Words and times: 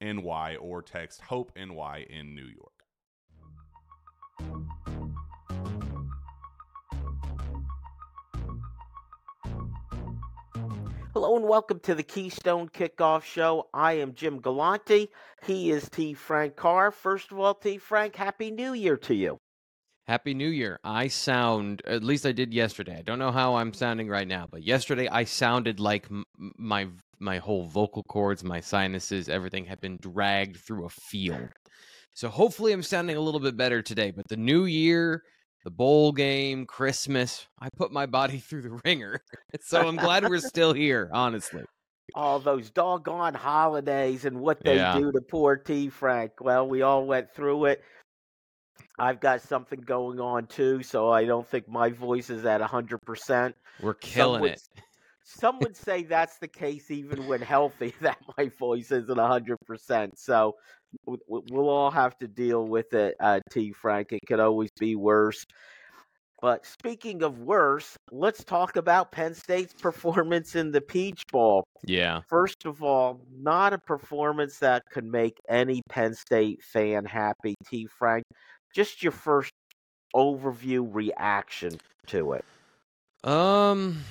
NY 0.00 0.56
or 0.56 0.82
text 0.82 1.22
Hope 1.22 1.52
NY 1.56 2.06
in 2.08 2.34
New 2.34 2.46
York. 2.46 2.72
Hello 11.14 11.36
and 11.36 11.48
welcome 11.48 11.80
to 11.80 11.94
the 11.94 12.02
Keystone 12.02 12.68
Kickoff 12.68 13.24
Show. 13.24 13.68
I 13.74 13.94
am 13.94 14.14
Jim 14.14 14.40
Galante. 14.40 15.08
He 15.44 15.70
is 15.70 15.88
T. 15.88 16.14
Frank 16.14 16.54
Carr. 16.54 16.90
First 16.92 17.32
of 17.32 17.40
all, 17.40 17.54
T. 17.54 17.78
Frank, 17.78 18.14
Happy 18.14 18.50
New 18.50 18.72
Year 18.72 18.96
to 18.98 19.14
you. 19.14 19.38
Happy 20.06 20.32
New 20.32 20.48
Year. 20.48 20.78
I 20.84 21.08
sound, 21.08 21.82
at 21.86 22.04
least 22.04 22.24
I 22.24 22.32
did 22.32 22.54
yesterday. 22.54 22.96
I 22.98 23.02
don't 23.02 23.18
know 23.18 23.32
how 23.32 23.56
I'm 23.56 23.74
sounding 23.74 24.08
right 24.08 24.28
now, 24.28 24.46
but 24.50 24.62
yesterday 24.62 25.08
I 25.08 25.24
sounded 25.24 25.80
like 25.80 26.06
m- 26.10 26.24
my 26.56 26.88
my 27.20 27.38
whole 27.38 27.66
vocal 27.66 28.02
cords, 28.02 28.44
my 28.44 28.60
sinuses, 28.60 29.28
everything 29.28 29.64
had 29.64 29.80
been 29.80 29.96
dragged 29.96 30.58
through 30.58 30.86
a 30.86 30.90
field. 30.90 31.48
So 32.14 32.28
hopefully 32.28 32.72
I'm 32.72 32.82
sounding 32.82 33.16
a 33.16 33.20
little 33.20 33.40
bit 33.40 33.56
better 33.56 33.82
today. 33.82 34.10
But 34.10 34.28
the 34.28 34.36
new 34.36 34.64
year, 34.64 35.22
the 35.64 35.70
bowl 35.70 36.12
game, 36.12 36.66
Christmas, 36.66 37.46
I 37.60 37.68
put 37.76 37.92
my 37.92 38.06
body 38.06 38.38
through 38.46 38.62
the 38.62 38.80
ringer. 38.84 39.20
so 39.60 39.86
I'm 39.86 39.96
glad 39.96 40.28
we're 40.28 40.38
still 40.40 40.72
here, 40.72 41.10
honestly. 41.12 41.62
All 42.14 42.40
those 42.40 42.70
doggone 42.70 43.34
holidays 43.34 44.24
and 44.24 44.40
what 44.40 44.64
they 44.64 44.76
yeah. 44.76 44.98
do 44.98 45.12
to 45.12 45.20
poor 45.20 45.56
T 45.56 45.90
Frank. 45.90 46.32
Well, 46.40 46.66
we 46.66 46.82
all 46.82 47.06
went 47.06 47.30
through 47.34 47.66
it. 47.66 47.84
I've 48.98 49.20
got 49.20 49.42
something 49.42 49.80
going 49.80 50.18
on 50.18 50.46
too, 50.46 50.82
so 50.82 51.10
I 51.10 51.24
don't 51.24 51.46
think 51.46 51.68
my 51.68 51.90
voice 51.90 52.30
is 52.30 52.44
at 52.44 52.60
100%. 52.60 53.54
We're 53.80 53.94
killing 53.94 54.40
would, 54.40 54.52
it. 54.52 54.62
Some 55.28 55.58
would 55.60 55.76
say 55.76 56.04
that's 56.04 56.38
the 56.38 56.48
case 56.48 56.90
even 56.90 57.26
when 57.26 57.42
healthy, 57.42 57.92
that 58.00 58.18
my 58.38 58.50
voice 58.58 58.90
isn't 58.90 59.14
100%. 59.14 60.10
So 60.16 60.56
we'll 61.06 61.68
all 61.68 61.90
have 61.90 62.16
to 62.18 62.26
deal 62.26 62.66
with 62.66 62.94
it, 62.94 63.14
uh, 63.20 63.40
T. 63.50 63.72
Frank. 63.72 64.12
It 64.12 64.20
could 64.26 64.40
always 64.40 64.70
be 64.80 64.96
worse. 64.96 65.44
But 66.40 66.64
speaking 66.64 67.22
of 67.22 67.40
worse, 67.40 67.96
let's 68.10 68.42
talk 68.42 68.76
about 68.76 69.12
Penn 69.12 69.34
State's 69.34 69.74
performance 69.74 70.54
in 70.56 70.70
the 70.70 70.80
Peach 70.80 71.24
Bowl. 71.30 71.64
Yeah. 71.84 72.22
First 72.26 72.64
of 72.64 72.82
all, 72.82 73.20
not 73.36 73.74
a 73.74 73.78
performance 73.78 74.58
that 74.60 74.84
could 74.90 75.04
make 75.04 75.36
any 75.48 75.82
Penn 75.90 76.14
State 76.14 76.62
fan 76.62 77.04
happy, 77.04 77.54
T. 77.68 77.86
Frank. 77.98 78.24
Just 78.74 79.02
your 79.02 79.12
first 79.12 79.50
overview 80.14 80.88
reaction 80.90 81.78
to 82.06 82.32
it. 82.32 82.44
Um 83.24 84.04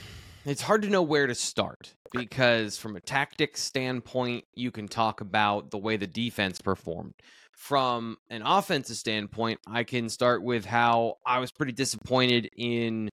it's 0.49 0.61
hard 0.61 0.81
to 0.83 0.89
know 0.89 1.01
where 1.01 1.27
to 1.27 1.35
start 1.35 1.93
because 2.13 2.77
from 2.77 2.95
a 2.95 3.01
tactics 3.01 3.61
standpoint, 3.61 4.45
you 4.53 4.71
can 4.71 4.87
talk 4.87 5.21
about 5.21 5.71
the 5.71 5.77
way 5.77 5.97
the 5.97 6.07
defense 6.07 6.61
performed. 6.61 7.13
From 7.51 8.17
an 8.29 8.43
offensive 8.43 8.97
standpoint, 8.97 9.59
I 9.67 9.83
can 9.83 10.09
start 10.09 10.43
with 10.43 10.65
how 10.65 11.15
I 11.25 11.39
was 11.39 11.51
pretty 11.51 11.73
disappointed 11.73 12.49
in 12.55 13.09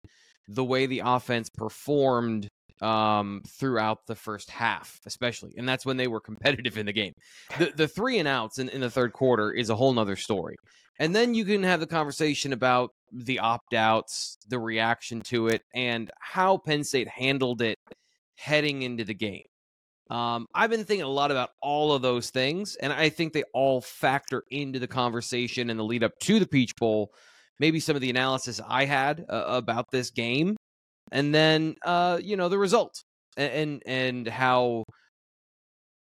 the 0.49 0.65
way 0.65 0.87
the 0.87 1.03
offense 1.05 1.49
performed 1.49 2.49
um, 2.81 3.43
throughout 3.47 4.07
the 4.07 4.15
first 4.15 4.51
half, 4.51 4.99
especially. 5.07 5.53
And 5.57 5.69
that's 5.69 5.87
when 5.87 5.97
they 5.97 6.09
were 6.09 6.21
competitive 6.21 6.79
in 6.79 6.87
the 6.87 6.93
game. 6.93 7.13
The 7.59 7.73
the 7.77 7.89
three 7.89 8.19
and 8.19 8.29
outs 8.29 8.59
in, 8.59 8.69
in 8.69 8.81
the 8.81 8.91
third 8.91 9.13
quarter 9.13 9.53
is 9.53 9.71
a 9.71 9.77
whole 9.77 9.93
nother 9.93 10.17
story. 10.17 10.57
And 10.99 11.15
then 11.15 11.35
you 11.35 11.45
can 11.45 11.65
have 11.65 11.81
the 11.81 11.87
conversation 11.87 12.53
about 12.53 12.91
the 13.13 13.41
opt 13.41 13.75
outs, 13.75 14.39
the 14.49 14.61
reaction 14.61 15.23
to 15.23 15.49
it, 15.49 15.63
and 15.75 16.11
how 16.21 16.59
Penn 16.59 16.85
State 16.85 17.09
handled 17.09 17.63
it 17.63 17.79
heading 18.37 18.83
into 18.83 19.05
the 19.05 19.15
game. 19.15 19.45
Um, 20.11 20.47
I've 20.55 20.71
been 20.71 20.85
thinking 20.85 21.05
a 21.05 21.09
lot 21.09 21.31
about 21.31 21.51
all 21.63 21.93
of 21.93 22.03
those 22.03 22.31
things, 22.31 22.77
and 22.77 22.93
I 22.93 23.09
think 23.09 23.33
they 23.33 23.43
all 23.55 23.81
factor 23.81 24.45
into 24.51 24.79
the 24.79 24.87
conversation 24.87 25.71
and 25.71 25.81
the 25.81 25.85
lead 25.85 26.05
up 26.05 26.13
to 26.23 26.39
the 26.39 26.47
Peach 26.47 26.77
Bowl. 26.77 27.11
Maybe 27.59 27.81
some 27.81 27.97
of 27.97 28.03
the 28.03 28.11
analysis 28.11 28.61
I 28.67 28.85
had 28.85 29.25
uh, 29.29 29.45
about 29.47 29.91
this 29.91 30.11
game, 30.11 30.57
and 31.15 31.35
then 31.35 31.77
uh, 31.87 32.19
you 32.23 32.37
know 32.37 32.51
the 32.51 32.59
result 32.59 33.03
and, 33.39 33.53
and 33.53 33.83
and 33.87 34.29
how 34.29 34.85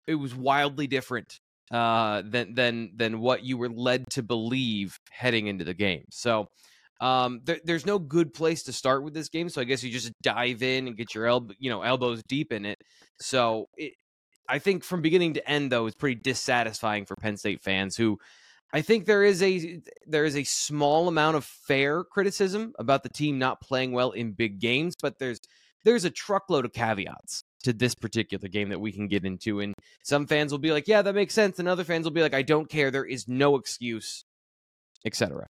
it 0.08 0.16
was 0.16 0.34
wildly 0.34 0.88
different 0.88 1.38
uh, 1.70 2.22
than 2.24 2.54
than 2.54 2.90
than 2.96 3.20
what 3.20 3.44
you 3.44 3.56
were 3.56 3.68
led 3.68 4.04
to 4.10 4.22
believe 4.22 4.98
heading 5.10 5.46
into 5.46 5.64
the 5.64 5.74
game. 5.74 6.04
So 6.10 6.48
um, 7.00 7.40
there, 7.44 7.60
there's 7.64 7.86
no 7.86 7.98
good 7.98 8.32
place 8.32 8.64
to 8.64 8.72
start 8.72 9.04
with 9.04 9.14
this 9.14 9.28
game. 9.28 9.48
So 9.48 9.60
I 9.60 9.64
guess 9.64 9.82
you 9.82 9.90
just 9.92 10.12
dive 10.22 10.62
in 10.62 10.86
and 10.86 10.96
get 10.96 11.14
your 11.14 11.26
elbow, 11.26 11.54
you 11.58 11.70
know, 11.70 11.82
elbows 11.82 12.22
deep 12.28 12.52
in 12.52 12.64
it. 12.64 12.78
So 13.20 13.66
it, 13.76 13.92
I 14.48 14.58
think 14.58 14.82
from 14.82 15.02
beginning 15.02 15.34
to 15.34 15.50
end, 15.50 15.70
though, 15.70 15.86
it's 15.86 15.96
pretty 15.96 16.20
dissatisfying 16.20 17.04
for 17.04 17.16
Penn 17.16 17.36
State 17.36 17.62
fans 17.62 17.96
who. 17.96 18.18
I 18.72 18.80
think 18.80 19.04
there 19.04 19.22
is 19.22 19.42
a 19.42 19.82
there 20.06 20.24
is 20.24 20.36
a 20.36 20.44
small 20.44 21.08
amount 21.08 21.36
of 21.36 21.44
fair 21.44 22.04
criticism 22.04 22.72
about 22.78 23.02
the 23.02 23.10
team 23.10 23.38
not 23.38 23.60
playing 23.60 23.92
well 23.92 24.12
in 24.12 24.32
big 24.32 24.60
games, 24.60 24.94
but 25.00 25.18
there's 25.18 25.40
there's 25.84 26.04
a 26.04 26.10
truckload 26.10 26.64
of 26.64 26.72
caveats 26.72 27.44
to 27.64 27.72
this 27.72 27.94
particular 27.94 28.48
game 28.48 28.70
that 28.70 28.80
we 28.80 28.92
can 28.92 29.08
get 29.08 29.24
into. 29.24 29.60
And 29.60 29.74
some 30.02 30.26
fans 30.26 30.52
will 30.52 30.58
be 30.58 30.72
like, 30.72 30.88
yeah, 30.88 31.02
that 31.02 31.14
makes 31.14 31.34
sense. 31.34 31.58
And 31.58 31.68
other 31.68 31.84
fans 31.84 32.04
will 32.04 32.12
be 32.12 32.22
like, 32.22 32.34
I 32.34 32.42
don't 32.42 32.68
care. 32.68 32.90
There 32.90 33.04
is 33.04 33.28
no 33.28 33.56
excuse, 33.56 34.24
etc. 35.04 35.46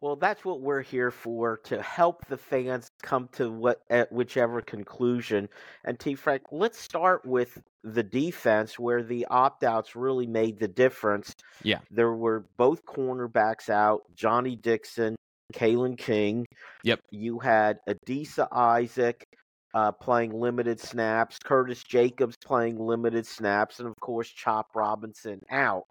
Well, 0.00 0.16
that's 0.16 0.44
what 0.44 0.60
we're 0.60 0.82
here 0.82 1.10
for 1.10 1.58
to 1.64 1.80
help 1.80 2.26
the 2.28 2.36
fans 2.36 2.90
come 3.02 3.28
to 3.32 3.50
what 3.50 3.80
at 3.88 4.12
whichever 4.12 4.60
conclusion. 4.60 5.48
And 5.84 5.98
T 5.98 6.14
Frank, 6.14 6.42
let's 6.52 6.78
start 6.78 7.24
with 7.24 7.58
the 7.82 8.02
defense 8.02 8.78
where 8.78 9.02
the 9.02 9.26
opt 9.30 9.64
outs 9.64 9.96
really 9.96 10.26
made 10.26 10.58
the 10.58 10.68
difference. 10.68 11.34
Yeah. 11.62 11.78
There 11.90 12.12
were 12.12 12.46
both 12.58 12.84
cornerbacks 12.84 13.70
out, 13.70 14.02
Johnny 14.14 14.56
Dixon, 14.56 15.16
Kalen 15.54 15.96
King. 15.96 16.46
Yep. 16.84 17.00
You 17.10 17.38
had 17.38 17.78
Adisa 17.88 18.48
Isaac 18.52 19.24
uh, 19.72 19.92
playing 19.92 20.32
limited 20.38 20.78
snaps, 20.78 21.38
Curtis 21.42 21.82
Jacobs 21.82 22.36
playing 22.44 22.78
limited 22.78 23.26
snaps, 23.26 23.78
and 23.78 23.88
of 23.88 23.94
course 24.00 24.28
Chop 24.28 24.68
Robinson 24.74 25.40
out 25.50 25.84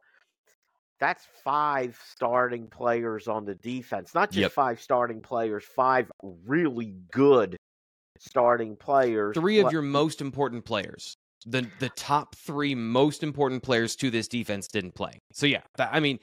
that's 1.00 1.28
five 1.44 2.00
starting 2.10 2.68
players 2.68 3.28
on 3.28 3.46
the 3.46 3.56
defense. 3.56 4.14
Not 4.16 4.32
just 4.32 4.42
Yep. 4.42 4.52
five 4.52 4.82
starting 4.82 5.22
players, 5.22 5.64
five 5.64 6.12
really 6.22 6.96
good 7.12 7.58
starting 8.20 8.76
players. 8.76 9.36
Three 9.36 9.60
of 9.60 9.72
your 9.72 9.82
most 9.82 10.22
important 10.22 10.66
players. 10.66 11.18
The 11.46 11.68
the 11.80 11.90
top 11.90 12.36
three 12.36 12.74
most 12.74 13.22
important 13.22 13.62
players 13.62 13.96
to 13.98 14.10
this 14.10 14.28
defense 14.28 14.68
didn't 14.68 14.96
play. 14.96 15.20
So 15.32 15.46
yeah, 15.46 15.62
that, 15.78 15.90
I 15.92 16.00
mean 16.00 16.20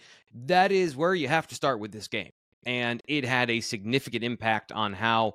that 0.46 0.72
is 0.72 0.96
where 0.96 1.14
you 1.14 1.28
have 1.28 1.46
to 1.48 1.54
start 1.54 1.78
with 1.78 1.92
this 1.92 2.08
game, 2.08 2.30
and 2.66 3.00
it 3.06 3.24
had 3.24 3.48
a 3.50 3.60
significant 3.60 4.24
impact 4.24 4.72
on 4.72 4.92
how 4.92 5.34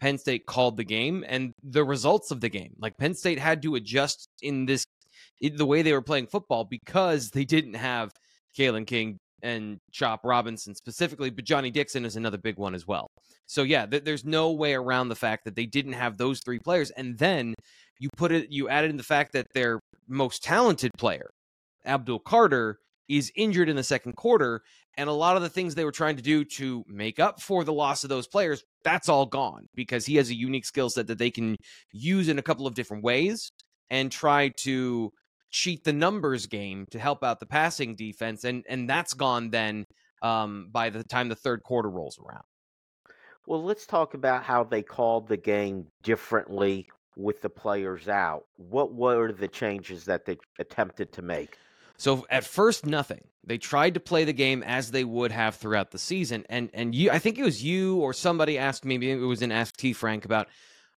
Penn 0.00 0.18
State 0.18 0.46
called 0.46 0.76
the 0.76 0.84
game 0.84 1.24
and 1.28 1.54
the 1.62 1.84
results 1.84 2.30
of 2.32 2.40
the 2.40 2.48
game. 2.48 2.74
Like 2.80 2.98
Penn 2.98 3.14
State 3.14 3.38
had 3.38 3.62
to 3.62 3.76
adjust 3.76 4.28
in 4.42 4.66
this 4.66 4.86
in 5.40 5.56
the 5.56 5.66
way 5.66 5.82
they 5.82 5.92
were 5.92 6.02
playing 6.02 6.26
football 6.26 6.64
because 6.64 7.30
they 7.30 7.44
didn't 7.44 7.74
have 7.74 8.12
Kalen 8.56 8.86
King 8.86 9.18
and 9.42 9.78
Chop 9.92 10.20
Robinson 10.24 10.74
specifically, 10.74 11.30
but 11.30 11.44
Johnny 11.44 11.70
Dixon 11.70 12.04
is 12.04 12.16
another 12.16 12.38
big 12.38 12.56
one 12.56 12.74
as 12.74 12.86
well. 12.86 13.08
So 13.46 13.62
yeah, 13.62 13.86
th- 13.86 14.04
there's 14.04 14.24
no 14.24 14.52
way 14.52 14.74
around 14.74 15.08
the 15.08 15.16
fact 15.16 15.44
that 15.44 15.54
they 15.54 15.66
didn't 15.66 15.92
have 15.92 16.16
those 16.16 16.40
three 16.40 16.58
players, 16.58 16.90
and 16.90 17.18
then 17.18 17.54
you 17.98 18.08
put 18.16 18.32
it, 18.32 18.50
you 18.50 18.68
added 18.68 18.90
in 18.90 18.96
the 18.96 19.02
fact 19.02 19.32
that 19.32 19.46
their 19.54 19.80
most 20.08 20.42
talented 20.42 20.90
player, 20.98 21.30
Abdul 21.86 22.20
Carter, 22.20 22.78
is 23.08 23.32
injured 23.36 23.68
in 23.68 23.76
the 23.76 23.82
second 23.82 24.14
quarter, 24.16 24.60
and 24.96 25.08
a 25.08 25.12
lot 25.12 25.36
of 25.36 25.42
the 25.42 25.48
things 25.48 25.74
they 25.74 25.84
were 25.84 25.92
trying 25.92 26.16
to 26.16 26.22
do 26.22 26.44
to 26.44 26.84
make 26.86 27.18
up 27.18 27.40
for 27.40 27.64
the 27.64 27.72
loss 27.72 28.02
of 28.04 28.10
those 28.10 28.26
players, 28.26 28.62
that's 28.84 29.08
all 29.08 29.26
gone 29.26 29.66
because 29.74 30.04
he 30.04 30.16
has 30.16 30.28
a 30.28 30.34
unique 30.34 30.66
skill 30.66 30.90
set 30.90 31.06
that 31.06 31.18
they 31.18 31.30
can 31.30 31.56
use 31.92 32.28
in 32.28 32.38
a 32.38 32.42
couple 32.42 32.66
of 32.66 32.74
different 32.74 33.02
ways 33.02 33.50
and 33.90 34.12
try 34.12 34.50
to 34.58 35.10
cheat 35.50 35.84
the 35.84 35.92
numbers 35.92 36.46
game 36.46 36.86
to 36.90 36.98
help 36.98 37.24
out 37.24 37.40
the 37.40 37.46
passing 37.46 37.94
defense, 37.96 38.44
and 38.44 38.64
and 38.68 38.88
that's 38.88 39.14
gone 39.14 39.50
then 39.50 39.86
um, 40.22 40.68
by 40.70 40.90
the 40.90 41.04
time 41.04 41.28
the 41.28 41.34
third 41.34 41.62
quarter 41.62 41.90
rolls 41.90 42.18
around. 42.18 42.44
Well, 43.46 43.64
let's 43.64 43.86
talk 43.86 44.14
about 44.14 44.42
how 44.42 44.64
they 44.64 44.82
called 44.82 45.28
the 45.28 45.38
game 45.38 45.86
differently 46.02 46.88
with 47.16 47.40
the 47.40 47.48
players 47.48 48.08
out. 48.08 48.44
What 48.56 48.94
were 48.94 49.32
the 49.32 49.48
changes 49.48 50.04
that 50.04 50.26
they 50.26 50.36
attempted 50.58 51.12
to 51.12 51.22
make? 51.22 51.56
So 51.96 52.26
at 52.30 52.44
first, 52.44 52.86
nothing. 52.86 53.22
They 53.44 53.58
tried 53.58 53.94
to 53.94 54.00
play 54.00 54.24
the 54.24 54.32
game 54.32 54.62
as 54.62 54.90
they 54.90 55.02
would 55.02 55.32
have 55.32 55.56
throughout 55.56 55.90
the 55.90 55.98
season, 55.98 56.44
and 56.48 56.70
and 56.74 56.94
you, 56.94 57.10
I 57.10 57.18
think 57.18 57.38
it 57.38 57.42
was 57.42 57.64
you 57.64 57.96
or 57.96 58.12
somebody 58.12 58.58
asked 58.58 58.84
me, 58.84 58.98
maybe 58.98 59.10
it 59.10 59.24
was 59.24 59.42
in 59.42 59.50
Ask 59.50 59.76
T 59.76 59.92
Frank 59.92 60.24
about, 60.24 60.48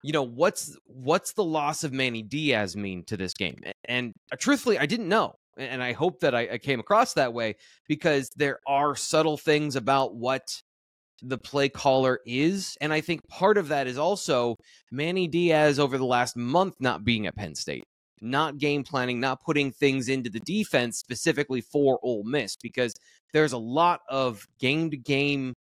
you 0.09 0.13
know, 0.13 0.23
what's 0.23 0.75
what's 0.87 1.35
the 1.35 1.45
loss 1.45 1.85
of 1.85 1.93
Manny 1.93 2.23
Diaz 2.23 2.75
mean 2.75 3.05
to 3.09 3.17
this 3.19 3.35
game? 3.35 3.59
And 3.85 4.15
uh, 4.33 4.37
truthfully, 4.41 4.79
I 4.79 4.87
didn't 4.87 5.11
know, 5.11 5.35
and 5.59 5.83
I 5.83 5.93
hope 5.93 6.21
that 6.21 6.35
I, 6.35 6.49
I 6.53 6.59
came 6.59 6.81
across 6.81 7.13
that 7.13 7.35
way 7.35 7.57
because 7.87 8.31
there 8.35 8.59
are 8.67 8.97
subtle 8.97 9.37
things 9.37 9.77
about 9.77 10.17
what 10.17 10.63
the 11.21 11.37
play 11.37 11.69
caller 11.69 12.21
is, 12.25 12.75
and 12.81 12.91
I 12.91 13.03
think 13.03 13.29
part 13.29 13.59
of 13.59 13.69
that 13.69 13.87
is 13.87 13.99
also 13.99 14.57
Manny 14.91 15.29
Diaz 15.29 15.79
over 15.79 15.99
the 15.99 16.07
last 16.07 16.39
month 16.39 16.77
not 16.81 17.05
being 17.05 17.27
at 17.27 17.37
Penn 17.37 17.55
State 17.55 17.85
not 18.23 18.57
game 18.57 18.85
planning, 18.85 19.21
not 19.21 19.43
putting 19.45 19.71
things 19.71 20.09
into 20.09 20.31
the 20.31 20.41
defense 20.41 20.99
specifically 20.99 21.61
for 21.61 22.01
Ole 22.03 22.25
Miss 22.25 22.57
because 22.57 22.95
there's 23.35 23.53
a 23.53 23.59
lot 23.59 24.01
of 24.09 24.47
game 24.59 24.91
to 24.91 24.97
game, 24.97 25.53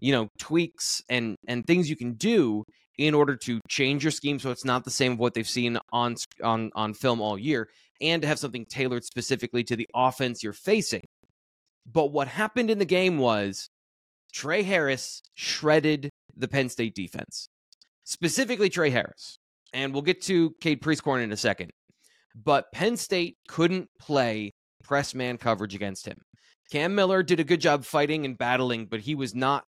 you 0.00 0.10
know, 0.10 0.28
tweaks 0.40 1.02
and 1.08 1.36
and 1.46 1.64
things 1.64 1.88
you 1.88 1.96
can 1.96 2.14
do 2.14 2.64
in 2.98 3.14
order 3.14 3.36
to 3.36 3.60
change 3.68 4.04
your 4.04 4.10
scheme 4.10 4.38
so 4.38 4.50
it's 4.50 4.64
not 4.64 4.84
the 4.84 4.90
same 4.90 5.12
of 5.12 5.18
what 5.18 5.34
they've 5.34 5.48
seen 5.48 5.78
on 5.92 6.16
on 6.42 6.70
on 6.74 6.94
film 6.94 7.20
all 7.20 7.38
year 7.38 7.68
and 8.00 8.22
to 8.22 8.28
have 8.28 8.38
something 8.38 8.66
tailored 8.66 9.04
specifically 9.04 9.64
to 9.64 9.76
the 9.76 9.88
offense 9.94 10.42
you're 10.42 10.52
facing. 10.52 11.04
But 11.90 12.12
what 12.12 12.28
happened 12.28 12.70
in 12.70 12.78
the 12.78 12.84
game 12.84 13.18
was 13.18 13.68
Tre 14.32 14.62
Harris 14.62 15.22
shredded 15.34 16.10
the 16.36 16.48
Penn 16.48 16.68
State 16.68 16.94
defense. 16.94 17.48
Specifically 18.04 18.68
Tre 18.68 18.90
Harris. 18.90 19.36
And 19.72 19.92
we'll 19.92 20.02
get 20.02 20.20
to 20.22 20.54
Cade 20.60 20.82
Prieskorn 20.82 21.22
in 21.22 21.32
a 21.32 21.36
second 21.36 21.70
but 22.34 22.72
Penn 22.72 22.96
State 22.96 23.36
couldn't 23.48 23.88
play 23.98 24.52
press 24.82 25.14
man 25.14 25.38
coverage 25.38 25.74
against 25.74 26.06
him. 26.06 26.18
Cam 26.70 26.94
Miller 26.94 27.22
did 27.22 27.40
a 27.40 27.44
good 27.44 27.60
job 27.60 27.84
fighting 27.84 28.24
and 28.24 28.38
battling, 28.38 28.86
but 28.86 29.00
he 29.00 29.14
was 29.14 29.34
not 29.34 29.64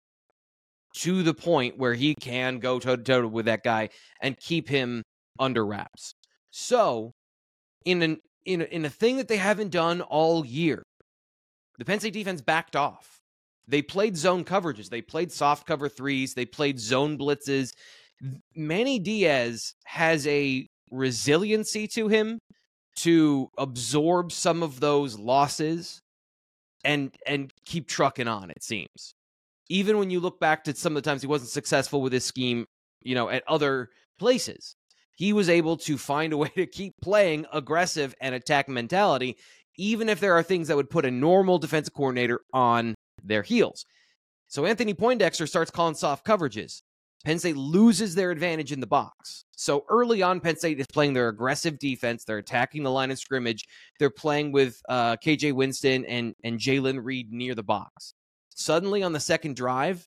to 0.94 1.22
the 1.22 1.34
point 1.34 1.78
where 1.78 1.94
he 1.94 2.14
can 2.14 2.58
go 2.58 2.78
toe 2.78 2.96
to 2.96 3.02
toe 3.02 3.26
with 3.26 3.46
that 3.46 3.62
guy 3.62 3.88
and 4.20 4.38
keep 4.38 4.68
him 4.68 5.02
under 5.38 5.64
wraps. 5.66 6.14
So, 6.50 7.12
in 7.84 8.02
an 8.02 8.18
in 8.44 8.62
a, 8.62 8.64
in 8.64 8.84
a 8.84 8.90
thing 8.90 9.16
that 9.16 9.28
they 9.28 9.36
haven't 9.36 9.70
done 9.70 10.00
all 10.02 10.44
year, 10.44 10.82
the 11.78 11.84
Penn 11.84 12.00
State 12.00 12.12
defense 12.12 12.40
backed 12.40 12.76
off. 12.76 13.16
They 13.66 13.82
played 13.82 14.16
zone 14.16 14.44
coverages, 14.44 14.90
they 14.90 15.02
played 15.02 15.32
soft 15.32 15.66
cover 15.66 15.88
threes, 15.88 16.34
they 16.34 16.44
played 16.44 16.78
zone 16.78 17.18
blitzes. 17.18 17.70
Manny 18.54 18.98
Diaz 18.98 19.74
has 19.84 20.26
a 20.26 20.66
resiliency 20.90 21.88
to 21.88 22.08
him 22.08 22.38
to 22.96 23.48
absorb 23.58 24.30
some 24.30 24.62
of 24.62 24.80
those 24.80 25.18
losses 25.18 26.00
and 26.84 27.10
and 27.26 27.50
keep 27.64 27.88
trucking 27.88 28.28
on 28.28 28.50
it 28.50 28.62
seems 28.62 29.13
even 29.68 29.98
when 29.98 30.10
you 30.10 30.20
look 30.20 30.40
back 30.40 30.64
to 30.64 30.74
some 30.74 30.96
of 30.96 31.02
the 31.02 31.08
times 31.08 31.22
he 31.22 31.28
wasn't 31.28 31.50
successful 31.50 32.00
with 32.00 32.12
his 32.12 32.24
scheme 32.24 32.66
you 33.02 33.14
know 33.14 33.28
at 33.28 33.42
other 33.48 33.90
places 34.18 34.76
he 35.16 35.32
was 35.32 35.48
able 35.48 35.76
to 35.76 35.96
find 35.96 36.32
a 36.32 36.36
way 36.36 36.48
to 36.48 36.66
keep 36.66 36.94
playing 37.02 37.46
aggressive 37.52 38.14
and 38.20 38.34
attack 38.34 38.68
mentality 38.68 39.36
even 39.76 40.08
if 40.08 40.20
there 40.20 40.34
are 40.34 40.42
things 40.42 40.68
that 40.68 40.76
would 40.76 40.90
put 40.90 41.04
a 41.04 41.10
normal 41.10 41.58
defensive 41.58 41.94
coordinator 41.94 42.40
on 42.52 42.94
their 43.22 43.42
heels 43.42 43.84
so 44.48 44.64
anthony 44.64 44.94
poindexter 44.94 45.46
starts 45.46 45.70
calling 45.70 45.94
soft 45.94 46.26
coverages 46.26 46.82
Penn 47.24 47.38
State 47.38 47.56
loses 47.56 48.14
their 48.14 48.30
advantage 48.30 48.70
in 48.70 48.80
the 48.80 48.86
box. 48.86 49.44
So 49.56 49.86
early 49.88 50.22
on, 50.22 50.40
Penn 50.40 50.56
State 50.56 50.78
is 50.78 50.86
playing 50.86 51.14
their 51.14 51.28
aggressive 51.28 51.78
defense. 51.78 52.24
They're 52.24 52.38
attacking 52.38 52.82
the 52.82 52.90
line 52.90 53.10
of 53.10 53.18
scrimmage. 53.18 53.64
They're 53.98 54.10
playing 54.10 54.52
with 54.52 54.80
uh, 54.88 55.16
KJ 55.16 55.54
Winston 55.54 56.04
and 56.04 56.34
and 56.44 56.58
Jaylen 56.58 57.02
Reed 57.02 57.32
near 57.32 57.54
the 57.54 57.62
box. 57.62 58.14
Suddenly, 58.54 59.02
on 59.02 59.12
the 59.12 59.20
second 59.20 59.56
drive, 59.56 60.06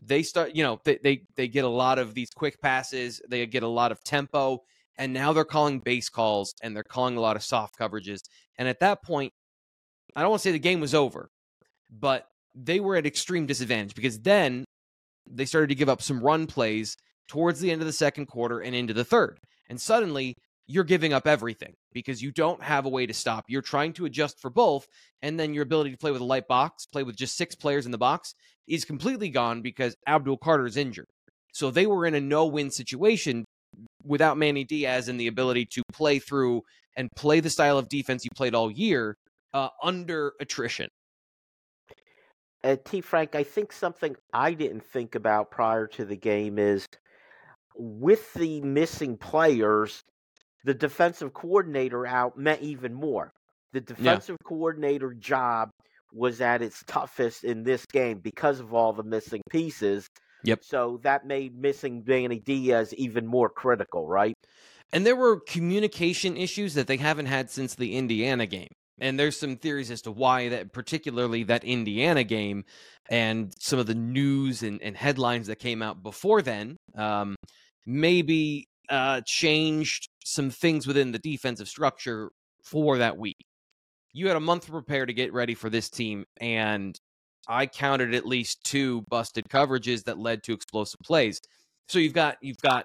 they 0.00 0.22
start. 0.22 0.54
You 0.54 0.64
know, 0.64 0.80
they 0.84 0.98
they 1.02 1.22
they 1.36 1.48
get 1.48 1.64
a 1.64 1.68
lot 1.68 1.98
of 1.98 2.14
these 2.14 2.30
quick 2.30 2.60
passes. 2.60 3.20
They 3.28 3.46
get 3.46 3.62
a 3.62 3.68
lot 3.68 3.92
of 3.92 4.02
tempo, 4.04 4.62
and 4.96 5.12
now 5.12 5.32
they're 5.32 5.44
calling 5.44 5.80
base 5.80 6.08
calls 6.08 6.54
and 6.62 6.76
they're 6.76 6.82
calling 6.82 7.16
a 7.16 7.20
lot 7.20 7.36
of 7.36 7.42
soft 7.42 7.78
coverages. 7.78 8.20
And 8.58 8.68
at 8.68 8.80
that 8.80 9.02
point, 9.02 9.32
I 10.14 10.20
don't 10.20 10.30
want 10.30 10.42
to 10.42 10.48
say 10.48 10.52
the 10.52 10.58
game 10.58 10.80
was 10.80 10.94
over, 10.94 11.30
but 11.90 12.26
they 12.54 12.80
were 12.80 12.96
at 12.96 13.06
extreme 13.06 13.46
disadvantage 13.46 13.94
because 13.94 14.20
then 14.20 14.64
they 15.30 15.44
started 15.44 15.68
to 15.68 15.74
give 15.74 15.88
up 15.88 16.02
some 16.02 16.20
run 16.20 16.46
plays 16.46 16.96
towards 17.28 17.60
the 17.60 17.70
end 17.70 17.80
of 17.80 17.86
the 17.86 17.92
second 17.92 18.26
quarter 18.26 18.60
and 18.60 18.74
into 18.74 18.92
the 18.92 19.04
third. 19.04 19.38
And 19.68 19.80
suddenly 19.80 20.36
you're 20.72 20.84
giving 20.84 21.12
up 21.12 21.26
everything 21.26 21.74
because 21.92 22.22
you 22.22 22.32
don't 22.32 22.62
have 22.62 22.86
a 22.86 22.88
way 22.88 23.04
to 23.04 23.12
stop. 23.12 23.44
You're 23.46 23.60
trying 23.60 23.92
to 23.94 24.06
adjust 24.06 24.40
for 24.40 24.48
both. 24.48 24.86
And 25.20 25.38
then 25.38 25.52
your 25.52 25.64
ability 25.64 25.90
to 25.90 25.98
play 25.98 26.10
with 26.10 26.22
a 26.22 26.24
light 26.24 26.48
box, 26.48 26.86
play 26.86 27.02
with 27.02 27.14
just 27.14 27.36
six 27.36 27.54
players 27.54 27.84
in 27.84 27.92
the 27.92 27.98
box, 27.98 28.34
is 28.66 28.86
completely 28.86 29.28
gone 29.28 29.60
because 29.60 29.94
Abdul 30.06 30.38
Carter 30.38 30.64
is 30.64 30.78
injured. 30.78 31.08
So 31.52 31.70
they 31.70 31.86
were 31.86 32.06
in 32.06 32.14
a 32.14 32.20
no 32.20 32.46
win 32.46 32.70
situation 32.70 33.44
without 34.02 34.38
Manny 34.38 34.64
Diaz 34.64 35.08
and 35.08 35.20
the 35.20 35.26
ability 35.26 35.66
to 35.72 35.82
play 35.92 36.18
through 36.18 36.62
and 36.96 37.08
play 37.16 37.40
the 37.40 37.50
style 37.50 37.76
of 37.76 37.88
defense 37.90 38.24
you 38.24 38.30
played 38.34 38.54
all 38.54 38.70
year 38.70 39.16
uh, 39.52 39.68
under 39.82 40.32
attrition. 40.40 40.88
Uh, 42.64 42.76
T. 42.82 43.02
Frank, 43.02 43.34
I 43.34 43.42
think 43.42 43.72
something 43.72 44.16
I 44.32 44.54
didn't 44.54 44.84
think 44.84 45.16
about 45.16 45.50
prior 45.50 45.86
to 45.88 46.04
the 46.06 46.16
game 46.16 46.58
is 46.58 46.86
with 47.76 48.32
the 48.34 48.60
missing 48.62 49.16
players, 49.16 50.02
the 50.64 50.74
defensive 50.74 51.32
coordinator 51.32 52.06
out 52.06 52.38
meant 52.38 52.62
even 52.62 52.94
more. 52.94 53.32
The 53.72 53.80
defensive 53.80 54.36
yeah. 54.40 54.48
coordinator 54.48 55.14
job 55.14 55.70
was 56.12 56.40
at 56.40 56.62
its 56.62 56.82
toughest 56.86 57.44
in 57.44 57.64
this 57.64 57.86
game 57.86 58.18
because 58.18 58.60
of 58.60 58.74
all 58.74 58.92
the 58.92 59.02
missing 59.02 59.40
pieces. 59.50 60.06
Yep. 60.44 60.60
So 60.62 61.00
that 61.02 61.26
made 61.26 61.56
missing 61.56 62.04
Manny 62.06 62.40
Diaz 62.40 62.92
even 62.94 63.26
more 63.26 63.48
critical, 63.48 64.06
right? 64.06 64.34
And 64.92 65.06
there 65.06 65.16
were 65.16 65.40
communication 65.40 66.36
issues 66.36 66.74
that 66.74 66.86
they 66.86 66.98
haven't 66.98 67.26
had 67.26 67.50
since 67.50 67.74
the 67.74 67.96
Indiana 67.96 68.46
game. 68.46 68.68
And 69.00 69.18
there's 69.18 69.38
some 69.38 69.56
theories 69.56 69.90
as 69.90 70.02
to 70.02 70.12
why 70.12 70.50
that, 70.50 70.72
particularly 70.72 71.44
that 71.44 71.64
Indiana 71.64 72.24
game 72.24 72.64
and 73.08 73.52
some 73.58 73.78
of 73.78 73.86
the 73.86 73.94
news 73.94 74.62
and, 74.62 74.82
and 74.82 74.96
headlines 74.96 75.46
that 75.46 75.58
came 75.58 75.82
out 75.82 76.02
before 76.02 76.42
then, 76.42 76.76
um, 76.94 77.36
maybe 77.86 78.66
uh, 78.92 79.22
changed 79.24 80.10
some 80.22 80.50
things 80.50 80.86
within 80.86 81.12
the 81.12 81.18
defensive 81.18 81.66
structure 81.66 82.30
for 82.62 82.98
that 82.98 83.16
week. 83.16 83.38
You 84.12 84.28
had 84.28 84.36
a 84.36 84.40
month 84.40 84.66
to 84.66 84.72
prepare 84.72 85.06
to 85.06 85.14
get 85.14 85.32
ready 85.32 85.54
for 85.54 85.70
this 85.70 85.88
team, 85.88 86.26
and 86.40 87.00
I 87.48 87.66
counted 87.66 88.14
at 88.14 88.26
least 88.26 88.62
two 88.64 89.02
busted 89.08 89.48
coverages 89.48 90.04
that 90.04 90.18
led 90.18 90.42
to 90.44 90.52
explosive 90.52 91.00
plays. 91.00 91.40
So 91.88 91.98
you've 91.98 92.12
got 92.12 92.36
you've 92.42 92.60
got 92.60 92.84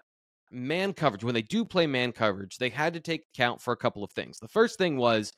man 0.50 0.94
coverage. 0.94 1.26
When 1.26 1.34
they 1.34 1.42
do 1.42 1.66
play 1.66 1.86
man 1.86 2.14
coverage, 2.14 2.58
they 2.58 2.70
had 2.70 2.94
to 2.94 3.02
take 3.02 3.26
account 3.34 3.62
for 3.62 3.74
a 3.74 3.78
couple 3.78 4.02
of 4.04 4.12
things. 4.14 4.40
The 4.40 4.48
first 4.48 4.78
thing 4.78 4.96
was, 4.96 5.34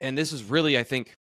and 0.00 0.16
this 0.16 0.32
is 0.32 0.44
really, 0.44 0.78
I 0.78 0.82
think, 0.82 1.14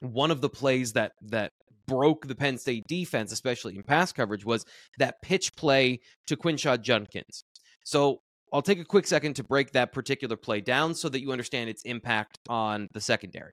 one 0.00 0.30
of 0.30 0.42
the 0.42 0.50
plays 0.50 0.92
that 0.92 1.12
that 1.22 1.52
broke 1.86 2.28
the 2.28 2.34
Penn 2.34 2.58
State 2.58 2.86
defense, 2.86 3.32
especially 3.32 3.76
in 3.76 3.82
pass 3.82 4.12
coverage, 4.12 4.44
was 4.44 4.66
that 4.98 5.22
pitch 5.22 5.56
play 5.56 6.00
to 6.26 6.36
Quinshon 6.36 6.82
Judkins. 6.82 7.44
So 7.84 8.20
I'll 8.52 8.62
take 8.62 8.80
a 8.80 8.84
quick 8.84 9.06
second 9.06 9.34
to 9.34 9.44
break 9.44 9.72
that 9.72 9.92
particular 9.92 10.36
play 10.36 10.60
down 10.60 10.94
so 10.94 11.08
that 11.08 11.20
you 11.20 11.32
understand 11.32 11.70
its 11.70 11.82
impact 11.82 12.38
on 12.48 12.88
the 12.92 13.00
secondary. 13.00 13.52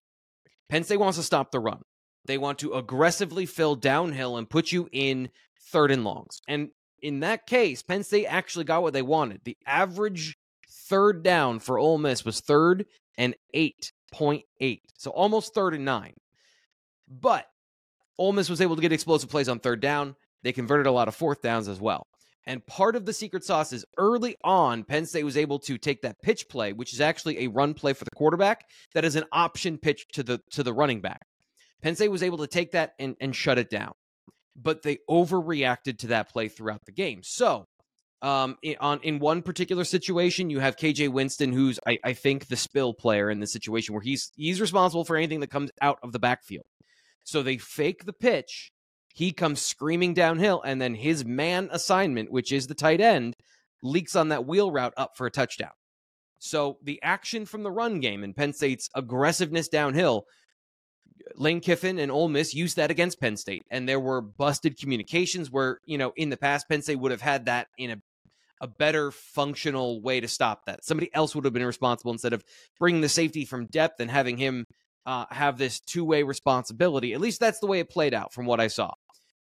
Penn 0.69 0.83
State 0.83 0.99
wants 0.99 1.17
to 1.17 1.23
stop 1.23 1.51
the 1.51 1.59
run. 1.59 1.81
They 2.25 2.37
want 2.37 2.59
to 2.59 2.73
aggressively 2.73 3.45
fill 3.45 3.75
downhill 3.75 4.37
and 4.37 4.49
put 4.49 4.71
you 4.71 4.89
in 4.91 5.29
third 5.71 5.91
and 5.91 6.03
longs. 6.03 6.41
And 6.47 6.69
in 7.01 7.21
that 7.21 7.47
case, 7.47 7.83
Penn 7.83 8.03
State 8.03 8.25
actually 8.25 8.65
got 8.65 8.81
what 8.81 8.93
they 8.93 9.01
wanted. 9.01 9.41
The 9.43 9.57
average 9.65 10.35
third 10.69 11.23
down 11.23 11.59
for 11.59 11.77
Ole 11.77 11.97
Miss 11.97 12.25
was 12.25 12.41
third 12.41 12.85
and 13.17 13.35
8.8. 13.55 14.79
So 14.97 15.11
almost 15.11 15.53
third 15.53 15.73
and 15.73 15.85
nine. 15.85 16.13
But 17.07 17.45
Ole 18.17 18.33
Miss 18.33 18.49
was 18.49 18.61
able 18.61 18.75
to 18.75 18.81
get 18.81 18.91
explosive 18.91 19.29
plays 19.29 19.47
on 19.47 19.59
third 19.59 19.79
down. 19.79 20.15
They 20.43 20.51
converted 20.51 20.87
a 20.87 20.91
lot 20.91 21.07
of 21.07 21.15
fourth 21.15 21.41
downs 21.41 21.67
as 21.67 21.79
well. 21.79 22.07
And 22.47 22.65
part 22.65 22.95
of 22.95 23.05
the 23.05 23.11
secret 23.11 23.43
sauce 23.43 23.73
is 23.73 23.85
early 23.97 24.37
on, 24.41 24.85
Penn 24.85 25.05
State 25.05 25.25
was 25.25 25.35
able 25.35 25.59
to 25.59 25.77
take 25.77 26.01
that 26.03 26.21
pitch 26.21 26.47
play, 26.47 26.71
which 26.71 26.93
is 26.93 27.01
actually 27.01 27.43
a 27.43 27.47
run 27.47 27.73
play 27.73 27.91
for 27.91 28.05
the 28.05 28.15
quarterback, 28.15 28.65
that 28.93 29.03
is 29.03 29.17
an 29.17 29.25
option 29.33 29.77
pitch 29.77 30.05
to 30.13 30.23
the 30.23 30.39
to 30.51 30.63
the 30.63 30.73
running 30.73 31.01
back. 31.01 31.21
Penn 31.83 31.95
State 31.95 32.07
was 32.07 32.23
able 32.23 32.37
to 32.37 32.47
take 32.47 32.71
that 32.71 32.93
and, 32.99 33.17
and 33.19 33.35
shut 33.35 33.57
it 33.57 33.69
down. 33.69 33.91
But 34.55 34.81
they 34.81 34.99
overreacted 35.09 35.99
to 35.99 36.07
that 36.07 36.29
play 36.29 36.47
throughout 36.47 36.85
the 36.85 36.93
game. 36.93 37.19
So 37.21 37.65
um, 38.21 38.55
in, 38.63 38.77
on 38.79 39.01
in 39.03 39.19
one 39.19 39.41
particular 39.41 39.83
situation, 39.83 40.49
you 40.49 40.59
have 40.59 40.77
KJ 40.77 41.09
Winston, 41.09 41.51
who's 41.51 41.81
I, 41.85 41.99
I 42.03 42.13
think 42.13 42.47
the 42.47 42.55
spill 42.55 42.93
player 42.93 43.29
in 43.29 43.41
the 43.41 43.47
situation 43.47 43.93
where 43.93 44.01
he's 44.01 44.31
he's 44.37 44.61
responsible 44.61 45.03
for 45.03 45.17
anything 45.17 45.41
that 45.41 45.51
comes 45.51 45.69
out 45.81 45.99
of 46.01 46.13
the 46.13 46.19
backfield. 46.19 46.65
So 47.25 47.43
they 47.43 47.57
fake 47.57 48.05
the 48.05 48.13
pitch 48.13 48.71
he 49.13 49.31
comes 49.31 49.61
screaming 49.61 50.13
downhill, 50.13 50.61
and 50.61 50.81
then 50.81 50.95
his 50.95 51.25
man 51.25 51.69
assignment, 51.71 52.31
which 52.31 52.51
is 52.51 52.67
the 52.67 52.75
tight 52.75 53.01
end, 53.01 53.35
leaks 53.81 54.15
on 54.15 54.29
that 54.29 54.45
wheel 54.45 54.71
route 54.71 54.93
up 54.97 55.11
for 55.15 55.25
a 55.25 55.31
touchdown. 55.31 55.71
So 56.39 56.77
the 56.83 56.99
action 57.01 57.45
from 57.45 57.63
the 57.63 57.71
run 57.71 57.99
game 57.99 58.23
and 58.23 58.35
Penn 58.35 58.53
State's 58.53 58.89
aggressiveness 58.93 59.67
downhill, 59.67 60.25
Lane 61.35 61.61
Kiffin 61.61 61.97
and 61.97 62.11
Ole 62.11 62.29
Miss 62.29 62.53
used 62.53 62.77
that 62.77 62.91
against 62.91 63.19
Penn 63.19 63.37
State, 63.37 63.63
and 63.71 63.89
there 63.89 63.99
were 63.99 64.21
busted 64.21 64.77
communications 64.77 65.51
where 65.51 65.79
you 65.85 65.97
know 65.97 66.13
in 66.15 66.29
the 66.29 66.37
past 66.37 66.69
Penn 66.69 66.81
State 66.81 66.99
would 66.99 67.11
have 67.11 67.21
had 67.21 67.45
that 67.45 67.67
in 67.77 67.91
a 67.91 67.97
a 68.61 68.67
better 68.67 69.11
functional 69.11 70.01
way 70.01 70.19
to 70.19 70.27
stop 70.27 70.65
that. 70.65 70.83
Somebody 70.83 71.13
else 71.13 71.35
would 71.35 71.45
have 71.45 71.53
been 71.53 71.65
responsible 71.65 72.11
instead 72.11 72.33
of 72.33 72.43
bringing 72.79 73.01
the 73.01 73.09
safety 73.09 73.45
from 73.45 73.67
depth 73.67 73.99
and 73.99 74.09
having 74.09 74.37
him 74.37 74.65
uh, 75.07 75.25
have 75.31 75.57
this 75.57 75.79
two 75.79 76.05
way 76.05 76.21
responsibility. 76.21 77.13
At 77.13 77.21
least 77.21 77.39
that's 77.39 77.59
the 77.59 77.67
way 77.67 77.79
it 77.79 77.89
played 77.89 78.13
out 78.13 78.33
from 78.33 78.45
what 78.45 78.59
I 78.59 78.67
saw 78.67 78.93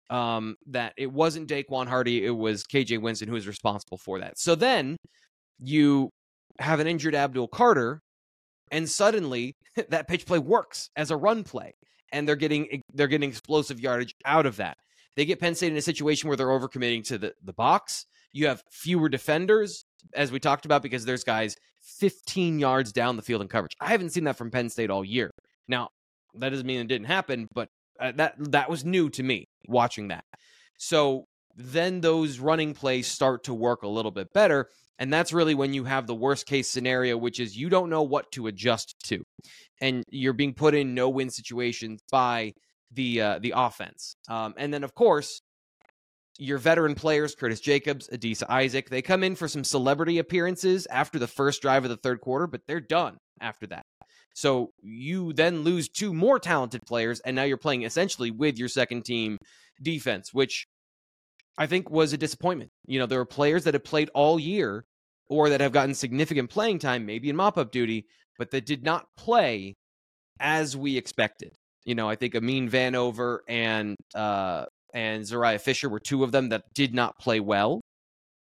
um, 0.10 0.55
that 0.67 0.93
it 0.98 1.12
wasn't 1.12 1.50
Daequan 1.50 1.88
Hardy, 1.88 2.25
it 2.25 2.31
was 2.31 2.63
KJ 2.63 3.01
Winston 3.01 3.27
who 3.27 3.33
was 3.33 3.48
responsible 3.48 3.98
for 3.98 4.19
that. 4.19 4.38
So 4.38 4.55
then 4.55 4.98
you 5.60 6.10
have 6.60 6.79
an 6.79 6.88
injured 6.88 7.15
Abdul 7.15 7.48
Carter, 7.48 8.01
and 8.72 8.88
suddenly 8.89 9.55
that 9.89 10.07
pitch 10.07 10.25
play 10.25 10.39
works 10.39 10.89
as 10.95 11.12
a 11.12 11.17
run 11.17 11.43
play, 11.43 11.74
and 12.12 12.27
they're 12.27 12.36
getting 12.36 12.81
they're 12.93 13.07
getting 13.07 13.29
explosive 13.29 13.79
yardage 13.79 14.13
out 14.25 14.45
of 14.45 14.57
that. 14.57 14.77
They 15.15 15.25
get 15.25 15.39
Penn 15.39 15.55
State 15.55 15.72
in 15.72 15.77
a 15.77 15.81
situation 15.81 16.27
where 16.27 16.38
they're 16.38 16.48
overcommitting 16.48 17.05
to 17.05 17.17
the, 17.19 17.33
the 17.43 17.53
box. 17.53 18.05
You 18.33 18.48
have 18.48 18.63
fewer 18.72 19.10
defenders, 19.10 19.86
as 20.15 20.31
we 20.31 20.39
talked 20.39 20.65
about, 20.65 20.81
because 20.81 21.05
there's 21.05 21.24
guys 21.24 21.55
15 21.83 22.59
yards 22.59 22.91
down 22.91 23.15
the 23.15 23.21
field 23.21 23.41
in 23.41 23.47
coverage. 23.47 23.75
I 23.79 23.91
haven't 23.91 24.11
seen 24.11 24.23
that 24.25 24.37
from 24.37 24.51
Penn 24.51 24.69
State 24.69 24.89
all 24.89 25.03
year. 25.03 25.31
Now, 25.67 25.89
that 26.35 26.49
doesn't 26.49 26.65
mean 26.65 26.79
it 26.79 26.87
didn't 26.87 27.07
happen, 27.07 27.47
but 27.53 27.69
uh, 27.99 28.11
that 28.15 28.35
that 28.51 28.69
was 28.69 28.83
new 28.83 29.09
to 29.11 29.23
me 29.23 29.47
watching 29.67 30.07
that. 30.07 30.23
So 30.77 31.25
then 31.55 32.01
those 32.01 32.39
running 32.39 32.73
plays 32.73 33.07
start 33.07 33.43
to 33.45 33.53
work 33.53 33.83
a 33.83 33.87
little 33.87 34.11
bit 34.11 34.33
better. 34.33 34.69
And 34.99 35.11
that's 35.11 35.33
really 35.33 35.55
when 35.55 35.73
you 35.73 35.83
have 35.83 36.07
the 36.07 36.15
worst 36.15 36.45
case 36.45 36.69
scenario, 36.69 37.17
which 37.17 37.39
is 37.39 37.57
you 37.57 37.69
don't 37.69 37.89
know 37.89 38.03
what 38.03 38.31
to 38.33 38.47
adjust 38.47 38.95
to. 39.05 39.23
And 39.81 40.03
you're 40.09 40.33
being 40.33 40.53
put 40.53 40.75
in 40.75 40.93
no 40.93 41.09
win 41.09 41.29
situations 41.29 42.01
by 42.11 42.53
the 42.91 43.21
uh, 43.21 43.39
the 43.39 43.53
offense. 43.55 44.15
Um, 44.29 44.53
and 44.57 44.73
then, 44.73 44.83
of 44.83 44.93
course, 44.93 45.41
your 46.37 46.57
veteran 46.57 46.95
players, 46.95 47.35
Curtis 47.35 47.59
Jacobs, 47.59 48.09
Adisa 48.11 48.49
Isaac, 48.49 48.89
they 48.89 49.01
come 49.01 49.23
in 49.23 49.35
for 49.35 49.47
some 49.47 49.63
celebrity 49.63 50.17
appearances 50.17 50.87
after 50.87 51.19
the 51.19 51.27
first 51.27 51.61
drive 51.61 51.83
of 51.83 51.89
the 51.89 51.97
third 51.97 52.21
quarter, 52.21 52.47
but 52.47 52.61
they're 52.67 52.79
done 52.79 53.17
after 53.39 53.67
that. 53.67 53.83
So 54.35 54.71
you 54.81 55.33
then 55.33 55.61
lose 55.61 55.89
two 55.89 56.13
more 56.13 56.39
talented 56.39 56.81
players, 56.87 57.19
and 57.19 57.35
now 57.35 57.43
you're 57.43 57.57
playing 57.57 57.83
essentially 57.83 58.31
with 58.31 58.57
your 58.57 58.67
second 58.67 59.05
team 59.05 59.37
defense, 59.81 60.33
which 60.33 60.65
I 61.57 61.67
think 61.67 61.89
was 61.89 62.13
a 62.13 62.17
disappointment. 62.17 62.71
You 62.87 62.99
know, 62.99 63.05
there 63.05 63.19
are 63.19 63.25
players 63.25 63.65
that 63.65 63.75
have 63.75 63.83
played 63.83 64.09
all 64.15 64.39
year 64.39 64.85
or 65.29 65.49
that 65.49 65.61
have 65.61 65.71
gotten 65.71 65.93
significant 65.93 66.49
playing 66.49 66.79
time, 66.79 67.05
maybe 67.05 67.29
in 67.29 67.35
mop 67.35 67.57
up 67.57 67.71
duty, 67.71 68.05
but 68.39 68.49
that 68.51 68.65
did 68.65 68.83
not 68.83 69.05
play 69.17 69.75
as 70.39 70.75
we 70.75 70.97
expected. 70.97 71.53
You 71.85 71.95
know, 71.95 72.09
I 72.09 72.15
think 72.15 72.35
Amin 72.35 72.69
Vanover 72.69 73.39
and 73.47 73.95
uh, 74.15 74.65
and 74.93 75.23
Zuriah 75.23 75.59
Fisher 75.59 75.89
were 75.89 76.00
two 76.00 76.23
of 76.23 76.31
them 76.31 76.50
that 76.50 76.73
did 76.73 76.93
not 76.93 77.17
play 77.19 77.39
well 77.39 77.81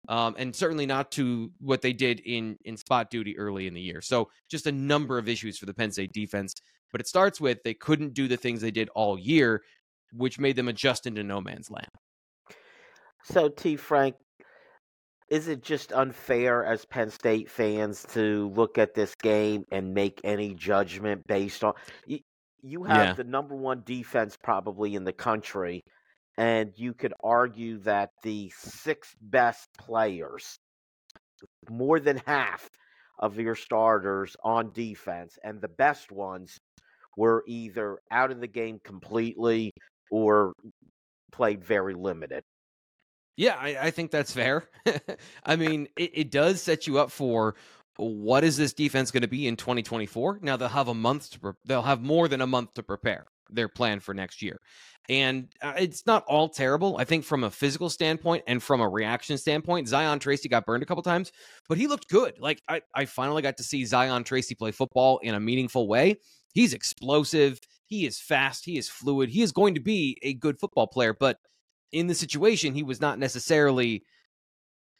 um, 0.07 0.35
and 0.37 0.55
certainly 0.55 0.85
not 0.85 1.11
to 1.13 1.51
what 1.59 1.81
they 1.81 1.93
did 1.93 2.19
in 2.19 2.57
in 2.65 2.77
spot 2.77 3.09
duty 3.09 3.37
early 3.37 3.67
in 3.67 3.73
the 3.73 3.81
year. 3.81 4.01
So 4.01 4.29
just 4.49 4.67
a 4.67 4.71
number 4.71 5.17
of 5.17 5.27
issues 5.27 5.57
for 5.57 5.65
the 5.65 5.73
Penn 5.73 5.91
State 5.91 6.13
defense. 6.13 6.55
But 6.91 7.01
it 7.01 7.07
starts 7.07 7.41
with 7.41 7.59
they 7.63 7.73
couldn't 7.73 8.13
do 8.13 8.27
the 8.27 8.37
things 8.37 8.61
they 8.61 8.71
did 8.71 8.89
all 8.95 9.19
year, 9.19 9.63
which 10.13 10.39
made 10.39 10.55
them 10.55 10.67
adjust 10.67 11.07
into 11.07 11.23
no 11.23 11.41
man's 11.41 11.69
land. 11.69 11.89
So 13.23 13.49
T. 13.49 13.75
Frank, 13.75 14.15
is 15.29 15.47
it 15.47 15.63
just 15.63 15.91
unfair 15.91 16.63
as 16.63 16.85
Penn 16.85 17.09
State 17.09 17.49
fans 17.49 18.05
to 18.13 18.49
look 18.55 18.77
at 18.77 18.93
this 18.93 19.15
game 19.15 19.65
and 19.71 19.93
make 19.93 20.21
any 20.23 20.53
judgment 20.53 21.25
based 21.27 21.63
on 21.63 21.73
you, 22.05 22.19
you 22.61 22.83
have 22.83 23.07
yeah. 23.07 23.13
the 23.13 23.23
number 23.23 23.55
one 23.55 23.81
defense 23.85 24.37
probably 24.41 24.95
in 24.95 25.03
the 25.03 25.13
country 25.13 25.83
and 26.37 26.71
you 26.75 26.93
could 26.93 27.13
argue 27.23 27.79
that 27.79 28.11
the 28.23 28.51
six 28.57 29.15
best 29.21 29.69
players, 29.77 30.57
more 31.69 31.99
than 31.99 32.21
half 32.25 32.69
of 33.19 33.39
your 33.39 33.55
starters 33.55 34.35
on 34.43 34.71
defense, 34.73 35.37
and 35.43 35.61
the 35.61 35.69
best 35.69 36.11
ones 36.11 36.57
were 37.17 37.43
either 37.47 37.99
out 38.11 38.31
of 38.31 38.41
the 38.41 38.47
game 38.47 38.79
completely 38.83 39.71
or 40.11 40.53
played 41.31 41.63
very 41.63 41.93
limited. 41.93 42.43
Yeah, 43.37 43.55
I, 43.59 43.77
I 43.87 43.91
think 43.91 44.11
that's 44.11 44.33
fair. 44.33 44.69
I 45.45 45.55
mean, 45.55 45.87
it, 45.97 46.11
it 46.13 46.31
does 46.31 46.61
set 46.61 46.87
you 46.87 46.99
up 46.99 47.11
for 47.11 47.55
what 47.97 48.43
is 48.43 48.57
this 48.57 48.73
defense 48.73 49.11
going 49.11 49.21
to 49.21 49.27
be 49.27 49.47
in 49.47 49.55
2024? 49.55 50.39
Now 50.41 50.57
they'll 50.57 50.67
have 50.67 50.87
a 50.87 50.93
month 50.93 51.31
to 51.31 51.39
pre- 51.39 51.51
they'll 51.65 51.81
have 51.81 52.01
more 52.01 52.27
than 52.27 52.41
a 52.41 52.47
month 52.47 52.73
to 52.75 52.83
prepare 52.83 53.25
their 53.49 53.67
plan 53.67 53.99
for 53.99 54.13
next 54.13 54.41
year. 54.41 54.59
And 55.07 55.49
uh, 55.61 55.73
it's 55.77 56.05
not 56.07 56.23
all 56.27 56.49
terrible. 56.49 56.97
I 56.97 57.03
think 57.03 57.25
from 57.25 57.43
a 57.43 57.51
physical 57.51 57.89
standpoint 57.89 58.43
and 58.47 58.61
from 58.61 58.81
a 58.81 58.89
reaction 58.89 59.37
standpoint, 59.37 59.87
Zion 59.87 60.19
Tracy 60.19 60.49
got 60.49 60.65
burned 60.65 60.81
a 60.81 60.85
couple 60.85 61.03
times, 61.03 61.31
but 61.69 61.77
he 61.77 61.87
looked 61.87 62.09
good. 62.09 62.39
Like 62.39 62.61
I, 62.67 62.81
I 62.93 63.05
finally 63.05 63.41
got 63.41 63.57
to 63.57 63.63
see 63.63 63.85
Zion 63.85 64.23
Tracy 64.23 64.55
play 64.55 64.71
football 64.71 65.19
in 65.19 65.35
a 65.35 65.39
meaningful 65.39 65.87
way. 65.87 66.15
He's 66.53 66.73
explosive. 66.73 67.59
He 67.85 68.07
is 68.07 68.19
fast. 68.19 68.65
He 68.65 68.77
is 68.77 68.89
fluid. 68.89 69.29
He 69.29 69.43
is 69.43 69.51
going 69.51 69.75
to 69.75 69.81
be 69.81 70.17
a 70.23 70.33
good 70.33 70.59
football 70.59 70.87
player, 70.87 71.13
but 71.13 71.37
in 71.91 72.07
the 72.07 72.15
situation, 72.15 72.73
he 72.73 72.83
was 72.83 72.99
not 72.99 73.19
necessarily 73.19 74.03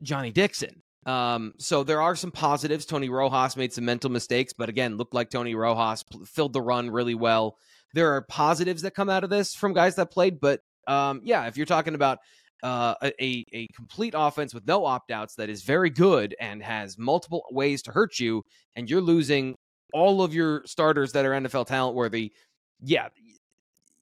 Johnny 0.04 0.32
Dixon. 0.32 0.84
Um, 1.06 1.54
so 1.58 1.84
there 1.84 2.02
are 2.02 2.16
some 2.16 2.32
positives. 2.32 2.86
Tony 2.86 3.10
Rojas 3.10 3.58
made 3.58 3.74
some 3.74 3.86
mental 3.86 4.10
mistakes, 4.10 4.54
but 4.54 4.70
again, 4.70 4.98
looked 4.98 5.14
like 5.14 5.30
Tony 5.30 5.56
Rojas 5.56 6.04
filled 6.26 6.54
the 6.54 6.62
run 6.62 6.90
really 6.90 7.16
well 7.16 7.58
there 7.96 8.14
are 8.14 8.22
positives 8.22 8.84
that 8.84 8.94
come 8.94 9.10
out 9.10 9.24
of 9.24 9.30
this 9.30 9.56
from 9.56 9.74
guys 9.74 9.96
that 9.96 10.12
played, 10.12 10.40
but 10.40 10.60
um, 10.86 11.22
yeah, 11.24 11.48
if 11.48 11.56
you're 11.58 11.66
talking 11.66 11.96
about 11.96 12.20
uh, 12.62 12.94
a 13.02 13.46
a 13.54 13.68
complete 13.74 14.14
offense 14.16 14.54
with 14.54 14.68
no 14.68 14.86
opt 14.86 15.12
outs 15.12 15.36
that 15.36 15.50
is 15.50 15.64
very 15.64 15.90
good 15.90 16.36
and 16.40 16.62
has 16.62 16.98
multiple 16.98 17.44
ways 17.52 17.82
to 17.84 17.92
hurt 17.92 18.20
you, 18.20 18.44
and 18.76 18.90
you're 18.90 19.02
losing 19.02 19.56
all 19.94 20.22
of 20.22 20.34
your 20.34 20.62
starters 20.66 21.14
that 21.14 21.26
are 21.26 21.32
NFL 21.32 21.68
talent 21.68 21.96
worthy, 21.96 22.34
yeah, 22.82 23.08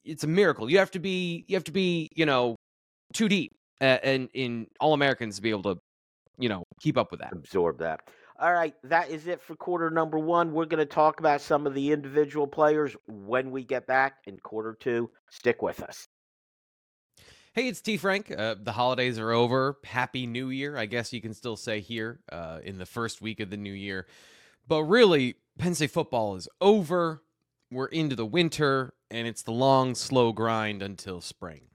it's 0.04 0.24
a 0.24 0.28
miracle. 0.28 0.68
You 0.68 0.78
have 0.78 0.90
to 0.90 0.98
be 0.98 1.44
you 1.46 1.54
have 1.56 1.64
to 1.64 1.72
be 1.72 2.10
you 2.16 2.26
know 2.26 2.56
too 3.12 3.28
deep 3.28 3.52
and 3.80 4.28
in 4.34 4.66
all 4.80 4.92
Americans 4.92 5.36
to 5.36 5.42
be 5.42 5.50
able 5.50 5.74
to 5.74 5.76
you 6.36 6.48
know 6.48 6.64
keep 6.80 6.98
up 6.98 7.12
with 7.12 7.20
that. 7.20 7.32
Absorb 7.32 7.78
that. 7.78 8.00
All 8.40 8.52
right, 8.52 8.74
that 8.82 9.10
is 9.10 9.28
it 9.28 9.40
for 9.40 9.54
quarter 9.54 9.90
number 9.90 10.18
one. 10.18 10.52
We're 10.52 10.64
going 10.64 10.78
to 10.78 10.86
talk 10.86 11.20
about 11.20 11.40
some 11.40 11.68
of 11.68 11.74
the 11.74 11.92
individual 11.92 12.48
players 12.48 12.96
when 13.06 13.52
we 13.52 13.62
get 13.62 13.86
back 13.86 14.16
in 14.26 14.38
quarter 14.38 14.76
two. 14.78 15.08
Stick 15.30 15.62
with 15.62 15.80
us. 15.82 16.08
Hey, 17.52 17.68
it's 17.68 17.80
T 17.80 17.96
Frank. 17.96 18.32
Uh, 18.36 18.56
the 18.60 18.72
holidays 18.72 19.20
are 19.20 19.30
over. 19.30 19.78
Happy 19.84 20.26
New 20.26 20.48
Year, 20.48 20.76
I 20.76 20.86
guess 20.86 21.12
you 21.12 21.20
can 21.20 21.32
still 21.32 21.56
say 21.56 21.78
here 21.78 22.18
uh, 22.32 22.58
in 22.64 22.78
the 22.78 22.86
first 22.86 23.22
week 23.22 23.38
of 23.38 23.50
the 23.50 23.56
new 23.56 23.72
year. 23.72 24.08
But 24.66 24.82
really, 24.82 25.36
Penn 25.56 25.76
State 25.76 25.92
football 25.92 26.34
is 26.34 26.48
over. 26.60 27.22
We're 27.70 27.86
into 27.86 28.16
the 28.16 28.26
winter, 28.26 28.94
and 29.12 29.28
it's 29.28 29.42
the 29.42 29.52
long, 29.52 29.94
slow 29.94 30.32
grind 30.32 30.82
until 30.82 31.20
spring. 31.20 31.68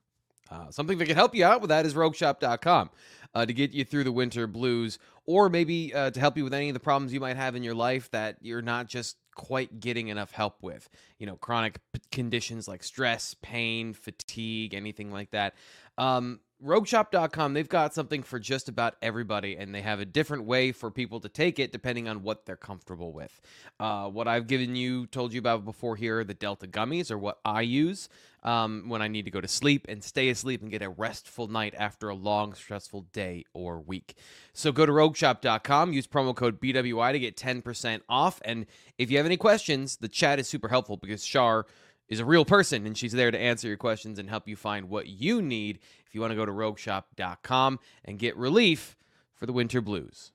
Uh, 0.51 0.71
something 0.71 0.97
that 0.97 1.05
can 1.05 1.15
help 1.15 1.33
you 1.33 1.45
out 1.45 1.61
with 1.61 1.69
that 1.69 1.85
is 1.85 1.93
rogueshop.com 1.93 2.89
uh, 3.35 3.45
to 3.45 3.53
get 3.53 3.71
you 3.71 3.83
through 3.83 4.03
the 4.03 4.11
winter 4.11 4.47
blues, 4.47 4.99
or 5.25 5.49
maybe 5.49 5.93
uh, 5.93 6.11
to 6.11 6.19
help 6.19 6.37
you 6.37 6.43
with 6.43 6.53
any 6.53 6.69
of 6.69 6.73
the 6.73 6.79
problems 6.79 7.13
you 7.13 7.19
might 7.19 7.37
have 7.37 7.55
in 7.55 7.63
your 7.63 7.75
life 7.75 8.09
that 8.11 8.37
you're 8.41 8.61
not 8.61 8.87
just 8.87 9.17
quite 9.35 9.79
getting 9.79 10.09
enough 10.09 10.31
help 10.31 10.61
with. 10.61 10.89
You 11.17 11.27
know, 11.27 11.35
chronic 11.35 11.79
p- 11.93 12.01
conditions 12.11 12.67
like 12.67 12.83
stress, 12.83 13.35
pain, 13.41 13.93
fatigue, 13.93 14.73
anything 14.73 15.11
like 15.11 15.31
that. 15.31 15.53
Um, 15.97 16.39
rogueshop.com 16.63 17.53
they've 17.53 17.69
got 17.69 17.93
something 17.93 18.21
for 18.21 18.37
just 18.37 18.67
about 18.67 18.95
everybody 19.01 19.55
and 19.55 19.73
they 19.73 19.81
have 19.81 19.99
a 19.99 20.05
different 20.05 20.43
way 20.43 20.71
for 20.71 20.91
people 20.91 21.19
to 21.19 21.29
take 21.29 21.57
it 21.57 21.71
depending 21.71 22.07
on 22.07 22.21
what 22.21 22.45
they're 22.45 22.57
comfortable 22.57 23.13
with. 23.13 23.39
Uh, 23.79 24.09
what 24.09 24.27
i've 24.27 24.47
given 24.47 24.75
you 24.75 25.05
told 25.07 25.31
you 25.31 25.39
about 25.39 25.63
before 25.63 25.95
here 25.95 26.23
the 26.23 26.33
delta 26.33 26.67
gummies 26.67 27.11
are 27.11 27.17
what 27.17 27.39
i 27.45 27.61
use 27.61 28.09
um, 28.43 28.85
when 28.87 29.01
i 29.01 29.07
need 29.07 29.23
to 29.25 29.31
go 29.31 29.39
to 29.39 29.47
sleep 29.47 29.85
and 29.87 30.03
stay 30.03 30.29
asleep 30.29 30.61
and 30.61 30.69
get 30.69 30.81
a 30.81 30.89
restful 30.89 31.47
night 31.47 31.73
after 31.77 32.09
a 32.09 32.15
long 32.15 32.53
stressful 32.53 33.01
day 33.13 33.45
or 33.53 33.79
week. 33.79 34.15
So 34.53 34.71
go 34.71 34.85
to 34.85 34.91
rogueshop.com 34.91 35.93
use 35.93 36.07
promo 36.07 36.35
code 36.35 36.59
bwi 36.59 37.11
to 37.13 37.19
get 37.19 37.37
10% 37.37 38.01
off 38.09 38.41
and 38.43 38.65
if 38.97 39.09
you 39.09 39.17
have 39.17 39.25
any 39.25 39.37
questions 39.37 39.97
the 39.97 40.09
chat 40.09 40.39
is 40.39 40.47
super 40.47 40.67
helpful 40.67 40.97
because 40.97 41.23
shar 41.23 41.65
is 42.09 42.19
a 42.19 42.25
real 42.25 42.43
person 42.43 42.85
and 42.85 42.97
she's 42.97 43.11
there 43.13 43.31
to 43.31 43.39
answer 43.39 43.67
your 43.67 43.77
questions 43.77 44.19
and 44.19 44.29
help 44.29 44.47
you 44.47 44.55
find 44.55 44.89
what 44.89 45.07
you 45.07 45.41
need 45.41 45.79
if 46.05 46.15
you 46.15 46.19
want 46.19 46.31
to 46.31 46.35
go 46.35 46.45
to 46.45 46.51
rogueshop.com 46.51 47.79
and 48.03 48.19
get 48.19 48.35
relief 48.35 48.97
for 49.35 49.45
the 49.45 49.53
winter 49.53 49.79
blues. 49.79 50.31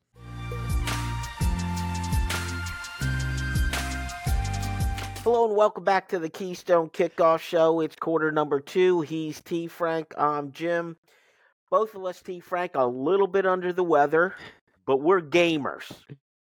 Hello 5.25 5.47
and 5.47 5.57
welcome 5.57 5.85
back 5.85 6.09
to 6.11 6.19
the 6.19 6.29
Keystone 6.29 6.91
Kickoff 6.91 7.41
Show. 7.41 7.81
It's 7.81 7.97
quarter 7.97 8.31
number 8.31 8.61
two. 8.61 9.01
He's 9.01 9.41
T 9.41 9.67
Frank. 9.67 10.13
I'm 10.19 10.53
Jim. 10.53 10.97
Both 11.71 11.95
of 11.95 12.05
us, 12.05 12.21
T 12.21 12.41
Frank, 12.41 12.73
a 12.75 12.85
little 12.85 13.27
bit 13.27 13.47
under 13.47 13.73
the 13.73 13.83
weather, 13.83 14.37
but 14.87 14.99
we're 14.99 15.23
gamers. 15.23 15.91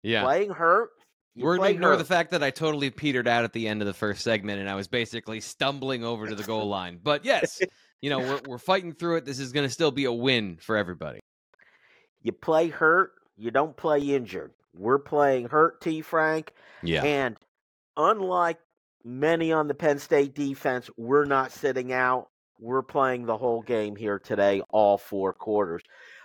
Yeah. 0.03 0.25
Playing 0.25 0.51
hurt. 0.51 0.91
You 1.37 1.45
We're 1.45 1.59
going 1.59 1.69
to 1.69 1.75
ignore 1.75 1.91
hurt. 1.91 1.99
the 1.99 2.05
fact 2.05 2.31
that 2.31 2.43
I 2.43 2.51
totally 2.51 2.89
petered 2.89 3.29
out 3.29 3.45
at 3.45 3.53
the 3.53 3.69
end 3.69 3.83
of 3.83 3.87
the 3.87 3.95
first 3.95 4.23
segment 4.23 4.59
and 4.59 4.71
I 4.71 4.75
was 4.75 4.89
basically 4.89 5.41
stumbling 5.41 6.03
over 6.03 6.27
to 6.27 6.35
the 6.35 6.43
goal 6.43 6.67
line. 6.69 6.99
But 7.03 7.27
yes, 7.27 7.61
you 8.01 8.09
know, 8.09 8.19
we're, 8.21 8.41
we're 8.49 8.59
fighting 8.59 8.93
through 8.93 9.17
it. 9.17 9.27
This 9.27 9.39
is 9.39 9.53
going 9.53 9.67
to 9.67 9.73
still 9.73 9.91
be 9.91 10.07
a 10.07 10.13
win 10.13 10.57
for 10.57 10.79
everybody. 10.79 11.21
You 12.23 12.33
play 12.33 12.69
hurt, 12.69 13.13
you 13.37 13.51
don't 13.51 13.77
play 13.77 14.01
injured. 14.01 14.53
We're 14.75 14.99
playing 14.99 15.49
hurt, 15.49 15.81
T 15.83 16.01
Frank. 16.01 16.53
Yeah. 16.83 17.05
And 17.05 17.37
unlike 17.97 18.59
many 19.05 19.53
on 19.53 19.69
the 19.69 19.75
Penn 19.75 19.99
State 19.99 20.35
defense, 20.35 20.89
we're 20.97 21.27
not 21.27 21.53
sitting 21.53 21.93
out. 21.93 22.29
We're 22.59 22.83
playing 22.83 23.27
the 23.27 23.37
whole 23.37 23.61
game 23.61 23.95
here 23.95 24.19
today, 24.19 24.63
all 24.71 24.97
four 24.97 25.35
quarters. 25.35 25.83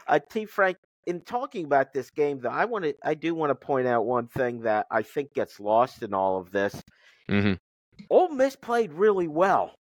Uh, 0.08 0.20
T. 0.30 0.46
Frank, 0.46 0.78
in 1.08 1.22
talking 1.22 1.66
about 1.66 1.94
this 1.94 2.10
game, 2.10 2.40
though, 2.40 2.50
I 2.50 2.66
want 2.66 2.86
to, 2.86 2.96
I 3.04 3.14
do 3.14 3.34
want 3.34 3.50
to 3.50 3.56
point 3.56 3.88
out 3.88 4.06
one 4.06 4.28
thing 4.28 4.62
that 4.62 4.88
I 4.92 5.02
think 5.02 5.34
gets 5.34 5.60
lost 5.60 6.04
in 6.04 6.14
all 6.14 6.40
of 6.40 6.52
this. 6.52 6.82
hmm 7.30 7.54
Ole 8.10 8.30
Miss 8.30 8.56
played 8.56 8.94
really 8.94 9.28
well. 9.28 9.76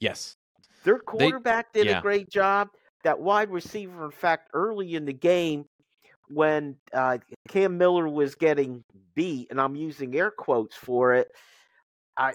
Yes. 0.00 0.36
Their 0.84 0.98
quarterback 0.98 1.72
did 1.72 1.86
yeah. 1.86 1.98
a 1.98 2.02
great 2.02 2.28
job. 2.30 2.68
That 3.02 3.18
wide 3.18 3.50
receiver, 3.50 4.04
in 4.04 4.10
fact, 4.10 4.50
early 4.54 4.94
in 4.94 5.04
the 5.04 5.12
game, 5.12 5.64
when 6.28 6.76
uh, 6.92 7.18
Cam 7.48 7.76
Miller 7.78 8.08
was 8.08 8.34
getting 8.34 8.84
beat, 9.14 9.48
and 9.50 9.60
I'm 9.60 9.76
using 9.76 10.14
air 10.14 10.30
quotes 10.30 10.76
for 10.76 11.14
it, 11.14 11.28
I 12.16 12.34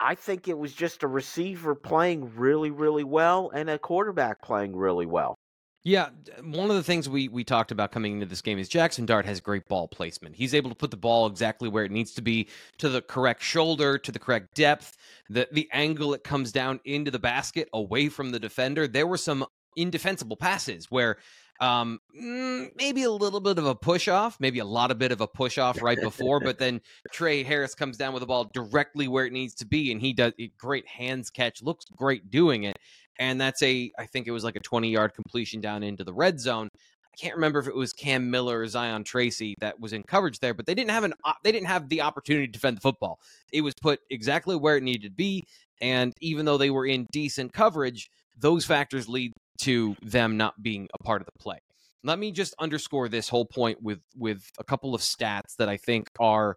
I 0.00 0.16
think 0.16 0.48
it 0.48 0.58
was 0.58 0.72
just 0.72 1.04
a 1.04 1.08
receiver 1.08 1.74
playing 1.76 2.34
really, 2.34 2.70
really 2.70 3.04
well 3.04 3.50
and 3.54 3.70
a 3.70 3.78
quarterback 3.78 4.42
playing 4.42 4.74
really 4.74 5.06
well. 5.06 5.36
Yeah, 5.84 6.10
one 6.44 6.70
of 6.70 6.76
the 6.76 6.82
things 6.82 7.08
we 7.08 7.26
we 7.26 7.42
talked 7.42 7.72
about 7.72 7.90
coming 7.90 8.12
into 8.12 8.26
this 8.26 8.40
game 8.40 8.58
is 8.58 8.68
Jackson 8.68 9.04
Dart 9.04 9.26
has 9.26 9.40
great 9.40 9.66
ball 9.66 9.88
placement. 9.88 10.36
He's 10.36 10.54
able 10.54 10.70
to 10.70 10.76
put 10.76 10.92
the 10.92 10.96
ball 10.96 11.26
exactly 11.26 11.68
where 11.68 11.84
it 11.84 11.90
needs 11.90 12.12
to 12.14 12.22
be 12.22 12.48
to 12.78 12.88
the 12.88 13.02
correct 13.02 13.42
shoulder, 13.42 13.98
to 13.98 14.12
the 14.12 14.20
correct 14.20 14.54
depth, 14.54 14.96
the 15.28 15.48
the 15.50 15.68
angle 15.72 16.14
it 16.14 16.22
comes 16.22 16.52
down 16.52 16.78
into 16.84 17.10
the 17.10 17.18
basket 17.18 17.68
away 17.72 18.08
from 18.08 18.30
the 18.30 18.38
defender. 18.38 18.86
There 18.86 19.08
were 19.08 19.16
some 19.16 19.44
indefensible 19.76 20.36
passes 20.36 20.88
where 20.90 21.16
um 21.60 21.98
mm, 22.16 22.68
maybe 22.76 23.02
a 23.02 23.10
little 23.10 23.40
bit 23.40 23.58
of 23.58 23.66
a 23.66 23.74
push 23.74 24.06
off, 24.06 24.38
maybe 24.38 24.60
a 24.60 24.64
lot 24.64 24.92
of 24.92 24.98
bit 24.98 25.10
of 25.10 25.20
a 25.20 25.26
push 25.26 25.58
off 25.58 25.82
right 25.82 26.00
before, 26.00 26.38
but 26.38 26.58
then 26.58 26.80
Tre 27.12 27.42
Harris 27.42 27.74
comes 27.74 27.96
down 27.96 28.12
with 28.12 28.20
the 28.20 28.26
ball 28.26 28.50
directly 28.54 29.08
where 29.08 29.26
it 29.26 29.32
needs 29.32 29.54
to 29.56 29.66
be 29.66 29.90
and 29.90 30.00
he 30.00 30.12
does 30.12 30.32
a 30.38 30.48
great 30.58 30.86
hands 30.86 31.28
catch, 31.28 31.60
looks 31.60 31.86
great 31.96 32.30
doing 32.30 32.64
it 32.64 32.78
and 33.18 33.40
that's 33.40 33.62
a 33.62 33.90
I 33.98 34.06
think 34.06 34.26
it 34.26 34.32
was 34.32 34.44
like 34.44 34.56
a 34.56 34.60
20 34.60 34.90
yard 34.90 35.14
completion 35.14 35.60
down 35.60 35.82
into 35.82 36.04
the 36.04 36.12
red 36.12 36.40
zone. 36.40 36.68
I 36.74 37.16
can't 37.16 37.34
remember 37.34 37.58
if 37.58 37.66
it 37.66 37.74
was 37.74 37.92
Cam 37.92 38.30
Miller 38.30 38.60
or 38.60 38.66
Zion 38.66 39.04
Tracy 39.04 39.54
that 39.60 39.78
was 39.78 39.92
in 39.92 40.02
coverage 40.02 40.38
there, 40.38 40.54
but 40.54 40.64
they 40.64 40.74
didn't 40.74 40.90
have 40.90 41.04
an 41.04 41.14
they 41.44 41.52
didn't 41.52 41.68
have 41.68 41.88
the 41.88 42.02
opportunity 42.02 42.46
to 42.46 42.52
defend 42.52 42.78
the 42.78 42.80
football. 42.80 43.20
It 43.52 43.60
was 43.60 43.74
put 43.80 44.00
exactly 44.10 44.56
where 44.56 44.76
it 44.76 44.82
needed 44.82 45.02
to 45.02 45.14
be, 45.14 45.44
and 45.80 46.12
even 46.20 46.46
though 46.46 46.58
they 46.58 46.70
were 46.70 46.86
in 46.86 47.06
decent 47.12 47.52
coverage, 47.52 48.10
those 48.38 48.64
factors 48.64 49.08
lead 49.08 49.32
to 49.60 49.94
them 50.02 50.36
not 50.36 50.62
being 50.62 50.88
a 50.98 51.02
part 51.02 51.20
of 51.20 51.26
the 51.26 51.38
play. 51.38 51.58
Let 52.04 52.18
me 52.18 52.32
just 52.32 52.54
underscore 52.58 53.08
this 53.08 53.28
whole 53.28 53.44
point 53.44 53.82
with 53.82 54.00
with 54.16 54.50
a 54.58 54.64
couple 54.64 54.94
of 54.94 55.02
stats 55.02 55.56
that 55.58 55.68
I 55.68 55.76
think 55.76 56.08
are 56.18 56.56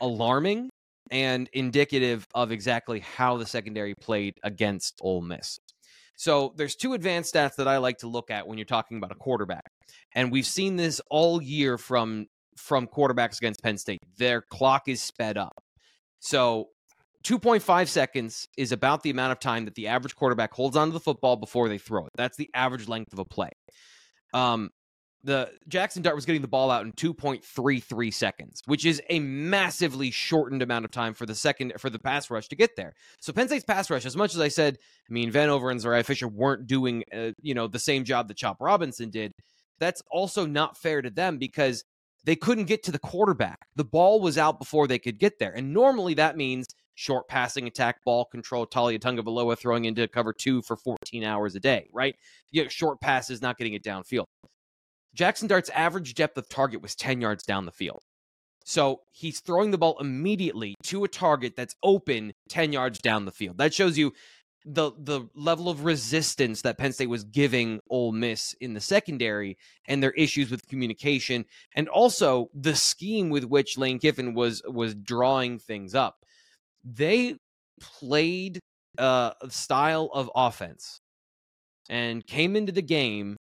alarming 0.00 0.70
and 1.10 1.48
indicative 1.52 2.26
of 2.34 2.52
exactly 2.52 3.00
how 3.00 3.36
the 3.36 3.46
secondary 3.46 3.94
played 3.94 4.34
against 4.42 4.98
Ole 5.00 5.22
Miss. 5.22 5.58
So 6.16 6.54
there's 6.56 6.76
two 6.76 6.94
advanced 6.94 7.34
stats 7.34 7.56
that 7.56 7.68
I 7.68 7.78
like 7.78 7.98
to 7.98 8.06
look 8.06 8.30
at 8.30 8.46
when 8.46 8.58
you're 8.58 8.64
talking 8.64 8.96
about 8.96 9.12
a 9.12 9.16
quarterback. 9.16 9.70
And 10.14 10.30
we've 10.30 10.46
seen 10.46 10.76
this 10.76 11.00
all 11.10 11.42
year 11.42 11.78
from 11.78 12.26
from 12.56 12.86
quarterbacks 12.86 13.38
against 13.38 13.62
Penn 13.62 13.76
State. 13.78 14.00
Their 14.16 14.40
clock 14.40 14.82
is 14.86 15.00
sped 15.02 15.36
up. 15.36 15.62
So 16.20 16.68
2.5 17.24 17.88
seconds 17.88 18.48
is 18.56 18.70
about 18.70 19.02
the 19.02 19.10
amount 19.10 19.32
of 19.32 19.40
time 19.40 19.64
that 19.64 19.74
the 19.74 19.88
average 19.88 20.14
quarterback 20.14 20.52
holds 20.52 20.76
onto 20.76 20.92
the 20.92 21.00
football 21.00 21.36
before 21.36 21.68
they 21.68 21.78
throw 21.78 22.06
it. 22.06 22.12
That's 22.16 22.36
the 22.36 22.50
average 22.54 22.86
length 22.86 23.12
of 23.12 23.18
a 23.18 23.24
play. 23.24 23.50
Um, 24.32 24.70
the 25.24 25.50
Jackson 25.68 26.02
Dart 26.02 26.14
was 26.14 26.26
getting 26.26 26.42
the 26.42 26.48
ball 26.48 26.70
out 26.70 26.84
in 26.84 26.92
2.33 26.92 28.12
seconds, 28.12 28.62
which 28.66 28.84
is 28.84 29.00
a 29.08 29.18
massively 29.18 30.10
shortened 30.10 30.62
amount 30.62 30.84
of 30.84 30.90
time 30.90 31.14
for 31.14 31.26
the 31.26 31.34
second 31.34 31.72
for 31.78 31.90
the 31.90 31.98
pass 31.98 32.30
rush 32.30 32.48
to 32.48 32.56
get 32.56 32.76
there. 32.76 32.94
So 33.20 33.32
Penn 33.32 33.48
State's 33.48 33.64
pass 33.64 33.90
rush, 33.90 34.04
as 34.04 34.16
much 34.16 34.34
as 34.34 34.40
I 34.40 34.48
said, 34.48 34.78
Amin 35.10 35.32
Vanover 35.32 35.70
and 35.70 35.80
Zuriah 35.80 36.04
Fisher 36.04 36.28
weren't 36.28 36.66
doing 36.66 37.04
uh, 37.12 37.30
you 37.40 37.54
know 37.54 37.66
the 37.66 37.78
same 37.78 38.04
job 38.04 38.28
that 38.28 38.36
Chop 38.36 38.58
Robinson 38.60 39.10
did. 39.10 39.32
That's 39.80 40.02
also 40.10 40.46
not 40.46 40.76
fair 40.76 41.02
to 41.02 41.10
them 41.10 41.38
because 41.38 41.84
they 42.24 42.36
couldn't 42.36 42.66
get 42.66 42.82
to 42.84 42.92
the 42.92 42.98
quarterback. 42.98 43.58
The 43.76 43.84
ball 43.84 44.20
was 44.20 44.38
out 44.38 44.58
before 44.58 44.86
they 44.86 44.98
could 44.98 45.18
get 45.18 45.38
there, 45.38 45.52
and 45.52 45.72
normally 45.72 46.14
that 46.14 46.36
means 46.36 46.66
short 46.94 47.28
passing 47.28 47.66
attack, 47.66 47.96
ball 48.04 48.24
control, 48.26 48.66
Tua 48.66 48.98
Tagovailoa 48.98 49.58
throwing 49.58 49.84
into 49.84 50.06
cover 50.06 50.32
two 50.32 50.62
for 50.62 50.76
14 50.76 51.24
hours 51.24 51.54
a 51.54 51.60
day, 51.60 51.88
right? 51.92 52.14
You 52.50 52.62
know, 52.62 52.68
short 52.68 53.00
passes, 53.00 53.42
not 53.42 53.58
getting 53.58 53.74
it 53.74 53.82
downfield. 53.82 54.26
Jackson 55.14 55.48
Dart's 55.48 55.70
average 55.70 56.14
depth 56.14 56.36
of 56.36 56.48
target 56.48 56.82
was 56.82 56.94
10 56.94 57.20
yards 57.20 57.44
down 57.44 57.66
the 57.66 57.72
field. 57.72 58.02
So 58.64 59.02
he's 59.10 59.40
throwing 59.40 59.70
the 59.70 59.78
ball 59.78 59.96
immediately 60.00 60.74
to 60.84 61.04
a 61.04 61.08
target 61.08 61.54
that's 61.56 61.76
open 61.82 62.32
10 62.48 62.72
yards 62.72 62.98
down 62.98 63.24
the 63.24 63.32
field. 63.32 63.58
That 63.58 63.74
shows 63.74 63.98
you 63.98 64.12
the 64.64 64.92
the 64.98 65.28
level 65.34 65.68
of 65.68 65.84
resistance 65.84 66.62
that 66.62 66.78
Penn 66.78 66.92
State 66.92 67.10
was 67.10 67.24
giving 67.24 67.80
Ole 67.90 68.12
Miss 68.12 68.54
in 68.60 68.72
the 68.72 68.80
secondary 68.80 69.58
and 69.86 70.02
their 70.02 70.12
issues 70.12 70.50
with 70.50 70.66
communication 70.68 71.44
and 71.74 71.86
also 71.88 72.48
the 72.54 72.74
scheme 72.74 73.28
with 73.28 73.44
which 73.44 73.76
Lane 73.76 73.98
Kiffin 73.98 74.32
was 74.32 74.62
was 74.66 74.94
drawing 74.94 75.58
things 75.58 75.94
up. 75.94 76.16
They 76.82 77.36
played 77.78 78.58
uh, 78.98 79.32
a 79.42 79.50
style 79.50 80.08
of 80.14 80.30
offense 80.34 80.98
and 81.90 82.26
came 82.26 82.56
into 82.56 82.72
the 82.72 82.82
game 82.82 83.36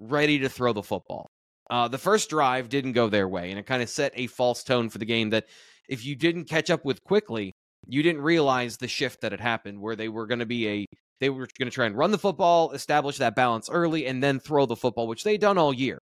ready 0.00 0.38
to 0.40 0.48
throw 0.48 0.72
the 0.72 0.82
football. 0.82 1.30
Uh, 1.70 1.88
the 1.88 1.98
first 1.98 2.30
drive 2.30 2.68
didn't 2.68 2.92
go 2.92 3.08
their 3.08 3.28
way, 3.28 3.50
and 3.50 3.58
it 3.58 3.66
kind 3.66 3.82
of 3.82 3.88
set 3.88 4.12
a 4.14 4.26
false 4.26 4.64
tone 4.64 4.88
for 4.88 4.98
the 4.98 5.04
game 5.04 5.30
that 5.30 5.46
if 5.88 6.04
you 6.04 6.16
didn't 6.16 6.46
catch 6.46 6.70
up 6.70 6.84
with 6.84 7.02
quickly, 7.04 7.52
you 7.86 8.02
didn't 8.02 8.22
realize 8.22 8.76
the 8.76 8.88
shift 8.88 9.20
that 9.20 9.32
had 9.32 9.40
happened 9.40 9.80
where 9.80 9.96
they 9.96 10.08
were 10.08 10.26
going 10.26 10.40
to 10.40 10.46
be 10.46 10.68
a 10.68 10.86
they 11.20 11.30
were 11.30 11.48
going 11.58 11.68
to 11.68 11.74
try 11.74 11.86
and 11.86 11.96
run 11.96 12.12
the 12.12 12.18
football, 12.18 12.70
establish 12.70 13.18
that 13.18 13.34
balance 13.34 13.68
early, 13.68 14.06
and 14.06 14.22
then 14.22 14.38
throw 14.38 14.66
the 14.66 14.76
football, 14.76 15.08
which 15.08 15.24
they'd 15.24 15.40
done 15.40 15.58
all 15.58 15.74
year. 15.74 15.98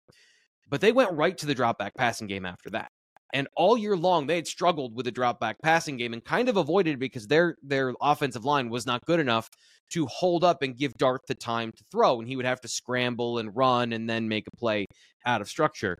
But 0.68 0.82
they 0.82 0.92
went 0.92 1.12
right 1.12 1.36
to 1.38 1.46
the 1.46 1.54
drop 1.54 1.78
back 1.78 1.94
passing 1.96 2.26
game 2.26 2.44
after 2.44 2.68
that. 2.70 2.88
And 3.32 3.48
all 3.56 3.78
year 3.78 3.96
long, 3.96 4.26
they 4.26 4.36
had 4.36 4.46
struggled 4.46 4.94
with 4.94 5.06
the 5.06 5.12
drop 5.12 5.40
back 5.40 5.56
passing 5.62 5.96
game 5.96 6.12
and 6.12 6.24
kind 6.24 6.48
of 6.48 6.56
avoided 6.56 6.94
it 6.94 7.00
because 7.00 7.26
their 7.26 7.56
their 7.62 7.94
offensive 8.00 8.44
line 8.44 8.68
was 8.68 8.86
not 8.86 9.04
good 9.06 9.20
enough 9.20 9.48
to 9.90 10.06
hold 10.06 10.44
up 10.44 10.62
and 10.62 10.76
give 10.76 10.94
Dart 10.94 11.22
the 11.28 11.34
time 11.34 11.72
to 11.72 11.84
throw. 11.90 12.18
And 12.18 12.28
he 12.28 12.36
would 12.36 12.44
have 12.44 12.60
to 12.62 12.68
scramble 12.68 13.38
and 13.38 13.54
run 13.54 13.92
and 13.92 14.08
then 14.08 14.28
make 14.28 14.46
a 14.46 14.56
play 14.56 14.86
out 15.24 15.40
of 15.40 15.48
structure. 15.48 15.96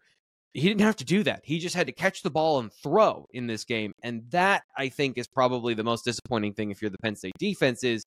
He 0.52 0.62
didn't 0.62 0.80
have 0.80 0.96
to 0.96 1.04
do 1.04 1.22
that. 1.24 1.40
He 1.44 1.58
just 1.58 1.74
had 1.74 1.86
to 1.86 1.92
catch 1.92 2.22
the 2.22 2.30
ball 2.30 2.58
and 2.60 2.72
throw 2.82 3.26
in 3.32 3.46
this 3.46 3.64
game. 3.64 3.92
And 4.02 4.22
that, 4.30 4.62
I 4.76 4.88
think, 4.88 5.18
is 5.18 5.28
probably 5.28 5.74
the 5.74 5.84
most 5.84 6.04
disappointing 6.04 6.54
thing 6.54 6.70
if 6.70 6.80
you're 6.80 6.90
the 6.90 6.98
Penn 7.02 7.16
State 7.16 7.34
defense 7.38 7.84
is 7.84 8.02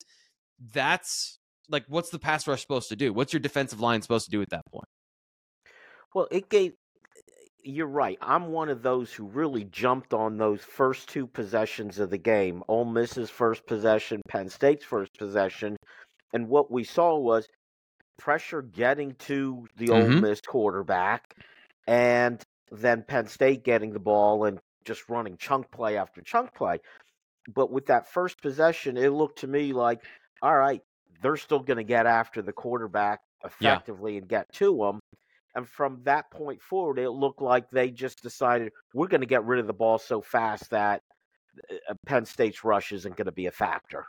that's 0.72 1.38
like 1.70 1.84
what's 1.88 2.10
the 2.10 2.18
pass 2.18 2.46
rush 2.46 2.60
supposed 2.60 2.88
to 2.88 2.96
do? 2.96 3.12
What's 3.12 3.32
your 3.32 3.40
defensive 3.40 3.80
line 3.80 4.02
supposed 4.02 4.24
to 4.26 4.30
do 4.30 4.42
at 4.42 4.50
that 4.50 4.66
point? 4.70 4.88
Well, 6.14 6.26
it 6.30 6.48
gave. 6.48 6.72
You're 7.62 7.86
right. 7.86 8.18
I'm 8.22 8.48
one 8.48 8.68
of 8.68 8.82
those 8.82 9.12
who 9.12 9.26
really 9.26 9.64
jumped 9.64 10.14
on 10.14 10.38
those 10.38 10.62
first 10.62 11.08
two 11.08 11.26
possessions 11.26 11.98
of 11.98 12.10
the 12.10 12.18
game. 12.18 12.62
Ole 12.68 12.84
Miss's 12.84 13.30
first 13.30 13.66
possession, 13.66 14.22
Penn 14.28 14.48
State's 14.48 14.84
first 14.84 15.16
possession, 15.18 15.76
and 16.32 16.48
what 16.48 16.70
we 16.70 16.84
saw 16.84 17.18
was 17.18 17.46
pressure 18.18 18.62
getting 18.62 19.14
to 19.14 19.66
the 19.76 19.86
mm-hmm. 19.86 20.14
Ole 20.14 20.20
Miss 20.20 20.40
quarterback, 20.40 21.34
and 21.86 22.42
then 22.70 23.04
Penn 23.06 23.26
State 23.26 23.64
getting 23.64 23.92
the 23.92 23.98
ball 23.98 24.44
and 24.44 24.58
just 24.84 25.08
running 25.08 25.36
chunk 25.36 25.70
play 25.70 25.96
after 25.96 26.20
chunk 26.22 26.54
play. 26.54 26.78
But 27.52 27.70
with 27.70 27.86
that 27.86 28.10
first 28.10 28.40
possession, 28.40 28.96
it 28.96 29.10
looked 29.10 29.40
to 29.40 29.46
me 29.46 29.72
like, 29.72 30.02
all 30.42 30.56
right, 30.56 30.82
they're 31.22 31.36
still 31.36 31.60
going 31.60 31.78
to 31.78 31.84
get 31.84 32.06
after 32.06 32.42
the 32.42 32.52
quarterback 32.52 33.20
effectively 33.44 34.12
yeah. 34.12 34.18
and 34.18 34.28
get 34.28 34.52
to 34.54 34.84
him. 34.84 35.00
And 35.54 35.68
from 35.68 36.00
that 36.04 36.30
point 36.30 36.62
forward, 36.62 36.98
it 36.98 37.10
looked 37.10 37.42
like 37.42 37.70
they 37.70 37.90
just 37.90 38.22
decided 38.22 38.72
we're 38.94 39.08
going 39.08 39.20
to 39.20 39.26
get 39.26 39.44
rid 39.44 39.60
of 39.60 39.66
the 39.66 39.72
ball 39.72 39.98
so 39.98 40.20
fast 40.20 40.70
that 40.70 41.02
uh, 41.88 41.94
Penn 42.06 42.24
State's 42.24 42.64
rush 42.64 42.92
isn't 42.92 43.16
going 43.16 43.26
to 43.26 43.32
be 43.32 43.46
a 43.46 43.52
factor. 43.52 44.06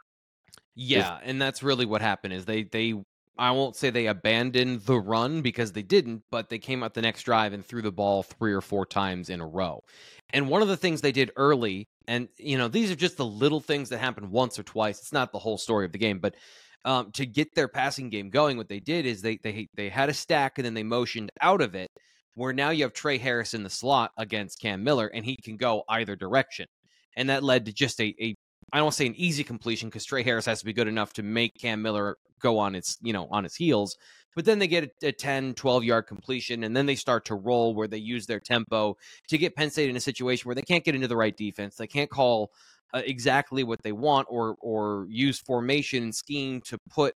Yeah, 0.76 1.18
and 1.24 1.42
that's 1.42 1.64
really 1.64 1.86
what 1.86 2.02
happened. 2.02 2.34
Is 2.34 2.46
they 2.46 2.64
they 2.64 2.96
I 3.38 3.52
won't 3.52 3.76
say 3.76 3.90
they 3.90 4.08
abandoned 4.08 4.82
the 4.82 5.00
run 5.00 5.42
because 5.42 5.72
they 5.72 5.82
didn't, 5.82 6.24
but 6.32 6.50
they 6.50 6.60
came 6.60 6.84
out 6.84 6.94
the 6.94 7.02
next 7.02 7.24
drive 7.24 7.54
and 7.54 7.66
threw 7.66 7.82
the 7.82 7.92
ball 7.92 8.24
three 8.24 8.54
or 8.54 8.62
four 8.62 8.86
times 8.86 9.30
in 9.30 9.42
a 9.42 9.48
row. 9.48 9.84
And 10.32 10.50
one 10.50 10.62
of 10.62 10.68
the 10.68 10.78
things 10.78 11.02
they 11.02 11.12
did 11.12 11.32
early, 11.36 11.88
and 12.08 12.30
you 12.38 12.58
know 12.58 12.68
these 12.68 12.92
are 12.92 12.96
just 12.96 13.18
the 13.18 13.26
little 13.26 13.60
things 13.60 13.90
that 13.90 14.00
happen 14.00 14.32
once 14.32 14.60
or 14.60 14.64
twice. 14.64 15.00
It's 15.00 15.14
not 15.14 15.32
the 15.32 15.40
whole 15.40 15.58
story 15.58 15.86
of 15.86 15.92
the 15.92 15.98
game, 15.98 16.20
but 16.20 16.36
um, 16.86 17.12
to 17.14 17.26
get 17.26 17.54
their 17.56 17.68
passing 17.68 18.10
game 18.10 18.30
going, 18.30 18.58
what 18.58 18.70
they 18.70 18.80
did 18.80 19.06
is 19.06 19.22
they 19.22 19.38
they 19.38 19.68
they 19.76 19.90
had 19.90 20.10
a 20.10 20.14
stack 20.14 20.58
and 20.58 20.66
then 20.66 20.74
they 20.74 20.84
motioned 20.84 21.32
out 21.42 21.62
of 21.62 21.76
it, 21.76 21.90
where 22.36 22.54
now 22.54 22.70
you 22.70 22.84
have 22.84 22.94
Tre 22.94 23.18
Harris 23.18 23.54
in 23.54 23.64
the 23.64 23.70
slot 23.70 24.12
against 24.18 24.62
Cam 24.62 24.84
Miller, 24.84 25.08
and 25.08 25.26
he 25.26 25.38
can 25.38 25.58
go 25.58 25.84
either 25.90 26.16
direction, 26.16 26.68
and 27.16 27.30
that 27.30 27.44
led 27.44 27.66
to 27.66 27.74
just 27.74 28.00
a, 28.00 28.14
a 28.22 28.36
I 28.74 28.78
don't 28.78 28.94
say 28.94 29.06
an 29.06 29.16
easy 29.16 29.44
completion 29.44 29.90
because 29.90 30.06
Tre 30.06 30.24
Harris 30.24 30.46
has 30.46 30.60
to 30.60 30.66
be 30.66 30.74
good 30.74 30.88
enough 30.88 31.14
to 31.14 31.24
make 31.24 31.54
Cam 31.60 31.82
Miller 31.82 32.18
go 32.42 32.58
on 32.58 32.76
its 32.76 32.98
you 33.02 33.14
know 33.14 33.28
on 33.32 33.44
his 33.44 33.56
heels, 33.56 33.98
but 34.36 34.46
then 34.46 34.60
they 34.60 34.68
get 34.68 34.92
a, 35.04 35.08
a 35.08 35.12
10 35.12 35.54
12 35.54 35.84
yard 35.84 36.08
completion 36.08 36.64
and 36.64 36.76
then 36.76 36.86
they 36.86 36.96
start 36.96 37.26
to 37.26 37.36
roll 37.36 37.76
where 37.76 37.88
they 37.88 37.98
use 37.98 38.26
their 38.26 38.40
tempo 38.40 38.96
to 39.28 39.38
get 39.38 39.56
penn 39.56 39.70
state 39.70 39.90
in 39.90 39.96
a 39.96 40.02
situation 40.02 40.48
where 40.48 40.56
they 40.56 40.62
can't 40.62 40.84
get 40.84 40.96
into 40.96 41.08
the 41.08 41.16
right 41.16 41.36
defense 41.38 41.76
they 41.76 41.88
can't 41.88 42.10
call 42.10 42.52
uh, 42.94 43.02
exactly 43.06 43.64
what 43.64 43.82
they 43.84 43.92
want 43.92 44.28
or 44.30 44.56
or 44.60 45.06
use 45.10 45.40
formation 45.40 46.04
and 46.04 46.16
scheme 46.16 46.62
to 46.62 46.78
put 46.90 47.14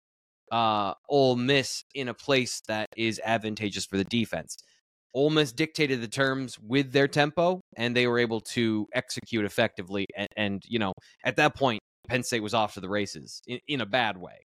uh 0.52 0.94
Ole 1.10 1.36
Miss 1.36 1.84
in 1.94 2.08
a 2.10 2.14
place 2.14 2.62
that 2.68 2.88
is 2.98 3.22
advantageous 3.24 3.86
for 3.86 3.98
the 3.98 4.04
defense. 4.06 4.58
Ole 5.14 5.30
Miss 5.30 5.52
dictated 5.52 6.02
the 6.02 6.08
terms 6.08 6.58
with 6.60 6.94
their 6.94 7.08
tempo, 7.08 7.62
and 7.76 7.96
they 7.96 8.08
were 8.08 8.20
able 8.20 8.40
to 8.40 8.88
execute 8.94 9.46
effectively. 9.46 10.06
And, 10.16 10.28
and 10.38 10.64
you 10.66 10.80
know, 10.80 10.94
at 11.26 11.36
that 11.36 11.56
point, 11.56 11.80
Penn 12.08 12.24
State 12.24 12.42
was 12.42 12.54
off 12.54 12.76
to 12.76 12.80
the 12.80 12.90
races 12.90 13.42
in, 13.46 13.60
in 13.68 13.82
a 13.82 13.86
bad 13.86 14.18
way. 14.18 14.46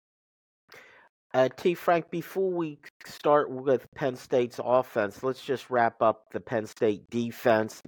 Uh, 1.35 1.49
T. 1.57 1.75
Frank, 1.75 2.11
before 2.11 2.51
we 2.51 2.79
start 3.07 3.51
with 3.51 3.87
Penn 3.95 4.17
State's 4.17 4.61
offense, 4.63 5.23
let's 5.23 5.43
just 5.43 5.71
wrap 5.71 6.03
up 6.03 6.25
the 6.33 6.41
Penn 6.41 6.67
State 6.67 7.09
defense. 7.11 7.83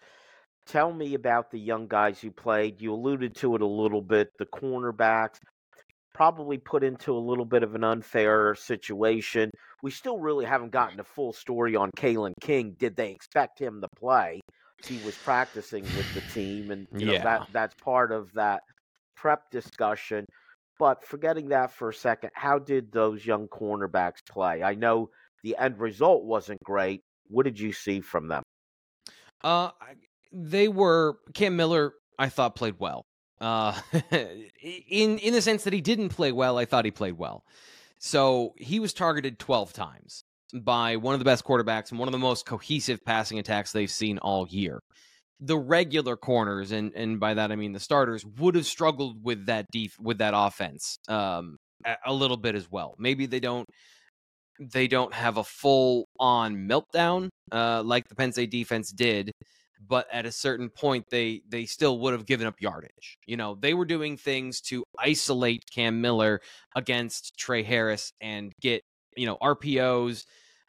Tell 0.66 0.92
me 0.92 1.14
about 1.14 1.50
the 1.50 1.59
young 1.59 1.87
guys 1.87 2.22
you 2.22 2.31
played. 2.31 2.81
You 2.81 2.94
alluded 2.94 3.35
to 3.37 3.55
it 3.55 3.61
a 3.61 3.66
little 3.66 4.00
bit. 4.00 4.31
The 4.38 4.46
cornerbacks 4.46 5.38
probably 6.14 6.57
put 6.57 6.83
into 6.83 7.12
a 7.12 7.18
little 7.18 7.44
bit 7.44 7.62
of 7.62 7.74
an 7.74 7.85
unfair 7.85 8.55
situation. 8.55 9.50
We 9.83 9.90
still 9.90 10.18
really 10.18 10.46
haven't 10.46 10.70
gotten 10.70 11.00
a 11.00 11.05
full 11.05 11.33
story 11.33 11.77
on 11.77 11.90
Kalen 11.96 12.33
King. 12.40 12.77
Did 12.79 12.96
they 12.96 13.11
expect 13.11 13.59
him 13.59 13.83
to 13.83 13.88
play? 13.98 14.40
He 14.87 14.98
was 15.05 15.16
practicing 15.16 15.83
with 15.83 16.14
the 16.14 16.20
team, 16.33 16.70
and 16.70 16.87
you 16.92 17.07
know 17.07 17.12
yeah. 17.14 17.22
that 17.24 17.48
that's 17.53 17.74
part 17.83 18.12
of 18.12 18.33
that 18.35 18.62
prep 19.16 19.50
discussion. 19.50 20.24
But 20.79 21.05
forgetting 21.05 21.48
that 21.48 21.72
for 21.72 21.90
a 21.90 21.94
second, 21.94 22.31
how 22.35 22.59
did 22.59 22.90
those 22.90 23.24
young 23.24 23.48
cornerbacks 23.48 24.24
play? 24.29 24.62
I 24.62 24.74
know 24.74 25.11
the 25.42 25.57
end 25.59 25.79
result 25.79 26.24
wasn't 26.24 26.62
great. 26.64 27.03
What 27.29 27.44
did 27.44 27.59
you 27.59 27.72
see 27.72 28.00
from 28.00 28.29
them? 28.29 28.42
Uh, 29.42 29.70
they 30.35 30.68
were 30.68 31.16
Cam 31.33 31.57
Miller. 31.57 31.94
I 32.18 32.29
thought 32.29 32.57
played 32.57 32.77
well. 32.79 33.07
Uh, 33.40 33.79
in 34.62 35.18
in 35.18 35.33
the 35.33 35.42
sense 35.42 35.64
that 35.64 35.73
he 35.73 35.81
didn't 35.81 36.11
play 36.11 36.33
well, 36.33 36.59
I 36.59 36.64
thought 36.64 36.85
he 36.85 36.90
played 36.90 37.18
well. 37.18 37.44
So 37.99 38.53
he 38.59 38.81
was 38.81 38.92
targeted 38.92 39.38
12 39.38 39.73
times 39.73 40.25
by 40.53 40.97
one 40.97 41.14
of 41.14 41.20
the 41.20 41.25
best 41.25 41.44
quarterbacks 41.44 41.90
and 41.90 41.99
one 41.99 42.07
of 42.07 42.12
the 42.12 42.18
most 42.18 42.44
cohesive 42.44 43.05
passing 43.05 43.38
attacks 43.38 43.73
they've 43.73 43.90
seen 43.90 44.18
all 44.18 44.47
year 44.49 44.81
the 45.40 45.59
regular 45.59 46.16
corners, 46.16 46.73
and 46.73 46.92
and 46.94 47.20
by 47.20 47.35
that 47.35 47.53
I 47.53 47.57
mean 47.57 47.73
the 47.73 47.81
starters, 47.81 48.25
would 48.25 48.55
have 48.55 48.66
struggled 48.66 49.23
with 49.23 49.47
that 49.47 49.66
def- 49.73 49.99
with 50.01 50.18
that 50.18 50.35
offense 50.35 50.99
um, 51.09 51.57
a, 51.85 51.97
a 52.07 52.12
little 52.12 52.37
bit 52.37 52.55
as 52.55 52.70
well. 52.70 52.94
Maybe 52.99 53.27
they 53.27 53.40
don't 53.40 53.68
they 54.61 54.87
don't 54.87 55.12
have 55.12 55.37
a 55.37 55.44
full 55.44 56.07
on 56.18 56.68
meltdown 56.68 57.29
uh, 57.53 57.83
like 57.83 58.09
the 58.09 58.14
Penn 58.14 58.33
State 58.33 58.51
defense 58.51 58.90
did, 58.90 59.33
but 59.87 60.07
at 60.12 60.27
a 60.27 60.33
certain 60.33 60.68
point 60.68 61.07
they 61.11 61.42
they 61.49 61.66
still 61.66 61.99
would 62.01 62.12
have 62.12 62.27
given 62.27 62.47
up 62.47 62.61
yardage. 62.61 63.18
You 63.27 63.37
know, 63.37 63.57
they 63.59 63.75
were 63.75 63.85
doing 63.85 64.16
things 64.16 64.61
to 64.62 64.85
isolate 64.99 65.64
Cam 65.73 66.01
Miller 66.01 66.40
against 66.75 67.37
Tre 67.38 67.62
Harris 67.62 68.12
and 68.20 68.53
get, 68.61 68.83
you 69.16 69.27
know, 69.27 69.37
RPOs 69.42 70.25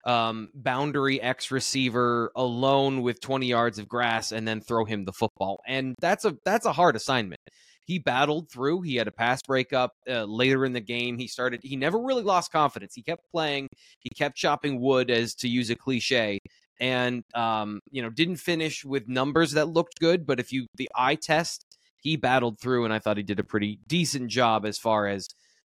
um, 0.06 0.50
boundary 0.54 1.22
X 1.22 1.52
receiver 1.52 2.32
alone 2.36 3.02
with 3.02 3.20
20 3.22 3.48
yards 3.48 3.80
of 3.80 3.88
grass 3.88 4.32
and 4.32 4.48
then 4.48 4.62
throw 4.62 4.86
him 4.86 5.06
the 5.06 5.14
football. 5.14 5.60
And 5.68 5.96
that's 6.00 6.26
a 6.26 6.36
that's 6.46 6.66
a 6.66 6.74
hard 6.74 6.96
assignment. 6.96 7.42
He 7.86 8.00
battled 8.00 8.50
through. 8.50 8.82
He 8.82 8.96
had 8.96 9.08
a 9.08 9.12
pass 9.12 9.42
breakup 9.44 9.92
uh, 10.10 10.24
later 10.24 10.66
in 10.66 10.74
the 10.74 10.82
game. 10.82 11.20
He 11.20 11.28
started. 11.28 11.60
He 11.64 11.76
never 11.76 12.00
really 12.00 12.24
lost 12.24 12.52
confidence. 12.52 12.96
He 12.96 13.04
kept 13.04 13.30
playing. 13.32 13.68
He 14.00 14.10
kept 14.10 14.36
chopping 14.38 14.82
wood, 14.82 15.12
as 15.12 15.36
to 15.36 15.48
use 15.48 15.70
a 15.70 15.76
cliche, 15.76 16.40
and 16.80 17.24
um, 17.34 17.80
you 17.92 18.02
know 18.02 18.10
didn't 18.10 18.38
finish 18.38 18.84
with 18.84 19.08
numbers 19.08 19.54
that 19.54 19.68
looked 19.68 20.00
good. 20.00 20.26
But 20.26 20.40
if 20.40 20.52
you 20.52 20.68
the 20.76 20.90
eye 20.96 21.16
test, 21.16 21.66
he 21.98 22.16
battled 22.18 22.60
through, 22.60 22.86
and 22.86 22.94
I 22.94 23.00
thought 23.00 23.18
he 23.18 23.24
did 23.24 23.40
a 23.40 23.44
pretty 23.44 23.80
decent 23.88 24.30
job 24.30 24.66
as 24.66 24.78
far 24.78 25.08
as 25.08 25.28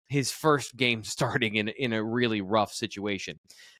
his 0.09 0.31
first 0.31 0.75
game 0.77 1.03
starting 1.05 1.55
in 1.55 1.69
in 1.69 1.93
a 1.93 2.03
really 2.03 2.41
rough 2.41 2.73
situation. 2.73 3.39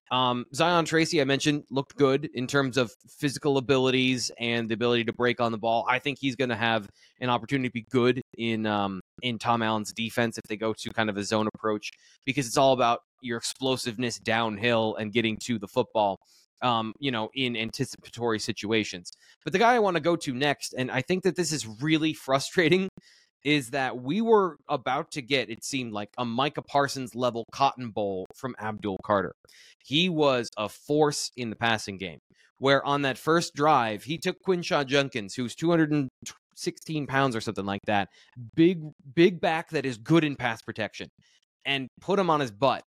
Um, 0.09 0.45
Zion 0.53 0.85
Tracy, 0.85 1.19
I 1.19 1.25
mentioned, 1.25 1.63
looked 1.69 1.97
good 1.97 2.29
in 2.33 2.47
terms 2.47 2.77
of 2.77 2.91
physical 3.09 3.57
abilities 3.57 4.31
and 4.39 4.69
the 4.69 4.73
ability 4.73 5.03
to 5.05 5.13
break 5.13 5.41
on 5.41 5.51
the 5.51 5.57
ball. 5.57 5.85
I 5.89 5.99
think 5.99 6.17
he's 6.19 6.35
going 6.35 6.49
to 6.49 6.55
have 6.55 6.87
an 7.19 7.29
opportunity 7.29 7.67
to 7.67 7.73
be 7.73 7.85
good 7.91 8.21
in 8.37 8.65
um, 8.65 9.01
in 9.21 9.37
Tom 9.37 9.61
Allen's 9.61 9.91
defense 9.91 10.37
if 10.37 10.43
they 10.47 10.55
go 10.55 10.73
to 10.73 10.89
kind 10.91 11.09
of 11.09 11.17
a 11.17 11.23
zone 11.23 11.47
approach 11.53 11.91
because 12.25 12.47
it's 12.47 12.57
all 12.57 12.73
about 12.73 12.99
your 13.21 13.37
explosiveness 13.37 14.17
downhill 14.19 14.95
and 14.95 15.11
getting 15.11 15.37
to 15.43 15.59
the 15.59 15.67
football. 15.67 16.19
Um, 16.61 16.93
you 16.99 17.11
know, 17.11 17.29
in 17.35 17.55
anticipatory 17.55 18.39
situations. 18.39 19.11
But 19.43 19.53
the 19.53 19.59
guy 19.59 19.75
I 19.75 19.79
want 19.79 19.95
to 19.95 20.01
go 20.01 20.15
to 20.15 20.33
next, 20.33 20.73
and 20.73 20.89
I 20.89 21.01
think 21.01 21.21
that 21.23 21.35
this 21.35 21.51
is 21.51 21.67
really 21.81 22.13
frustrating 22.25 22.89
is 23.43 23.69
that 23.69 24.01
we 24.01 24.21
were 24.21 24.57
about 24.67 25.11
to 25.11 25.21
get, 25.21 25.49
it 25.49 25.63
seemed 25.63 25.93
like, 25.93 26.09
a 26.17 26.25
Micah 26.25 26.61
Parsons 26.61 27.15
level 27.15 27.45
cotton 27.51 27.91
bowl 27.91 28.25
from 28.35 28.55
Abdul 28.59 28.97
Carter. 29.05 29.33
He 29.85 30.09
was 30.09 30.49
a 30.57 30.67
force 30.67 31.31
in 31.37 31.49
the 31.49 31.55
passing 31.55 31.97
game, 31.97 32.19
where 32.59 32.85
on 32.85 33.03
that 33.03 33.17
first 33.17 33.55
drive, 33.55 34.03
he 34.03 34.17
took 34.17 34.35
Quinshon 34.45 34.87
Judkins, 34.87 35.33
who's 35.33 35.55
216 35.55 37.07
pounds 37.07 37.35
or 37.35 37.41
something 37.41 37.65
like 37.65 37.81
that, 37.85 38.09
big, 38.55 38.81
big 39.15 39.39
back 39.39 39.69
that 39.69 39.85
is 39.85 39.97
good 39.97 40.23
in 40.23 40.35
pass 40.35 40.61
protection, 40.61 41.07
and 41.65 41.87
put 42.01 42.19
him 42.19 42.29
on 42.29 42.39
his 42.39 42.51
butt 42.51 42.81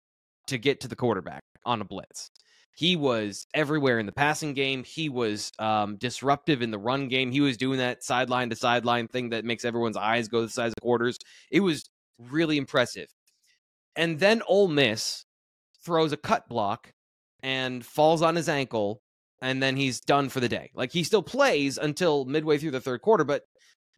to 0.47 0.57
get 0.57 0.81
to 0.81 0.87
the 0.87 0.95
quarterback 0.95 1.41
on 1.65 1.81
a 1.81 1.85
blitz. 1.85 2.29
He 2.73 2.95
was 2.95 3.45
everywhere 3.53 3.99
in 3.99 4.05
the 4.05 4.11
passing 4.11 4.53
game. 4.53 4.83
He 4.83 5.09
was 5.09 5.51
um, 5.59 5.97
disruptive 5.97 6.61
in 6.61 6.71
the 6.71 6.79
run 6.79 7.09
game. 7.09 7.31
He 7.31 7.41
was 7.41 7.57
doing 7.57 7.79
that 7.79 8.03
sideline 8.03 8.49
to 8.49 8.55
sideline 8.55 9.07
thing 9.07 9.29
that 9.29 9.45
makes 9.45 9.65
everyone's 9.65 9.97
eyes 9.97 10.27
go 10.27 10.41
the 10.41 10.49
size 10.49 10.71
of 10.71 10.81
quarters. 10.81 11.17
It 11.51 11.59
was 11.59 11.89
really 12.17 12.57
impressive. 12.57 13.07
And 13.95 14.19
then 14.19 14.41
Ole 14.47 14.69
Miss 14.69 15.25
throws 15.83 16.11
a 16.11 16.17
cut 16.17 16.47
block 16.47 16.93
and 17.43 17.85
falls 17.85 18.21
on 18.21 18.35
his 18.35 18.47
ankle, 18.47 19.01
and 19.41 19.61
then 19.61 19.75
he's 19.75 19.99
done 19.99 20.29
for 20.29 20.39
the 20.39 20.49
day. 20.49 20.71
Like 20.73 20.91
he 20.91 21.03
still 21.03 21.23
plays 21.23 21.77
until 21.77 22.25
midway 22.25 22.57
through 22.57 22.71
the 22.71 22.79
third 22.79 23.01
quarter, 23.01 23.23
but 23.23 23.43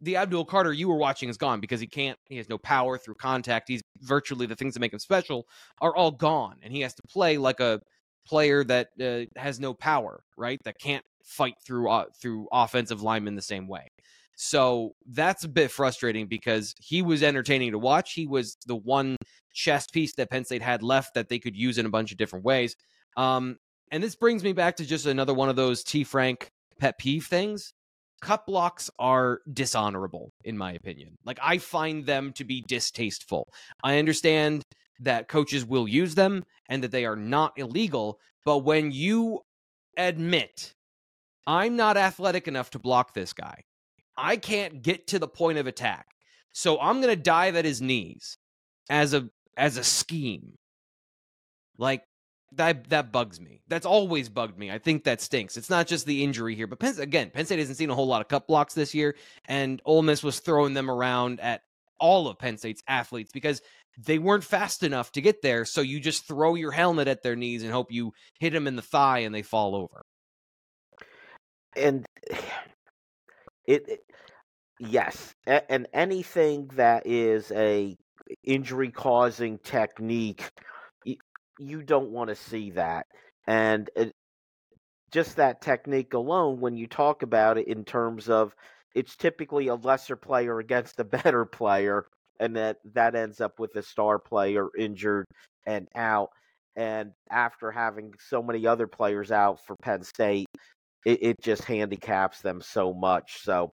the 0.00 0.16
Abdul 0.16 0.46
Carter 0.46 0.72
you 0.72 0.88
were 0.88 0.96
watching 0.96 1.28
is 1.28 1.36
gone 1.36 1.60
because 1.60 1.80
he 1.80 1.86
can't, 1.86 2.18
he 2.28 2.36
has 2.38 2.48
no 2.48 2.58
power 2.58 2.98
through 2.98 3.14
contact. 3.14 3.68
He's 3.68 3.82
virtually 4.00 4.46
the 4.46 4.56
things 4.56 4.74
that 4.74 4.80
make 4.80 4.92
him 4.92 4.98
special 4.98 5.46
are 5.80 5.94
all 5.94 6.10
gone, 6.10 6.56
and 6.62 6.72
he 6.72 6.80
has 6.80 6.94
to 6.94 7.02
play 7.08 7.38
like 7.38 7.60
a 7.60 7.80
player 8.26 8.64
that 8.64 8.88
uh, 9.00 9.40
has 9.40 9.60
no 9.60 9.74
power, 9.74 10.22
right? 10.36 10.60
That 10.64 10.78
can't 10.78 11.04
fight 11.24 11.54
through 11.64 11.88
uh, 11.90 12.06
through 12.20 12.48
offensive 12.52 13.02
linemen 13.02 13.34
the 13.34 13.42
same 13.42 13.68
way. 13.68 13.88
So 14.36 14.94
that's 15.06 15.44
a 15.44 15.48
bit 15.48 15.70
frustrating 15.70 16.26
because 16.26 16.74
he 16.78 17.02
was 17.02 17.22
entertaining 17.22 17.72
to 17.72 17.78
watch. 17.78 18.14
He 18.14 18.26
was 18.26 18.56
the 18.66 18.76
one 18.76 19.16
chess 19.52 19.86
piece 19.86 20.14
that 20.14 20.30
Penn 20.30 20.44
State 20.44 20.62
had 20.62 20.82
left 20.82 21.14
that 21.14 21.28
they 21.28 21.38
could 21.38 21.56
use 21.56 21.78
in 21.78 21.86
a 21.86 21.90
bunch 21.90 22.10
of 22.10 22.18
different 22.18 22.44
ways. 22.44 22.74
Um, 23.16 23.58
and 23.92 24.02
this 24.02 24.16
brings 24.16 24.42
me 24.42 24.52
back 24.52 24.76
to 24.76 24.84
just 24.84 25.06
another 25.06 25.34
one 25.34 25.48
of 25.48 25.56
those 25.56 25.84
T. 25.84 26.02
Frank 26.02 26.48
pet 26.80 26.98
peeve 26.98 27.26
things. 27.26 27.72
Cut 28.20 28.46
blocks 28.46 28.90
are 28.98 29.40
dishonorable, 29.52 30.32
in 30.44 30.56
my 30.56 30.72
opinion. 30.72 31.16
Like, 31.24 31.38
I 31.42 31.58
find 31.58 32.06
them 32.06 32.32
to 32.34 32.44
be 32.44 32.64
distasteful. 32.66 33.46
I 33.82 33.98
understand 33.98 34.62
that 35.00 35.28
coaches 35.28 35.64
will 35.64 35.88
use 35.88 36.14
them 36.14 36.44
and 36.68 36.82
that 36.82 36.90
they 36.90 37.04
are 37.04 37.16
not 37.16 37.58
illegal, 37.58 38.18
but 38.44 38.58
when 38.58 38.92
you 38.92 39.40
admit, 39.96 40.74
I'm 41.46 41.76
not 41.76 41.96
athletic 41.96 42.48
enough 42.48 42.70
to 42.70 42.78
block 42.78 43.14
this 43.14 43.32
guy, 43.32 43.64
I 44.16 44.36
can't 44.36 44.82
get 44.82 45.08
to 45.08 45.18
the 45.18 45.28
point 45.28 45.58
of 45.58 45.66
attack. 45.66 46.06
So 46.52 46.80
I'm 46.80 47.00
going 47.00 47.14
to 47.14 47.20
dive 47.20 47.56
at 47.56 47.64
his 47.64 47.82
knees 47.82 48.38
as 48.88 49.12
a 49.12 49.28
as 49.56 49.76
a 49.76 49.84
scheme. 49.84 50.56
Like 51.78 52.02
that 52.52 52.88
that 52.90 53.12
bugs 53.12 53.40
me. 53.40 53.62
That's 53.66 53.86
always 53.86 54.28
bugged 54.28 54.56
me. 54.56 54.70
I 54.70 54.78
think 54.78 55.04
that 55.04 55.20
stinks. 55.20 55.56
It's 55.56 55.70
not 55.70 55.86
just 55.86 56.06
the 56.06 56.22
injury 56.22 56.54
here, 56.54 56.68
but 56.68 56.78
Penn, 56.78 56.94
again, 57.00 57.30
Penn 57.30 57.46
State 57.46 57.58
hasn't 57.58 57.78
seen 57.78 57.90
a 57.90 57.94
whole 57.94 58.06
lot 58.06 58.20
of 58.20 58.28
cut 58.28 58.46
blocks 58.46 58.74
this 58.74 58.94
year, 58.94 59.16
and 59.46 59.82
Ole 59.84 60.02
Miss 60.02 60.22
was 60.22 60.38
throwing 60.38 60.74
them 60.74 60.90
around 60.90 61.40
at 61.40 61.62
all 61.98 62.28
of 62.28 62.38
Penn 62.38 62.56
State's 62.56 62.82
athletes 62.86 63.32
because 63.32 63.62
they 63.98 64.18
weren't 64.18 64.44
fast 64.44 64.82
enough 64.82 65.12
to 65.12 65.20
get 65.20 65.42
there. 65.42 65.64
So 65.64 65.80
you 65.80 66.00
just 66.00 66.26
throw 66.26 66.54
your 66.54 66.72
helmet 66.72 67.08
at 67.08 67.22
their 67.22 67.36
knees 67.36 67.62
and 67.62 67.72
hope 67.72 67.92
you 67.92 68.12
hit 68.38 68.52
them 68.52 68.66
in 68.66 68.76
the 68.76 68.82
thigh 68.82 69.20
and 69.20 69.34
they 69.34 69.42
fall 69.42 69.74
over. 69.74 70.04
And 71.76 72.06
it, 73.66 73.88
it 73.88 74.00
yes, 74.78 75.34
and 75.46 75.86
anything 75.92 76.70
that 76.74 77.06
is 77.06 77.50
a 77.52 77.96
injury 78.42 78.90
causing 78.90 79.58
technique 79.58 80.50
you 81.58 81.82
don't 81.82 82.10
want 82.10 82.28
to 82.28 82.36
see 82.36 82.70
that. 82.72 83.06
And 83.46 83.90
it, 83.96 84.14
just 85.12 85.36
that 85.36 85.60
technique 85.60 86.14
alone, 86.14 86.60
when 86.60 86.76
you 86.76 86.86
talk 86.86 87.22
about 87.22 87.58
it 87.58 87.68
in 87.68 87.84
terms 87.84 88.28
of 88.28 88.54
it's 88.94 89.16
typically 89.16 89.68
a 89.68 89.74
lesser 89.74 90.16
player 90.16 90.58
against 90.58 90.98
a 91.00 91.04
better 91.04 91.44
player, 91.44 92.06
and 92.40 92.56
that 92.56 92.78
that 92.94 93.14
ends 93.14 93.40
up 93.40 93.58
with 93.58 93.74
a 93.76 93.82
star 93.82 94.18
player 94.18 94.68
injured 94.76 95.26
and 95.66 95.88
out. 95.94 96.30
And 96.76 97.12
after 97.30 97.70
having 97.70 98.12
so 98.18 98.42
many 98.42 98.66
other 98.66 98.86
players 98.86 99.30
out 99.30 99.64
for 99.64 99.76
Penn 99.82 100.02
State, 100.02 100.48
it, 101.06 101.22
it 101.22 101.36
just 101.40 101.64
handicaps 101.64 102.40
them 102.40 102.60
so 102.60 102.92
much. 102.92 103.42
So, 103.42 103.70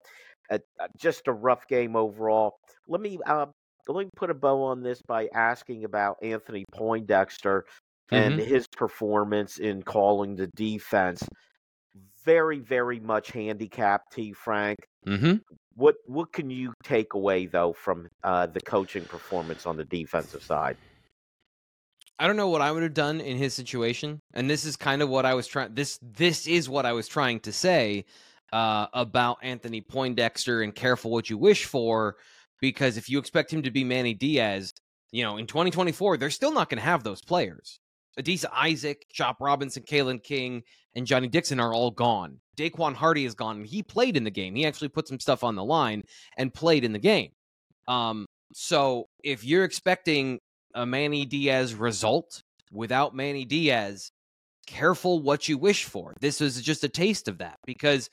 uh, 0.51 0.59
just 0.97 1.27
a 1.27 1.33
rough 1.33 1.67
game 1.67 1.97
overall. 1.97 2.55
Let 2.87 3.01
me 3.01 3.19
uh, 3.27 3.47
let 3.89 4.05
me 4.05 4.11
put 4.17 4.31
a 4.31 4.35
bow 4.35 4.63
on 4.63 4.83
this 4.83 5.01
by 5.07 5.29
asking 5.35 5.85
about 5.85 6.17
Anthony 6.23 6.65
Poindexter 6.73 7.65
and 8.11 8.39
mm-hmm. 8.39 8.49
his 8.49 8.67
performance 8.69 9.59
in 9.59 9.83
calling 9.83 10.37
the 10.37 10.49
defense. 10.55 11.27
Very, 12.25 12.61
very 12.61 13.01
much 13.01 13.31
handicapped, 13.31 14.13
T. 14.13 14.33
Frank. 14.33 14.79
Mm-hmm. 15.07 15.37
What 15.77 15.97
what 16.07 16.33
can 16.33 16.51
you 16.51 16.73
take 16.83 17.15
away 17.15 17.47
though 17.47 17.73
from 17.73 18.09
uh, 18.23 18.47
the 18.47 18.61
coaching 18.61 19.05
performance 19.05 19.67
on 19.67 19.77
the 19.77 19.85
defensive 19.85 20.43
side? 20.43 20.77
I 22.19 22.29
don't 22.29 22.37
know 22.37 22.49
what 22.49 22.61
I 22.61 22.71
would 22.71 22.85
have 22.85 22.95
done 22.95 23.21
in 23.21 23.37
his 23.37 23.55
situation, 23.55 24.21
and 24.35 24.49
this 24.49 24.65
is 24.65 24.77
kind 24.77 25.03
of 25.03 25.09
what 25.09 25.27
I 25.27 25.35
was 25.35 25.47
trying. 25.47 25.75
This 25.75 25.99
this 26.01 26.47
is 26.47 26.69
what 26.69 26.87
I 26.87 26.93
was 26.93 27.09
trying 27.09 27.41
to 27.41 27.53
say 27.53 28.05
uh, 28.53 28.87
about 28.93 29.39
Anthony 29.43 29.81
Poindexter 29.81 30.63
and 30.63 30.75
careful 30.75 31.11
what 31.11 31.29
you 31.29 31.37
wish 31.37 31.65
for 31.65 32.17
because 32.61 32.97
if 32.97 33.09
you 33.09 33.19
expect 33.19 33.53
him 33.53 33.63
to 33.63 33.71
be 33.71 33.83
Manny 33.83 34.15
Diaz, 34.15 34.73
you 35.11 35.25
know, 35.25 35.37
in 35.37 35.47
2024, 35.47 36.17
they're 36.17 36.31
still 36.31 36.53
not 36.53 36.71
going 36.71 36.79
to 36.79 36.85
have 36.85 37.03
those 37.03 37.21
players. 37.21 37.79
Adisa 38.19 38.47
Isaac, 38.53 39.07
Chop 39.13 39.37
Robinson, 39.41 39.83
Kalen 39.83 40.23
King, 40.23 40.63
and 40.95 41.07
Johnny 41.07 41.29
Dixon 41.29 41.61
are 41.61 41.75
all 41.75 41.91
gone. 41.91 42.39
Daequan 42.57 42.95
Hardy 42.95 43.25
is 43.25 43.35
gone. 43.35 43.65
He 43.65 43.83
played 43.83 44.17
in 44.17 44.25
the 44.25 44.31
game. 44.31 44.55
He 44.55 44.67
actually 44.67 44.89
put 44.89 45.09
some 45.09 45.21
stuff 45.21 45.43
on 45.43 45.57
the 45.57 45.65
line 45.65 46.05
and 46.37 46.55
played 46.55 46.85
in 46.85 46.93
the 46.93 46.99
game. 46.99 47.31
Um, 47.89 48.27
so 48.53 49.07
if 49.23 49.45
you're 49.45 49.65
expecting 49.65 50.39
a 50.75 50.87
Manny 50.87 51.25
Diaz 51.25 51.75
result 51.75 52.43
without 52.73 53.15
Manny 53.15 53.45
Diaz, 53.45 54.11
careful 54.67 55.21
what 55.21 55.49
you 55.49 55.59
wish 55.59 55.85
for. 55.85 56.15
This 56.21 56.41
is 56.41 56.61
just 56.63 56.85
a 56.85 56.89
taste 56.89 57.29
of 57.29 57.39
that 57.39 57.59
because 57.67 58.09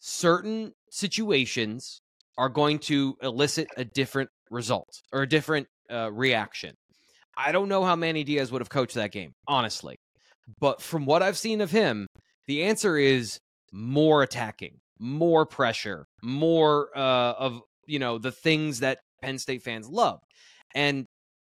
certain 0.00 0.72
situations 0.90 2.00
are 2.36 2.48
going 2.48 2.78
to 2.78 3.16
elicit 3.22 3.68
a 3.76 3.84
different 3.84 4.30
result 4.50 5.02
or 5.12 5.22
a 5.22 5.28
different 5.28 5.66
uh, 5.90 6.10
reaction. 6.12 6.74
I 7.38 7.52
don't 7.52 7.68
know 7.68 7.84
how 7.84 7.94
Manny 7.94 8.24
Diaz 8.24 8.50
would 8.50 8.60
have 8.60 8.68
coached 8.68 8.94
that 8.94 9.12
game, 9.12 9.32
honestly. 9.46 9.96
But 10.60 10.82
from 10.82 11.06
what 11.06 11.22
I've 11.22 11.38
seen 11.38 11.60
of 11.60 11.70
him, 11.70 12.08
the 12.46 12.64
answer 12.64 12.96
is 12.96 13.38
more 13.72 14.22
attacking, 14.22 14.78
more 14.98 15.46
pressure, 15.46 16.06
more 16.22 16.88
uh, 16.96 17.34
of 17.38 17.62
you 17.86 17.98
know 17.98 18.18
the 18.18 18.32
things 18.32 18.80
that 18.80 18.98
Penn 19.22 19.38
State 19.38 19.62
fans 19.62 19.88
love, 19.88 20.20
and 20.74 21.06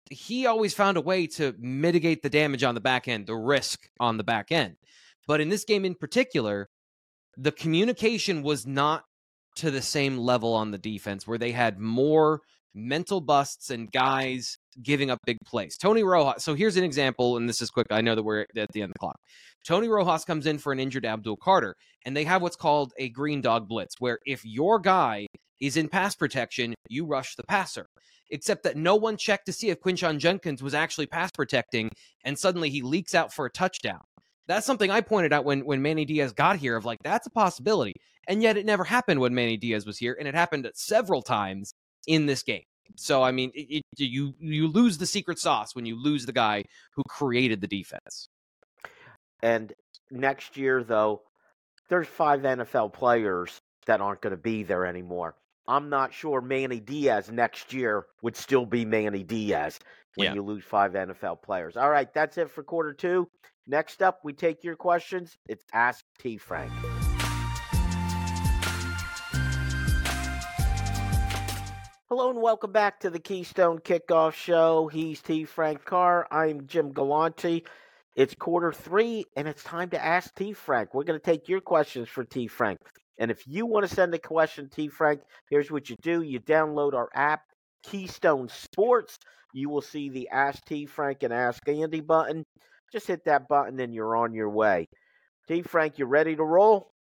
he 0.10 0.46
always 0.46 0.74
found 0.74 0.98
a 0.98 1.02
way 1.02 1.28
to 1.28 1.54
mitigate 1.60 2.22
the 2.22 2.30
damage 2.30 2.63
on 2.63 2.76
the 2.76 2.82
back 2.82 3.08
end, 3.08 3.28
the 3.28 3.36
risk 3.36 3.88
on 4.00 4.17
the 4.17 4.24
back 4.24 4.52
end. 4.52 4.76
But 5.28 5.41
in 5.41 5.50
this 5.50 5.63
game 5.65 5.86
in 5.86 5.96
particular, 5.96 6.69
the 7.38 7.52
communication 7.52 8.43
was 8.43 8.67
not 8.67 9.04
to 9.56 9.72
the 9.72 9.82
same 9.82 10.17
level 10.17 10.54
on 10.54 10.72
the 10.72 10.78
defense 10.78 11.28
where 11.28 11.38
they 11.38 11.52
had 11.52 11.80
more 11.80 12.41
mental 12.75 13.21
busts 13.21 13.69
and 13.69 13.91
guys 13.91 14.57
giving 14.81 15.12
up 15.12 15.19
big 15.25 15.38
plays. 15.45 15.77
Tony 15.77 16.03
Rojas. 16.03 16.43
So 16.43 16.55
here's 16.55 16.77
an 16.77 16.83
example, 16.83 17.38
and 17.38 17.47
this 17.47 17.62
is 17.62 17.69
quick. 17.69 17.88
I 17.91 18.01
know 18.01 18.15
that 18.15 18.23
we're 18.23 18.45
at 18.57 18.71
the 18.73 18.81
end 18.81 18.89
of 18.89 18.93
the 18.93 18.99
clock. 18.99 19.17
Tony 19.65 19.88
Rojas 19.88 20.25
comes 20.25 20.45
in 20.45 20.57
for 20.57 20.73
an 20.73 20.79
injured 20.79 21.05
Abdul 21.05 21.38
Carter, 21.38 21.75
and 22.05 22.15
they 22.15 22.23
have 22.25 22.41
what's 22.41 22.55
called 22.55 22.91
a 22.97 23.09
green 23.09 23.41
dog 23.41 23.67
blitz, 23.67 23.95
where 23.99 24.19
if 24.25 24.43
your 24.43 24.79
guy 24.79 25.27
is 25.62 25.77
in 25.77 25.88
pass 25.88 26.15
protection, 26.15 26.73
you 26.89 27.05
rush 27.05 27.36
the 27.36 27.43
passer. 27.43 27.86
Except 28.29 28.63
that 28.63 28.77
no 28.77 28.95
one 28.95 29.15
checked 29.17 29.45
to 29.45 29.53
see 29.53 29.69
if 29.69 29.79
Quinshon 29.79 30.17
Judkins 30.17 30.63
was 30.63 30.73
actually 30.73 31.05
pass 31.05 31.29
protecting, 31.31 31.89
and 32.25 32.38
suddenly 32.38 32.69
he 32.69 32.81
leaks 32.81 33.13
out 33.13 33.31
for 33.31 33.45
a 33.45 33.51
touchdown. 33.51 34.01
That's 34.47 34.65
something 34.65 34.91
I 34.91 35.01
pointed 35.01 35.31
out 35.31 35.45
when 35.45 35.65
when 35.65 35.81
Manny 35.81 36.03
Diaz 36.05 36.33
got 36.33 36.57
here 36.57 36.75
of 36.75 36.83
like 36.83 36.99
that's 37.03 37.27
a 37.27 37.31
possibility. 37.31 37.93
And 38.27 38.41
yet 38.41 38.57
it 38.57 38.65
never 38.65 38.83
happened 38.83 39.19
when 39.19 39.33
Manny 39.33 39.57
Diaz 39.57 39.86
was 39.86 39.97
here 39.97 40.15
and 40.17 40.27
it 40.27 40.36
happened 40.36 40.69
several 40.75 41.21
times 41.21 41.73
in 42.07 42.25
this 42.25 42.43
game. 42.43 42.63
So 42.95 43.23
I 43.23 43.31
mean, 43.31 43.51
it, 43.55 43.77
it, 43.77 43.83
you 43.97 44.33
you 44.39 44.67
lose 44.67 44.97
the 44.97 45.05
secret 45.05 45.39
sauce 45.39 45.75
when 45.75 45.85
you 45.85 46.01
lose 46.01 46.25
the 46.25 46.33
guy 46.33 46.65
who 46.95 47.03
created 47.07 47.61
the 47.61 47.67
defense. 47.67 48.29
And 49.41 49.73
next 50.11 50.57
year 50.57 50.83
though, 50.83 51.21
there's 51.89 52.07
five 52.07 52.41
NFL 52.41 52.93
players 52.93 53.59
that 53.85 54.01
aren't 54.01 54.21
going 54.21 54.31
to 54.31 54.37
be 54.37 54.63
there 54.63 54.85
anymore. 54.85 55.35
I'm 55.67 55.89
not 55.89 56.13
sure 56.13 56.41
Manny 56.41 56.79
Diaz 56.79 57.31
next 57.31 57.73
year 57.73 58.05
would 58.21 58.35
still 58.35 58.65
be 58.65 58.85
Manny 58.85 59.23
Diaz 59.23 59.79
when 60.15 60.25
yeah. 60.25 60.33
you 60.33 60.41
lose 60.41 60.63
five 60.63 60.93
NFL 60.93 61.41
players. 61.41 61.77
All 61.77 61.89
right, 61.89 62.13
that's 62.13 62.37
it 62.37 62.51
for 62.51 62.63
quarter 62.63 62.93
two. 62.93 63.29
Next 63.65 64.01
up, 64.01 64.19
we 64.23 64.33
take 64.33 64.63
your 64.63 64.75
questions. 64.75 65.37
It's 65.47 65.63
Ask 65.73 66.03
T. 66.19 66.37
Frank. 66.37 66.71
Hello 72.15 72.30
and 72.30 72.43
welcome 72.43 72.71
back 72.71 72.99
to 72.99 73.10
the 73.10 73.17
Keystone 73.17 73.80
Kickoff 73.80 74.34
Show. 74.34 74.88
He's 74.88 75.19
T. 75.19 75.45
Frank 75.45 75.84
Carr. 75.84 76.28
I'm 76.30 76.67
Jim 76.67 76.91
Galante. 76.91 77.65
It's 78.15 78.36
quarter 78.36 78.71
three, 78.71 79.26
and 79.36 79.47
it's 79.47 79.63
time 79.63 79.89
to 79.89 80.06
ask 80.06 80.32
T. 80.36 80.54
Frank. 80.54 80.93
We're 80.93 81.06
going 81.06 81.19
to 81.19 81.26
take 81.26 81.49
your 81.49 81.60
questions 81.60 82.08
for 82.08 82.23
T. 82.23 82.45
Frank. 82.45 82.78
And 83.17 83.32
if 83.32 83.47
you 83.47 83.65
want 83.65 83.89
to 83.89 83.95
send 83.95 84.13
a 84.13 84.19
question, 84.19 84.69
T. 84.69 84.89
Frank, 84.89 85.21
here's 85.49 85.71
what 85.71 85.89
you 85.89 85.95
do 86.04 86.21
you 86.21 86.39
download 86.39 86.93
our 86.93 87.10
app, 87.15 87.41
Keystone 87.82 88.47
Sports. 88.47 89.17
You 89.52 89.71
will 89.71 89.82
see 89.82 90.10
the 90.10 90.30
Ask 90.30 90.63
T. 90.65 90.86
Frank 90.86 91.23
and 91.23 91.34
Ask 91.34 91.67
Andy 91.67 92.02
button 92.02 92.43
just 92.91 93.08
hit 93.08 93.26
that 93.26 93.47
button 93.47 93.80
and 93.80 93.91
you're 93.91 94.15
on 94.15 94.36
your 94.36 94.52
way. 94.52 94.88
T 95.47 95.63
Frank, 95.63 95.97
you 95.97 96.06
ready 96.06 96.36
to 96.36 96.43
roll? 96.43 96.91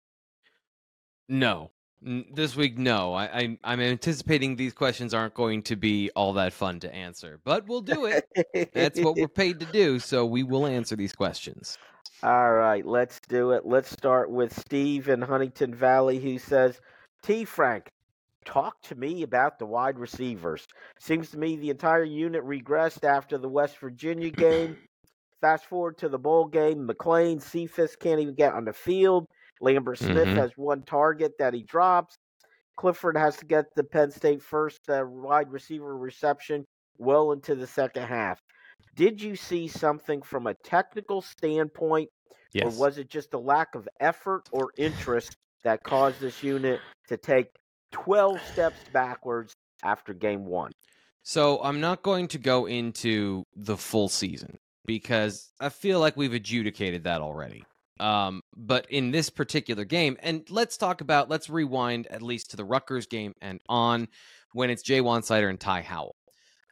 No. 1.28 1.70
This 2.04 2.56
week, 2.56 2.78
no. 2.78 3.14
I, 3.14 3.24
I, 3.24 3.58
I'm 3.62 3.80
anticipating 3.80 4.56
these 4.56 4.72
questions 4.72 5.14
aren't 5.14 5.34
going 5.34 5.62
to 5.62 5.76
be 5.76 6.10
all 6.16 6.32
that 6.32 6.52
fun 6.52 6.80
to 6.80 6.92
answer, 6.92 7.38
but 7.44 7.68
we'll 7.68 7.80
do 7.80 8.06
it. 8.06 8.72
That's 8.72 9.00
what 9.00 9.16
we're 9.16 9.28
paid 9.28 9.60
to 9.60 9.66
do, 9.66 10.00
so 10.00 10.26
we 10.26 10.42
will 10.42 10.66
answer 10.66 10.96
these 10.96 11.12
questions. 11.12 11.78
All 12.24 12.52
right, 12.52 12.84
let's 12.84 13.20
do 13.28 13.52
it. 13.52 13.66
Let's 13.66 13.90
start 13.90 14.30
with 14.30 14.58
Steve 14.58 15.08
in 15.08 15.22
Huntingdon 15.22 15.74
Valley 15.74 16.18
who 16.18 16.38
says, 16.38 16.80
T 17.22 17.44
Frank, 17.44 17.90
talk 18.44 18.80
to 18.82 18.96
me 18.96 19.22
about 19.22 19.58
the 19.58 19.66
wide 19.66 19.98
receivers. 19.98 20.66
Seems 20.98 21.30
to 21.30 21.38
me 21.38 21.56
the 21.56 21.70
entire 21.70 22.04
unit 22.04 22.44
regressed 22.44 23.04
after 23.04 23.38
the 23.38 23.48
West 23.48 23.78
Virginia 23.78 24.30
game. 24.30 24.76
Fast 25.40 25.66
forward 25.66 25.98
to 25.98 26.08
the 26.08 26.18
bowl 26.18 26.46
game, 26.46 26.86
McLean, 26.86 27.40
Cephus 27.40 27.96
can't 27.96 28.20
even 28.20 28.34
get 28.34 28.54
on 28.54 28.64
the 28.64 28.72
field. 28.72 29.26
Lambert 29.62 29.98
Smith 29.98 30.26
Mhm. 30.28 30.36
has 30.36 30.50
one 30.56 30.82
target 30.82 31.38
that 31.38 31.54
he 31.54 31.62
drops. 31.62 32.18
Clifford 32.76 33.16
has 33.16 33.36
to 33.36 33.46
get 33.46 33.66
the 33.76 33.84
Penn 33.84 34.10
State 34.10 34.42
first 34.42 34.90
uh, 34.90 35.04
wide 35.06 35.50
receiver 35.50 35.96
reception 35.96 36.66
well 36.98 37.32
into 37.32 37.54
the 37.54 37.66
second 37.66 38.04
half. 38.06 38.40
Did 38.96 39.22
you 39.22 39.36
see 39.36 39.68
something 39.68 40.20
from 40.20 40.46
a 40.46 40.54
technical 40.64 41.22
standpoint, 41.22 42.10
Yes. 42.52 42.64
or 42.76 42.78
was 42.80 42.98
it 42.98 43.08
just 43.08 43.32
a 43.34 43.38
lack 43.38 43.74
of 43.74 43.88
effort 44.00 44.48
or 44.52 44.72
interest 44.76 45.36
that 45.62 45.82
caused 45.84 46.20
this 46.20 46.42
unit 46.42 46.80
to 47.08 47.16
take 47.16 47.46
12 47.92 48.42
steps 48.52 48.76
backwards 48.92 49.54
after 49.84 50.12
game 50.12 50.44
one? 50.44 50.72
So 51.22 51.62
I'm 51.62 51.80
not 51.80 52.02
going 52.02 52.26
to 52.28 52.38
go 52.38 52.66
into 52.66 53.44
the 53.54 53.76
full 53.76 54.08
season 54.08 54.58
because 54.84 55.52
I 55.60 55.68
feel 55.68 56.00
like 56.00 56.16
we've 56.16 56.34
adjudicated 56.34 57.04
that 57.04 57.20
already. 57.20 57.64
Um, 58.00 58.42
but 58.56 58.86
in 58.90 59.10
this 59.10 59.30
particular 59.30 59.84
game, 59.84 60.16
and 60.20 60.44
let's 60.50 60.76
talk 60.76 61.00
about, 61.00 61.28
let's 61.28 61.50
rewind 61.50 62.06
at 62.08 62.22
least 62.22 62.50
to 62.50 62.56
the 62.56 62.64
Rutgers 62.64 63.06
game 63.06 63.32
and 63.40 63.60
on 63.68 64.08
when 64.52 64.70
it's 64.70 64.82
Jay 64.82 65.00
Seider 65.00 65.48
and 65.48 65.60
Ty 65.60 65.82
Howle. 65.82 66.16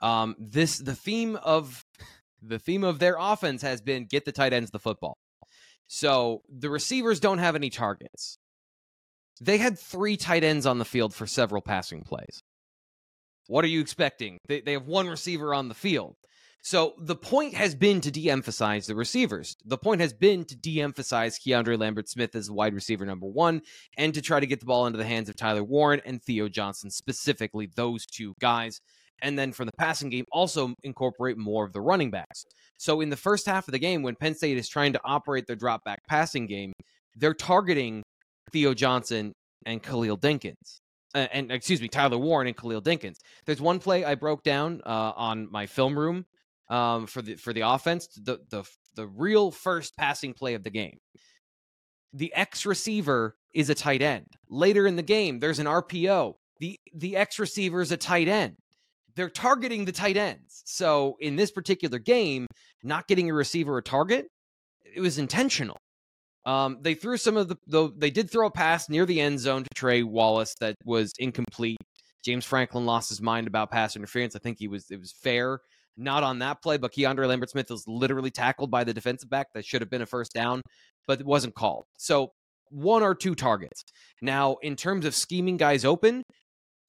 Um, 0.02 0.34
this 0.38 0.78
the 0.78 0.94
theme 0.94 1.36
of 1.36 1.84
the 2.42 2.58
theme 2.58 2.84
of 2.84 2.98
their 2.98 3.16
offense 3.18 3.62
has 3.62 3.82
been 3.82 4.06
get 4.06 4.24
the 4.24 4.32
tight 4.32 4.52
ends 4.52 4.70
the 4.70 4.78
football. 4.78 5.18
So 5.86 6.42
the 6.48 6.70
receivers 6.70 7.20
don't 7.20 7.38
have 7.38 7.54
any 7.54 7.68
targets. 7.68 8.38
They 9.40 9.58
had 9.58 9.78
three 9.78 10.16
tight 10.16 10.44
ends 10.44 10.66
on 10.66 10.78
the 10.78 10.84
field 10.84 11.14
for 11.14 11.26
several 11.26 11.62
passing 11.62 12.02
plays. 12.02 12.42
What 13.46 13.64
are 13.64 13.68
you 13.68 13.80
expecting? 13.80 14.38
They, 14.46 14.60
they 14.60 14.72
have 14.72 14.86
one 14.86 15.08
receiver 15.08 15.52
on 15.52 15.68
the 15.68 15.74
field. 15.74 16.14
So 16.62 16.94
the 16.98 17.16
point 17.16 17.54
has 17.54 17.74
been 17.74 18.00
to 18.02 18.10
de 18.10 18.28
emphasize 18.30 18.86
the 18.86 18.94
receivers. 18.94 19.56
The 19.64 19.78
point 19.78 20.00
has 20.00 20.12
been 20.12 20.44
to 20.44 20.56
de 20.56 20.80
emphasize 20.82 21.38
Keandre 21.38 21.78
Lambert 21.78 22.08
Smith 22.08 22.34
as 22.34 22.50
wide 22.50 22.74
receiver 22.74 23.06
number 23.06 23.26
one 23.26 23.62
and 23.96 24.12
to 24.12 24.20
try 24.20 24.40
to 24.40 24.46
get 24.46 24.60
the 24.60 24.66
ball 24.66 24.86
into 24.86 24.98
the 24.98 25.06
hands 25.06 25.28
of 25.28 25.36
Tyler 25.36 25.64
Warren 25.64 26.02
and 26.04 26.22
Theo 26.22 26.48
Johnson, 26.48 26.90
specifically 26.90 27.70
those 27.74 28.04
two 28.04 28.34
guys. 28.40 28.80
And 29.22 29.38
then 29.38 29.52
from 29.52 29.66
the 29.66 29.72
passing 29.78 30.10
game, 30.10 30.24
also 30.32 30.74
incorporate 30.82 31.36
more 31.36 31.64
of 31.64 31.72
the 31.72 31.80
running 31.80 32.10
backs. 32.10 32.44
So 32.76 33.00
in 33.00 33.10
the 33.10 33.16
first 33.16 33.46
half 33.46 33.68
of 33.68 33.72
the 33.72 33.78
game, 33.78 34.02
when 34.02 34.16
Penn 34.16 34.34
State 34.34 34.56
is 34.56 34.68
trying 34.68 34.92
to 34.94 35.00
operate 35.04 35.46
their 35.46 35.56
drop 35.56 35.84
back 35.84 36.00
passing 36.08 36.46
game, 36.46 36.72
they're 37.16 37.34
targeting 37.34 38.02
Theo 38.52 38.74
Johnson 38.74 39.32
and 39.66 39.82
Khalil 39.82 40.16
Dinkins. 40.16 40.80
Uh, 41.14 41.26
and 41.32 41.50
excuse 41.50 41.82
me, 41.82 41.88
Tyler 41.88 42.18
Warren 42.18 42.46
and 42.46 42.56
Khalil 42.56 42.80
Dinkins. 42.80 43.16
There's 43.44 43.60
one 43.60 43.78
play 43.78 44.04
I 44.04 44.14
broke 44.14 44.42
down 44.42 44.80
uh, 44.86 45.12
on 45.16 45.50
my 45.50 45.66
film 45.66 45.98
room 45.98 46.24
um, 46.70 47.06
for 47.06 47.20
the 47.20 47.34
for 47.34 47.52
the 47.52 47.62
offense, 47.62 48.06
the 48.16 48.38
the 48.48 48.64
the 48.94 49.06
real 49.06 49.50
first 49.50 49.96
passing 49.96 50.32
play 50.32 50.54
of 50.54 50.64
the 50.64 50.70
game. 50.70 50.98
The 52.12 52.32
X 52.34 52.64
receiver 52.64 53.34
is 53.52 53.68
a 53.68 53.74
tight 53.74 54.02
end. 54.02 54.26
Later 54.48 54.86
in 54.86 54.96
the 54.96 55.02
game, 55.02 55.40
there's 55.40 55.58
an 55.58 55.66
RPO. 55.66 56.34
the 56.60 56.78
The 56.94 57.16
X 57.16 57.38
receiver 57.38 57.80
is 57.80 57.92
a 57.92 57.96
tight 57.96 58.28
end. 58.28 58.56
They're 59.16 59.28
targeting 59.28 59.84
the 59.84 59.92
tight 59.92 60.16
ends. 60.16 60.62
So 60.64 61.16
in 61.20 61.36
this 61.36 61.50
particular 61.50 61.98
game, 61.98 62.46
not 62.82 63.08
getting 63.08 63.28
a 63.28 63.34
receiver 63.34 63.76
a 63.76 63.82
target, 63.82 64.26
it 64.94 65.00
was 65.00 65.18
intentional. 65.18 65.76
Um, 66.46 66.78
they 66.80 66.94
threw 66.94 67.16
some 67.16 67.36
of 67.36 67.48
the, 67.48 67.56
the 67.66 67.90
they 67.96 68.10
did 68.10 68.30
throw 68.30 68.46
a 68.46 68.50
pass 68.50 68.88
near 68.88 69.04
the 69.04 69.20
end 69.20 69.40
zone 69.40 69.64
to 69.64 69.68
Trey 69.74 70.02
Wallace 70.02 70.54
that 70.60 70.76
was 70.84 71.12
incomplete. 71.18 71.76
James 72.24 72.44
Franklin 72.44 72.86
lost 72.86 73.08
his 73.08 73.20
mind 73.20 73.46
about 73.46 73.70
pass 73.70 73.96
interference. 73.96 74.36
I 74.36 74.38
think 74.38 74.58
he 74.58 74.68
was 74.68 74.90
it 74.90 74.98
was 74.98 75.12
fair 75.12 75.60
not 75.96 76.22
on 76.22 76.38
that 76.40 76.62
play, 76.62 76.76
but 76.76 76.92
Keandre 76.92 77.28
Lambert 77.28 77.50
Smith 77.50 77.70
was 77.70 77.86
literally 77.86 78.30
tackled 78.30 78.70
by 78.70 78.84
the 78.84 78.94
defensive 78.94 79.30
back. 79.30 79.48
That 79.54 79.64
should 79.64 79.82
have 79.82 79.90
been 79.90 80.02
a 80.02 80.06
first 80.06 80.32
down, 80.32 80.62
but 81.06 81.20
it 81.20 81.26
wasn't 81.26 81.54
called. 81.54 81.84
So 81.96 82.30
one 82.70 83.02
or 83.02 83.14
two 83.14 83.34
targets. 83.34 83.82
Now, 84.22 84.56
in 84.62 84.76
terms 84.76 85.04
of 85.04 85.14
scheming 85.14 85.56
guys 85.56 85.84
open, 85.84 86.22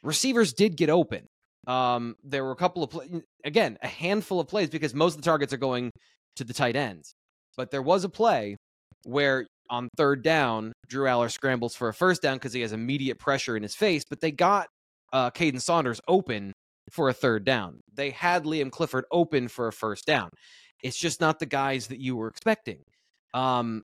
receivers 0.04 0.54
did 0.54 0.78
get 0.78 0.90
open. 0.90 1.26
Um, 1.68 2.16
there 2.24 2.44
were 2.44 2.52
a 2.52 2.56
couple 2.56 2.84
of 2.84 2.90
play- 2.90 3.22
again, 3.46 3.78
a 3.82 3.88
handful 3.88 4.40
of 4.40 4.48
plays 4.48 4.70
because 4.70 4.94
most 4.94 5.16
of 5.16 5.22
the 5.22 5.26
targets 5.26 5.54
are 5.54 5.58
going 5.58 5.92
to 6.38 6.44
the 6.44 6.54
tight 6.54 6.76
ends. 6.76 7.14
But 7.58 7.72
there 7.72 7.82
was 7.82 8.04
a 8.04 8.10
play 8.10 8.56
where 9.04 9.46
on 9.70 9.88
third 9.98 10.24
down, 10.24 10.74
Drew 10.88 11.06
Allar 11.06 11.32
scrambles 11.32 11.76
for 11.76 11.90
a 11.90 11.94
first 11.94 12.22
down 12.22 12.38
because 12.38 12.54
he 12.54 12.62
has 12.62 12.74
immediate 12.74 13.20
pressure 13.20 13.56
in 13.56 13.64
his 13.64 13.76
face, 13.76 14.04
but 14.10 14.20
they 14.22 14.32
got 14.32 14.68
uh, 15.14 15.32
Kaden 15.32 15.62
Saunders 15.62 16.02
open 16.08 16.54
for 16.92 17.10
a 17.10 17.14
third 17.14 17.46
down. 17.46 17.80
They 17.94 18.12
had 18.12 18.44
Liam 18.44 18.72
Clifford 18.72 19.06
open 19.12 19.48
for 19.48 19.68
a 19.68 19.74
first 19.74 20.06
down. 20.06 20.30
It's 20.84 20.98
just 20.98 21.22
not 21.22 21.40
the 21.40 21.46
guys 21.46 21.88
that 21.88 22.00
you 22.00 22.16
were 22.16 22.28
expecting. 22.28 22.80
Um, 23.34 23.84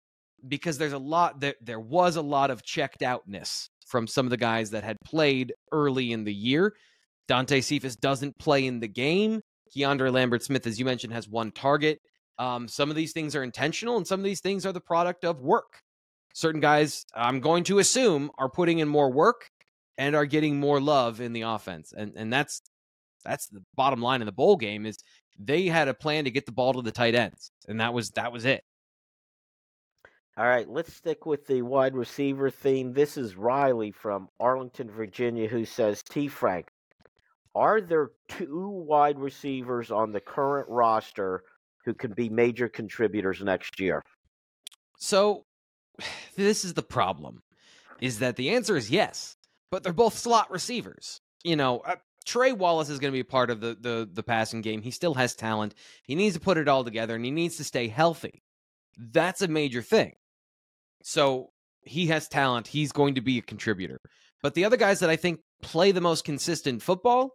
because 0.47 0.79
there's 0.79 0.93
a 0.93 0.99
lot 0.99 1.41
there 1.41 1.55
there 1.63 1.81
was 1.81 2.17
a 2.17 2.23
lot 2.23 2.51
of 2.51 2.63
checked 2.63 3.03
outness 3.03 3.71
from 3.87 4.07
some 4.07 4.27
of 4.27 4.31
the 4.31 4.37
guys 4.37 4.71
that 4.71 4.85
had 4.85 4.97
played 5.05 5.55
early 5.73 6.13
in 6.13 6.25
the 6.25 6.35
year. 6.35 6.75
Dante 7.29 7.61
Cephas 7.61 7.97
doesn't 7.97 8.39
play 8.39 8.67
in 8.67 8.81
the 8.81 8.89
game. 8.89 9.41
Keandre 9.75 10.13
Lambert 10.13 10.43
Smith, 10.43 10.67
as 10.67 10.79
you 10.79 10.85
mentioned, 10.85 11.13
has 11.13 11.29
one 11.29 11.51
target. 11.51 12.01
Um, 12.39 12.69
some 12.69 12.91
of 12.91 12.97
these 12.97 13.13
things 13.13 13.35
are 13.35 13.43
intentional, 13.43 13.97
and 13.97 14.07
some 14.07 14.21
of 14.21 14.25
these 14.25 14.41
things 14.41 14.67
are 14.67 14.73
the 14.73 14.81
product 14.81 15.25
of 15.25 15.41
work. 15.41 15.81
Certain 16.35 16.61
guys, 16.61 17.05
I'm 17.15 17.41
going 17.41 17.65
to 17.65 17.79
assume, 17.79 18.31
are 18.39 18.51
putting 18.51 18.81
in 18.81 18.89
more 18.89 19.11
work 19.11 19.49
and 19.97 20.17
are 20.17 20.27
getting 20.27 20.59
more 20.59 20.81
love 20.81 21.21
in 21.21 21.33
the 21.33 21.43
offense, 21.43 21.93
and 21.97 22.13
and 22.17 22.33
that's 22.33 22.61
that's 23.25 23.49
the 23.49 23.63
bottom 23.75 24.01
line 24.01 24.21
in 24.21 24.27
the 24.27 24.33
bowl 24.33 24.57
game 24.57 24.87
is 24.87 24.99
they 25.39 25.67
had 25.67 25.89
a 25.89 25.95
plan 25.95 26.25
to 26.25 26.31
get 26.31 26.47
the 26.47 26.53
ball 26.53 26.75
to 26.75 26.83
the 26.83 26.93
tight 26.93 27.15
ends, 27.15 27.51
and 27.69 27.81
that 27.81 27.95
was 27.95 28.11
that 28.11 28.33
was 28.33 28.45
it. 28.45 28.63
All 30.37 30.47
right, 30.47 30.69
let's 30.69 30.93
stick 30.93 31.27
with 31.27 31.47
the 31.47 31.63
wide 31.63 31.95
receiver 31.95 32.51
theme. 32.51 32.93
This 32.93 33.17
is 33.17 33.37
Riley 33.37 33.93
from 33.93 34.29
Arlington, 34.41 34.91
Virginia, 34.91 35.47
who 35.47 35.65
says, 35.65 36.03
T. 36.03 36.27
Frank, 36.27 36.67
are 37.55 37.81
there 37.81 38.11
two 38.29 38.69
wide 38.69 39.19
receivers 39.19 39.93
on 39.93 40.11
the 40.11 40.21
current 40.21 40.69
roster 40.69 41.45
who 41.85 41.95
can 41.95 42.13
be 42.13 42.29
major 42.29 42.69
contributors 42.69 43.43
next 43.43 43.79
year? 43.79 44.03
So 44.99 45.45
this 46.37 46.65
is 46.65 46.75
the 46.75 46.83
problem 46.83 47.43
is 48.01 48.19
that 48.19 48.35
the 48.35 48.51
answer 48.51 48.77
is 48.77 48.91
yes, 48.91 49.37
but 49.71 49.85
they're 49.85 49.93
both 49.93 50.19
slot 50.19 50.51
receivers. 50.51 51.21
You 51.45 51.55
know, 51.55 51.79
uh, 51.79 51.97
Trey 52.25 52.53
Wallace 52.53 52.89
is 52.89 52.99
going 52.99 53.13
to 53.13 53.19
be 53.19 53.23
part 53.23 53.51
of 53.51 53.61
the, 53.61 53.77
the 53.79 54.09
the 54.11 54.23
passing 54.23 54.61
game. 54.61 54.83
He 54.83 54.91
still 54.91 55.15
has 55.15 55.35
talent. 55.35 55.75
He 56.05 56.15
needs 56.15 56.35
to 56.35 56.41
put 56.41 56.59
it 56.59 56.69
all 56.69 56.85
together 56.85 57.15
and 57.15 57.25
he 57.25 57.31
needs 57.31 57.57
to 57.57 57.65
stay 57.65 57.89
healthy. 57.89 58.43
That's 58.97 59.43
a 59.43 59.49
major 59.49 59.83
thing. 59.83 60.13
So 61.03 61.51
he 61.83 62.07
has 62.07 62.29
talent. 62.29 62.69
He's 62.69 62.93
going 62.93 63.17
to 63.17 63.21
be 63.21 63.39
a 63.39 63.43
contributor. 63.43 63.99
But 64.43 64.55
the 64.55 64.65
other 64.65 64.77
guys 64.77 65.01
that 65.01 65.11
I 65.11 65.17
think 65.17 65.41
play 65.63 65.93
the 65.93 66.01
most 66.01 66.25
consistent 66.25 66.83
football 66.83 67.31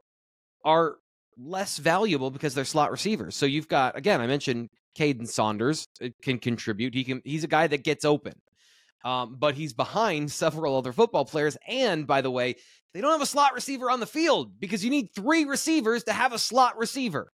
are 0.63 0.95
less 1.37 1.77
valuable 1.77 2.31
because 2.31 2.53
they're 2.53 2.65
slot 2.65 2.91
receivers. 2.91 3.35
So 3.35 3.45
you've 3.45 3.67
got 3.67 3.97
again, 3.97 4.21
I 4.21 4.27
mentioned 4.27 4.69
Kaden 4.97 5.27
Saunders 5.27 5.85
can 6.21 6.39
contribute. 6.39 6.93
He 6.93 7.03
can. 7.03 7.21
He's 7.23 7.43
a 7.43 7.47
guy 7.47 7.67
that 7.67 7.83
gets 7.83 8.05
open, 8.05 8.33
um, 9.03 9.37
but 9.39 9.55
he's 9.55 9.73
behind 9.73 10.31
several 10.31 10.77
other 10.77 10.93
football 10.93 11.25
players. 11.25 11.57
And 11.67 12.05
by 12.05 12.21
the 12.21 12.31
way, 12.31 12.55
they 12.93 13.01
don't 13.01 13.11
have 13.11 13.21
a 13.21 13.25
slot 13.25 13.53
receiver 13.53 13.89
on 13.89 13.99
the 13.99 14.05
field 14.05 14.59
because 14.59 14.83
you 14.83 14.89
need 14.89 15.09
three 15.15 15.45
receivers 15.45 16.03
to 16.05 16.13
have 16.13 16.33
a 16.33 16.39
slot 16.39 16.77
receiver. 16.77 17.31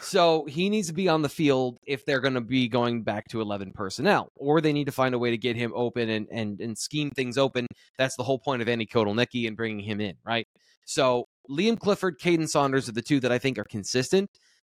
So 0.00 0.44
he 0.46 0.70
needs 0.70 0.88
to 0.88 0.94
be 0.94 1.08
on 1.08 1.22
the 1.22 1.28
field 1.28 1.78
if 1.86 2.04
they're 2.04 2.20
going 2.20 2.34
to 2.34 2.40
be 2.40 2.68
going 2.68 3.02
back 3.02 3.26
to 3.28 3.40
11 3.40 3.72
personnel, 3.72 4.30
or 4.36 4.60
they 4.60 4.72
need 4.72 4.86
to 4.86 4.92
find 4.92 5.14
a 5.14 5.18
way 5.18 5.30
to 5.30 5.38
get 5.38 5.56
him 5.56 5.72
open 5.74 6.08
and 6.08 6.26
and 6.30 6.60
and 6.60 6.78
scheme 6.78 7.10
things 7.10 7.36
open. 7.36 7.66
That's 7.96 8.16
the 8.16 8.22
whole 8.22 8.38
point 8.38 8.62
of 8.62 8.68
Andy 8.68 8.86
Kotelnicki 8.86 9.46
and 9.46 9.56
bringing 9.56 9.80
him 9.84 10.00
in, 10.00 10.14
right? 10.24 10.46
So 10.86 11.26
Liam 11.50 11.78
Clifford, 11.78 12.18
Kaden 12.20 12.48
Saunders 12.48 12.88
are 12.88 12.92
the 12.92 13.02
two 13.02 13.20
that 13.20 13.32
I 13.32 13.38
think 13.38 13.58
are 13.58 13.64
consistent. 13.64 14.30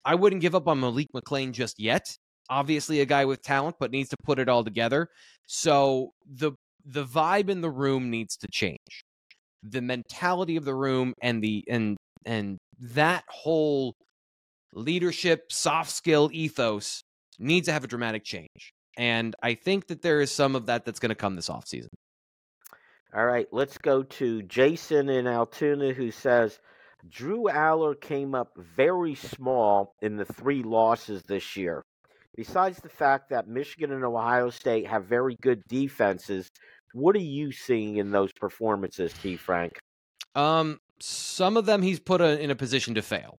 I 0.06 0.16
wouldn't 0.16 0.42
give 0.42 0.56
up 0.56 0.68
on 0.68 0.80
Malik 0.80 1.08
McLean 1.14 1.54
just 1.54 1.80
yet. 1.80 2.18
Obviously, 2.54 3.02
a 3.02 3.06
guy 3.06 3.26
with 3.26 3.42
talent, 3.42 3.78
but 3.80 3.90
needs 3.90 4.10
to 4.10 4.18
put 4.24 4.38
it 4.38 4.48
all 4.48 4.64
together. 4.64 5.10
So 5.48 6.12
the 6.26 6.52
the 6.86 7.04
vibe 7.04 7.50
in 7.50 7.62
the 7.62 7.70
room 7.70 8.12
needs 8.12 8.38
to 8.38 8.48
change. 8.52 9.04
The 9.64 9.82
mentality 9.82 10.56
of 10.56 10.66
the 10.66 10.76
room 10.76 11.14
and 11.22 11.42
the 11.42 11.64
and 11.68 11.98
and 12.26 12.58
that 12.80 13.24
whole 13.28 13.96
leadership, 14.74 15.52
soft 15.52 15.90
skill 15.90 16.30
ethos 16.32 17.02
needs 17.40 17.66
to 17.66 17.74
have 17.74 17.84
a 17.84 17.88
dramatic 17.88 18.24
change. 18.24 18.72
And 18.98 19.36
I 19.42 19.56
think 19.56 19.88
that 19.88 20.04
there 20.04 20.22
is 20.22 20.32
some 20.32 20.56
of 20.56 20.68
that 20.68 20.86
that's 20.86 21.00
going 21.00 21.10
to 21.10 21.16
come 21.16 21.36
this 21.36 21.50
offseason. 21.50 21.88
All 23.16 23.26
right, 23.26 23.48
let's 23.52 23.78
go 23.80 24.04
to 24.04 24.44
Jason 24.44 25.10
in 25.10 25.26
Altoona 25.28 25.94
who 25.94 26.12
says 26.12 26.60
Drew 27.10 27.44
Allar 27.44 28.00
came 28.00 28.36
up 28.36 28.52
very 28.76 29.16
small 29.16 29.94
in 30.02 30.18
the 30.18 30.26
three 30.26 30.64
losses 30.64 31.24
this 31.28 31.56
year. 31.56 31.84
Besides 32.36 32.80
the 32.80 32.90
fact 32.90 33.30
that 33.30 33.48
Michigan 33.48 33.92
and 33.92 34.04
Ohio 34.04 34.50
State 34.50 34.88
have 34.88 35.06
very 35.06 35.38
good 35.42 35.62
defenses, 35.68 36.50
what 36.94 37.16
are 37.16 37.20
you 37.20 37.52
seeing 37.52 37.98
in 37.98 38.12
those 38.12 38.32
performances, 38.34 39.14
T. 39.14 39.38
Frank? 39.38 39.80
Um, 40.36 40.80
some 41.00 41.58
of 41.58 41.66
them 41.66 41.82
he's 41.82 42.00
put 42.00 42.22
a, 42.22 42.40
in 42.40 42.50
a 42.50 42.56
position 42.56 42.96
to 42.96 43.02
fail. 43.02 43.38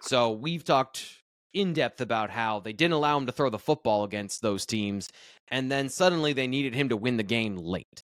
So 0.00 0.30
we've 0.30 0.64
talked 0.64 1.04
in 1.52 1.72
depth 1.72 2.00
about 2.00 2.30
how 2.30 2.60
they 2.60 2.72
didn't 2.72 2.92
allow 2.92 3.16
him 3.16 3.26
to 3.26 3.32
throw 3.32 3.50
the 3.50 3.58
football 3.58 4.04
against 4.04 4.42
those 4.42 4.66
teams, 4.66 5.08
and 5.48 5.70
then 5.70 5.88
suddenly 5.88 6.32
they 6.32 6.46
needed 6.46 6.74
him 6.74 6.90
to 6.90 6.96
win 6.96 7.16
the 7.16 7.22
game 7.22 7.56
late. 7.56 8.04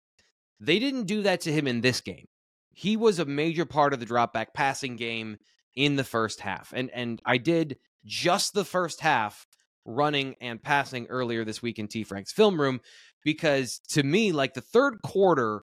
They 0.59 0.79
didn't 0.79 1.05
do 1.05 1.23
that 1.23 1.43
to 1.43 1.53
him 1.53 1.67
in 1.67 1.81
this 1.81 2.01
game. 2.01 2.27
He 2.73 2.97
was 2.97 3.19
a 3.19 3.25
major 3.25 3.65
part 3.65 3.93
of 3.93 4.01
the 4.01 4.07
drop 4.07 4.33
back 4.33 4.53
passing 4.53 4.97
game 4.97 5.39
in 5.75 5.97
the 5.97 6.05
first 6.05 6.41
half. 6.41 6.73
And 6.75 6.91
and 6.91 7.23
I 7.25 7.39
did 7.39 7.79
just 8.05 8.53
the 8.53 8.65
first 8.65 9.01
half 9.01 9.47
running 9.87 10.35
and 10.41 10.63
passing 10.63 11.07
earlier 11.07 11.45
this 11.45 11.63
week 11.63 11.79
in 11.79 11.89
T 11.89 12.05
Frank's 12.05 12.33
film 12.33 12.61
room 12.61 12.81
because 13.25 13.81
to 13.91 14.03
me 14.03 14.33
like 14.33 14.55
the 14.55 14.61
third 14.61 15.01
quarter 15.03 15.63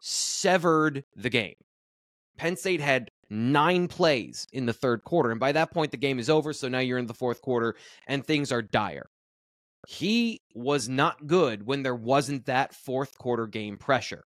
severed 0.00 1.04
the 1.16 1.30
game. 1.30 1.54
Penn 2.36 2.56
State 2.56 2.80
had 2.80 3.08
nine 3.30 3.88
plays 3.88 4.46
in 4.52 4.66
the 4.66 4.72
third 4.72 5.04
quarter. 5.04 5.30
And 5.30 5.40
by 5.40 5.52
that 5.52 5.72
point, 5.72 5.90
the 5.90 5.96
game 5.96 6.18
is 6.18 6.28
over. 6.28 6.52
So 6.52 6.68
now 6.68 6.80
you're 6.80 6.98
in 6.98 7.06
the 7.06 7.14
fourth 7.14 7.40
quarter 7.40 7.74
and 8.06 8.24
things 8.24 8.52
are 8.52 8.62
dire. 8.62 9.06
He 9.88 10.40
was 10.54 10.88
not 10.88 11.26
good 11.26 11.66
when 11.66 11.82
there 11.82 11.94
wasn't 11.94 12.46
that 12.46 12.74
fourth 12.74 13.18
quarter 13.18 13.46
game 13.46 13.78
pressure. 13.78 14.22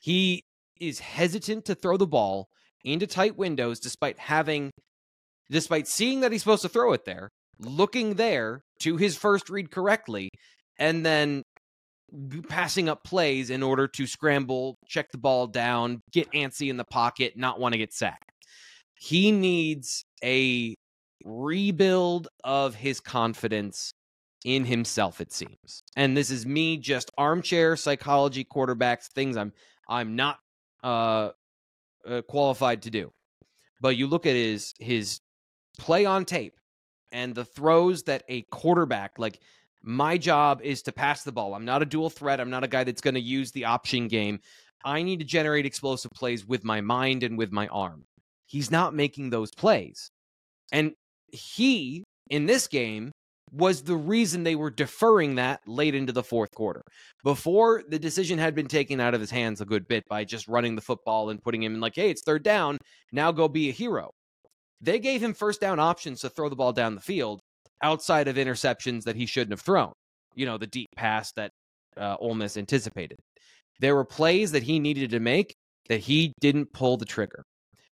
He 0.00 0.44
is 0.80 1.00
hesitant 1.00 1.66
to 1.66 1.74
throw 1.74 1.96
the 1.96 2.06
ball 2.06 2.48
into 2.84 3.06
tight 3.06 3.36
windows 3.36 3.80
despite 3.80 4.18
having, 4.18 4.70
despite 5.50 5.88
seeing 5.88 6.20
that 6.20 6.32
he's 6.32 6.42
supposed 6.42 6.62
to 6.62 6.68
throw 6.68 6.92
it 6.92 7.04
there, 7.04 7.30
looking 7.64 8.14
there 8.14 8.62
to 8.80 8.96
his 8.96 9.16
first 9.16 9.50
read 9.50 9.70
correctly, 9.70 10.30
and 10.78 11.04
then 11.04 11.42
passing 12.48 12.88
up 12.88 13.04
plays 13.04 13.50
in 13.50 13.62
order 13.62 13.88
to 13.88 14.06
scramble, 14.06 14.76
check 14.86 15.10
the 15.10 15.18
ball 15.18 15.46
down, 15.46 16.00
get 16.12 16.30
antsy 16.32 16.70
in 16.70 16.76
the 16.76 16.84
pocket, 16.84 17.36
not 17.36 17.58
want 17.58 17.72
to 17.72 17.78
get 17.78 17.92
sacked. 17.92 18.30
He 18.94 19.32
needs 19.32 20.04
a 20.22 20.74
rebuild 21.24 22.28
of 22.44 22.74
his 22.74 23.00
confidence 23.00 23.92
in 24.44 24.64
himself 24.64 25.20
it 25.20 25.32
seems. 25.32 25.82
And 25.96 26.16
this 26.16 26.30
is 26.30 26.46
me 26.46 26.76
just 26.76 27.10
armchair 27.16 27.76
psychology 27.76 28.44
quarterbacks 28.44 29.08
things 29.14 29.36
I'm 29.36 29.52
I'm 29.88 30.16
not 30.16 30.38
uh, 30.82 31.30
uh 32.06 32.22
qualified 32.28 32.82
to 32.82 32.90
do. 32.90 33.10
But 33.80 33.96
you 33.96 34.06
look 34.06 34.26
at 34.26 34.36
his 34.36 34.74
his 34.78 35.18
play 35.78 36.04
on 36.04 36.24
tape 36.24 36.54
and 37.14 37.34
the 37.34 37.44
throws 37.44 38.02
that 38.02 38.24
a 38.28 38.42
quarterback 38.50 39.12
like 39.18 39.40
my 39.82 40.18
job 40.18 40.60
is 40.62 40.82
to 40.82 40.92
pass 40.92 41.22
the 41.22 41.32
ball. 41.32 41.54
I'm 41.54 41.64
not 41.64 41.80
a 41.80 41.86
dual 41.86 42.10
threat. 42.10 42.40
I'm 42.40 42.50
not 42.50 42.64
a 42.64 42.68
guy 42.68 42.84
that's 42.84 43.00
going 43.00 43.14
to 43.14 43.20
use 43.20 43.52
the 43.52 43.66
option 43.66 44.08
game. 44.08 44.40
I 44.84 45.02
need 45.02 45.20
to 45.20 45.24
generate 45.24 45.64
explosive 45.64 46.10
plays 46.10 46.44
with 46.44 46.64
my 46.64 46.80
mind 46.80 47.22
and 47.22 47.38
with 47.38 47.52
my 47.52 47.68
arm. 47.68 48.04
He's 48.46 48.70
not 48.70 48.94
making 48.94 49.30
those 49.30 49.54
plays. 49.54 50.10
And 50.72 50.92
he, 51.32 52.04
in 52.30 52.46
this 52.46 52.66
game, 52.66 53.12
was 53.52 53.82
the 53.82 53.96
reason 53.96 54.42
they 54.42 54.56
were 54.56 54.70
deferring 54.70 55.36
that 55.36 55.60
late 55.66 55.94
into 55.94 56.12
the 56.12 56.24
fourth 56.24 56.50
quarter. 56.54 56.82
Before 57.22 57.84
the 57.88 57.98
decision 57.98 58.38
had 58.38 58.54
been 58.54 58.66
taken 58.66 59.00
out 59.00 59.14
of 59.14 59.20
his 59.20 59.30
hands 59.30 59.60
a 59.60 59.66
good 59.66 59.86
bit 59.86 60.02
by 60.08 60.24
just 60.24 60.48
running 60.48 60.74
the 60.74 60.82
football 60.82 61.30
and 61.30 61.42
putting 61.42 61.62
him 61.62 61.74
in, 61.74 61.80
like, 61.80 61.94
hey, 61.94 62.10
it's 62.10 62.22
third 62.22 62.42
down. 62.42 62.78
Now 63.12 63.30
go 63.30 63.46
be 63.46 63.68
a 63.68 63.72
hero. 63.72 64.10
They 64.80 64.98
gave 64.98 65.22
him 65.22 65.34
first 65.34 65.60
down 65.60 65.78
options 65.78 66.20
to 66.20 66.30
throw 66.30 66.48
the 66.48 66.56
ball 66.56 66.72
down 66.72 66.94
the 66.94 67.00
field 67.00 67.40
outside 67.82 68.28
of 68.28 68.36
interceptions 68.36 69.04
that 69.04 69.16
he 69.16 69.26
shouldn't 69.26 69.52
have 69.52 69.60
thrown. 69.60 69.92
You 70.34 70.46
know, 70.46 70.58
the 70.58 70.66
deep 70.66 70.88
pass 70.96 71.32
that 71.32 71.52
uh, 71.96 72.16
Ole 72.18 72.34
Miss 72.34 72.56
anticipated. 72.56 73.18
There 73.80 73.94
were 73.94 74.04
plays 74.04 74.52
that 74.52 74.62
he 74.62 74.78
needed 74.78 75.10
to 75.10 75.20
make 75.20 75.54
that 75.88 76.00
he 76.00 76.32
didn't 76.40 76.72
pull 76.72 76.96
the 76.96 77.04
trigger. 77.04 77.44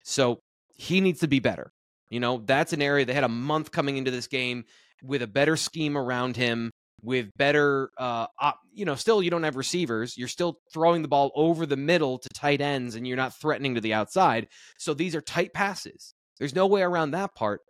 So 0.04 0.40
he 0.76 1.02
needs 1.02 1.22
to 1.22 1.28
be 1.28 1.40
better. 1.40 1.72
You 2.10 2.20
know, 2.20 2.42
that's 2.46 2.74
an 2.74 2.82
area 2.82 3.06
they 3.06 3.14
had 3.14 3.24
a 3.24 3.30
month 3.30 3.72
coming 3.72 3.98
into 3.98 4.12
this 4.12 4.28
game 4.28 4.64
with 5.04 5.22
a 5.22 5.28
better 5.28 5.58
scheme 5.58 5.98
around 5.98 6.36
him, 6.38 6.72
with 7.02 7.30
better, 7.38 7.90
uh, 7.98 8.28
op- 8.40 8.60
you 8.74 8.86
know, 8.86 8.96
still 8.96 9.22
you 9.22 9.30
don't 9.30 9.44
have 9.44 9.56
receivers. 9.56 10.18
You're 10.18 10.28
still 10.28 10.58
throwing 10.74 11.02
the 11.02 11.08
ball 11.08 11.32
over 11.36 11.66
the 11.66 11.78
middle 11.78 12.18
to 12.20 12.30
tight 12.30 12.62
ends 12.62 12.96
and 12.96 13.08
you're 13.08 13.18
not 13.18 13.36
threatening 13.36 13.76
to 13.76 13.82
the 13.82 13.94
outside. 13.94 14.48
So 14.78 14.94
these 14.94 15.16
are 15.16 15.22
tight 15.22 15.54
passes. 15.54 16.14
There's 16.40 16.56
no 16.56 16.68
way 16.68 16.82
around 16.82 17.12
that 17.12 17.36
part. 17.36 17.62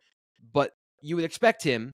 But 0.53 0.71
you 1.01 1.15
would 1.15 1.25
expect 1.25 1.63
him 1.63 1.91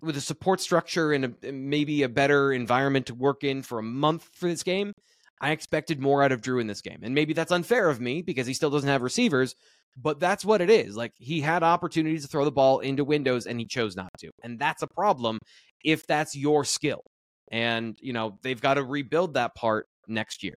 with 0.00 0.16
a 0.16 0.20
support 0.20 0.60
structure 0.60 1.12
and 1.12 1.36
a, 1.42 1.52
maybe 1.52 2.02
a 2.02 2.08
better 2.08 2.52
environment 2.52 3.06
to 3.06 3.14
work 3.14 3.44
in 3.44 3.62
for 3.62 3.78
a 3.78 3.82
month 3.82 4.28
for 4.34 4.48
this 4.48 4.62
game. 4.62 4.92
I 5.40 5.50
expected 5.50 6.00
more 6.00 6.22
out 6.22 6.32
of 6.32 6.40
Drew 6.40 6.60
in 6.60 6.66
this 6.66 6.82
game. 6.82 7.00
And 7.02 7.14
maybe 7.14 7.32
that's 7.32 7.52
unfair 7.52 7.88
of 7.88 8.00
me 8.00 8.22
because 8.22 8.46
he 8.46 8.54
still 8.54 8.70
doesn't 8.70 8.88
have 8.88 9.02
receivers, 9.02 9.54
but 9.96 10.20
that's 10.20 10.44
what 10.44 10.60
it 10.60 10.70
is. 10.70 10.96
Like 10.96 11.12
he 11.16 11.40
had 11.40 11.62
opportunities 11.62 12.22
to 12.22 12.28
throw 12.28 12.44
the 12.44 12.52
ball 12.52 12.80
into 12.80 13.04
windows 13.04 13.46
and 13.46 13.58
he 13.58 13.66
chose 13.66 13.96
not 13.96 14.10
to. 14.18 14.30
And 14.42 14.58
that's 14.58 14.82
a 14.82 14.86
problem 14.86 15.38
if 15.84 16.06
that's 16.06 16.36
your 16.36 16.64
skill. 16.64 17.02
And, 17.50 17.96
you 18.00 18.12
know, 18.12 18.38
they've 18.42 18.60
got 18.60 18.74
to 18.74 18.84
rebuild 18.84 19.34
that 19.34 19.54
part 19.54 19.86
next 20.06 20.42
year. 20.42 20.54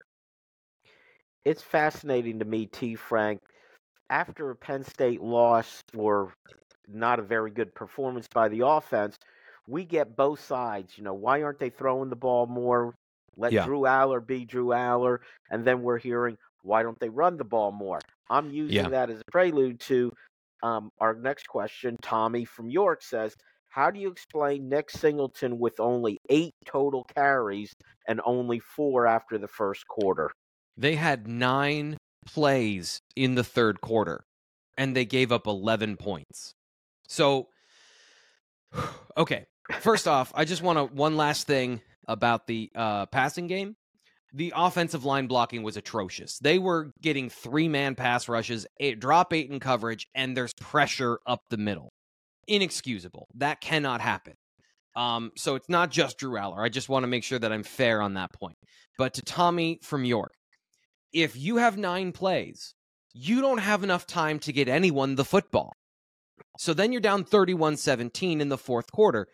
It's 1.44 1.62
fascinating 1.62 2.38
to 2.38 2.44
me, 2.44 2.66
T. 2.66 2.94
Frank. 2.94 3.40
After 4.08 4.50
a 4.50 4.56
Penn 4.56 4.84
State 4.84 5.20
loss 5.20 5.82
or 5.96 6.32
not 6.88 7.18
a 7.18 7.22
very 7.22 7.50
good 7.50 7.74
performance 7.74 8.28
by 8.32 8.48
the 8.48 8.66
offense, 8.66 9.18
we 9.66 9.84
get 9.84 10.16
both 10.16 10.40
sides. 10.44 10.96
You 10.96 11.04
know, 11.04 11.14
why 11.14 11.42
aren't 11.42 11.58
they 11.58 11.70
throwing 11.70 12.10
the 12.10 12.16
ball 12.16 12.46
more? 12.46 12.94
Let 13.36 13.52
yeah. 13.52 13.64
Drew 13.64 13.80
Allar 13.80 14.24
be 14.24 14.44
Drew 14.44 14.68
Allar. 14.68 15.18
And 15.50 15.64
then 15.64 15.82
we're 15.82 15.98
hearing, 15.98 16.38
why 16.62 16.82
don't 16.82 16.98
they 17.00 17.08
run 17.08 17.36
the 17.36 17.44
ball 17.44 17.72
more? 17.72 18.00
I'm 18.30 18.50
using 18.50 18.76
yeah. 18.76 18.88
that 18.88 19.10
as 19.10 19.20
a 19.20 19.30
prelude 19.30 19.80
to 19.80 20.12
um, 20.62 20.90
our 21.00 21.14
next 21.14 21.46
question. 21.48 21.96
Tommy 22.02 22.44
from 22.44 22.70
York 22.70 23.02
says, 23.02 23.34
How 23.68 23.90
do 23.90 24.00
you 24.00 24.10
explain 24.10 24.68
Nick 24.68 24.90
Singleton 24.90 25.58
with 25.58 25.78
only 25.78 26.18
eight 26.28 26.54
total 26.64 27.04
carries 27.14 27.72
and 28.08 28.20
only 28.24 28.58
four 28.60 29.06
after 29.06 29.38
the 29.38 29.48
first 29.48 29.86
quarter? 29.86 30.30
They 30.76 30.96
had 30.96 31.28
nine 31.28 31.96
plays 32.26 33.00
in 33.16 33.34
the 33.34 33.44
third 33.44 33.80
quarter 33.80 34.24
and 34.78 34.94
they 34.94 35.04
gave 35.04 35.32
up 35.32 35.46
11 35.46 35.96
points. 35.96 36.54
So, 37.08 37.48
okay. 39.16 39.46
First 39.80 40.06
off, 40.06 40.30
I 40.34 40.44
just 40.44 40.62
want 40.62 40.78
to 40.78 40.84
one 40.94 41.16
last 41.16 41.48
thing 41.48 41.80
about 42.06 42.46
the 42.46 42.70
uh, 42.76 43.06
passing 43.06 43.48
game 43.48 43.74
the 44.36 44.52
offensive 44.54 45.04
line 45.04 45.26
blocking 45.26 45.62
was 45.62 45.78
atrocious. 45.78 46.38
They 46.38 46.58
were 46.58 46.92
getting 47.00 47.30
three 47.30 47.68
man 47.68 47.94
pass 47.94 48.28
rushes, 48.28 48.66
eight, 48.78 49.00
drop 49.00 49.32
eight 49.32 49.50
in 49.50 49.60
coverage, 49.60 50.06
and 50.14 50.36
there's 50.36 50.52
pressure 50.54 51.18
up 51.26 51.40
the 51.48 51.56
middle. 51.56 51.92
Inexcusable. 52.46 53.28
That 53.36 53.62
cannot 53.62 54.02
happen. 54.02 54.34
Um, 54.94 55.32
so 55.36 55.54
it's 55.54 55.68
not 55.68 55.90
just 55.90 56.18
Drew 56.18 56.32
Allar. 56.32 56.58
I 56.58 56.68
just 56.68 56.88
want 56.88 57.02
to 57.02 57.08
make 57.08 57.24
sure 57.24 57.38
that 57.38 57.52
I'm 57.52 57.62
fair 57.62 58.02
on 58.02 58.14
that 58.14 58.32
point. 58.32 58.56
But 58.98 59.14
to 59.14 59.22
Tommy 59.22 59.78
from 59.82 60.04
York, 60.04 60.32
if 61.12 61.34
you 61.36 61.56
have 61.56 61.78
nine 61.78 62.12
plays, 62.12 62.74
you 63.16 63.40
don't 63.40 63.58
have 63.58 63.82
enough 63.82 64.06
time 64.06 64.38
to 64.40 64.52
get 64.52 64.68
anyone 64.68 65.14
the 65.14 65.24
football. 65.24 65.72
So 66.58 66.74
then 66.74 66.92
you're 66.92 67.00
down 67.00 67.24
31 67.24 67.76
17 67.76 68.40
in 68.40 68.48
the 68.48 68.58
fourth 68.58 68.90
quarter. 68.92 69.26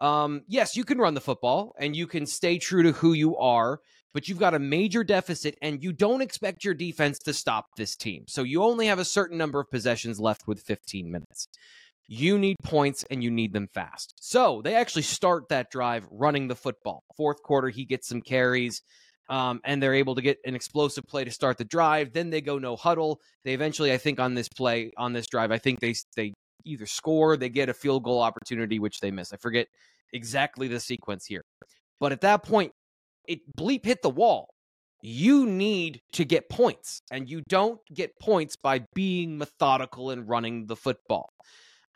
Um, 0.00 0.42
yes, 0.48 0.76
you 0.76 0.84
can 0.84 0.98
run 0.98 1.14
the 1.14 1.20
football 1.20 1.74
and 1.78 1.94
you 1.94 2.06
can 2.06 2.26
stay 2.26 2.58
true 2.58 2.82
to 2.82 2.92
who 2.92 3.12
you 3.12 3.36
are 3.36 3.80
but 4.12 4.28
you've 4.28 4.38
got 4.38 4.54
a 4.54 4.58
major 4.58 5.04
deficit 5.04 5.56
and 5.62 5.82
you 5.82 5.92
don't 5.92 6.20
expect 6.20 6.64
your 6.64 6.74
defense 6.74 7.18
to 7.20 7.32
stop 7.32 7.66
this 7.76 7.96
team. 7.96 8.24
So 8.28 8.42
you 8.42 8.62
only 8.62 8.86
have 8.86 8.98
a 8.98 9.04
certain 9.04 9.38
number 9.38 9.60
of 9.60 9.70
possessions 9.70 10.18
left 10.18 10.46
with 10.46 10.62
15 10.62 11.10
minutes. 11.10 11.46
You 12.08 12.38
need 12.38 12.56
points 12.64 13.04
and 13.10 13.22
you 13.22 13.30
need 13.30 13.52
them 13.52 13.68
fast. 13.72 14.14
So 14.20 14.62
they 14.64 14.74
actually 14.74 15.02
start 15.02 15.48
that 15.48 15.70
drive 15.70 16.06
running 16.10 16.48
the 16.48 16.56
football. 16.56 17.04
Fourth 17.16 17.42
quarter, 17.42 17.68
he 17.68 17.84
gets 17.84 18.08
some 18.08 18.20
carries. 18.20 18.82
Um, 19.30 19.60
and 19.64 19.80
they're 19.80 19.94
able 19.94 20.16
to 20.16 20.22
get 20.22 20.38
an 20.44 20.56
explosive 20.56 21.06
play 21.06 21.24
to 21.24 21.30
start 21.30 21.56
the 21.56 21.64
drive. 21.64 22.12
Then 22.12 22.30
they 22.30 22.40
go 22.40 22.58
no 22.58 22.74
huddle. 22.74 23.20
They 23.44 23.54
eventually, 23.54 23.92
I 23.92 23.96
think, 23.96 24.18
on 24.18 24.34
this 24.34 24.48
play, 24.48 24.90
on 24.98 25.12
this 25.12 25.28
drive, 25.28 25.52
I 25.52 25.58
think 25.58 25.78
they 25.78 25.94
they 26.16 26.34
either 26.64 26.86
score, 26.86 27.36
they 27.36 27.48
get 27.48 27.68
a 27.68 27.74
field 27.74 28.02
goal 28.02 28.20
opportunity, 28.20 28.78
which 28.78 29.00
they 29.00 29.10
miss. 29.10 29.32
I 29.32 29.36
forget 29.36 29.68
exactly 30.12 30.68
the 30.68 30.80
sequence 30.80 31.24
here. 31.26 31.44
But 32.00 32.12
at 32.12 32.22
that 32.22 32.42
point, 32.42 32.72
it 33.28 33.40
bleep 33.56 33.84
hit 33.84 34.02
the 34.02 34.10
wall. 34.10 34.48
You 35.02 35.46
need 35.46 36.00
to 36.12 36.24
get 36.24 36.50
points, 36.50 37.00
and 37.10 37.28
you 37.28 37.42
don't 37.48 37.80
get 37.94 38.18
points 38.20 38.56
by 38.56 38.84
being 38.94 39.38
methodical 39.38 40.10
and 40.10 40.28
running 40.28 40.66
the 40.66 40.76
football. 40.76 41.30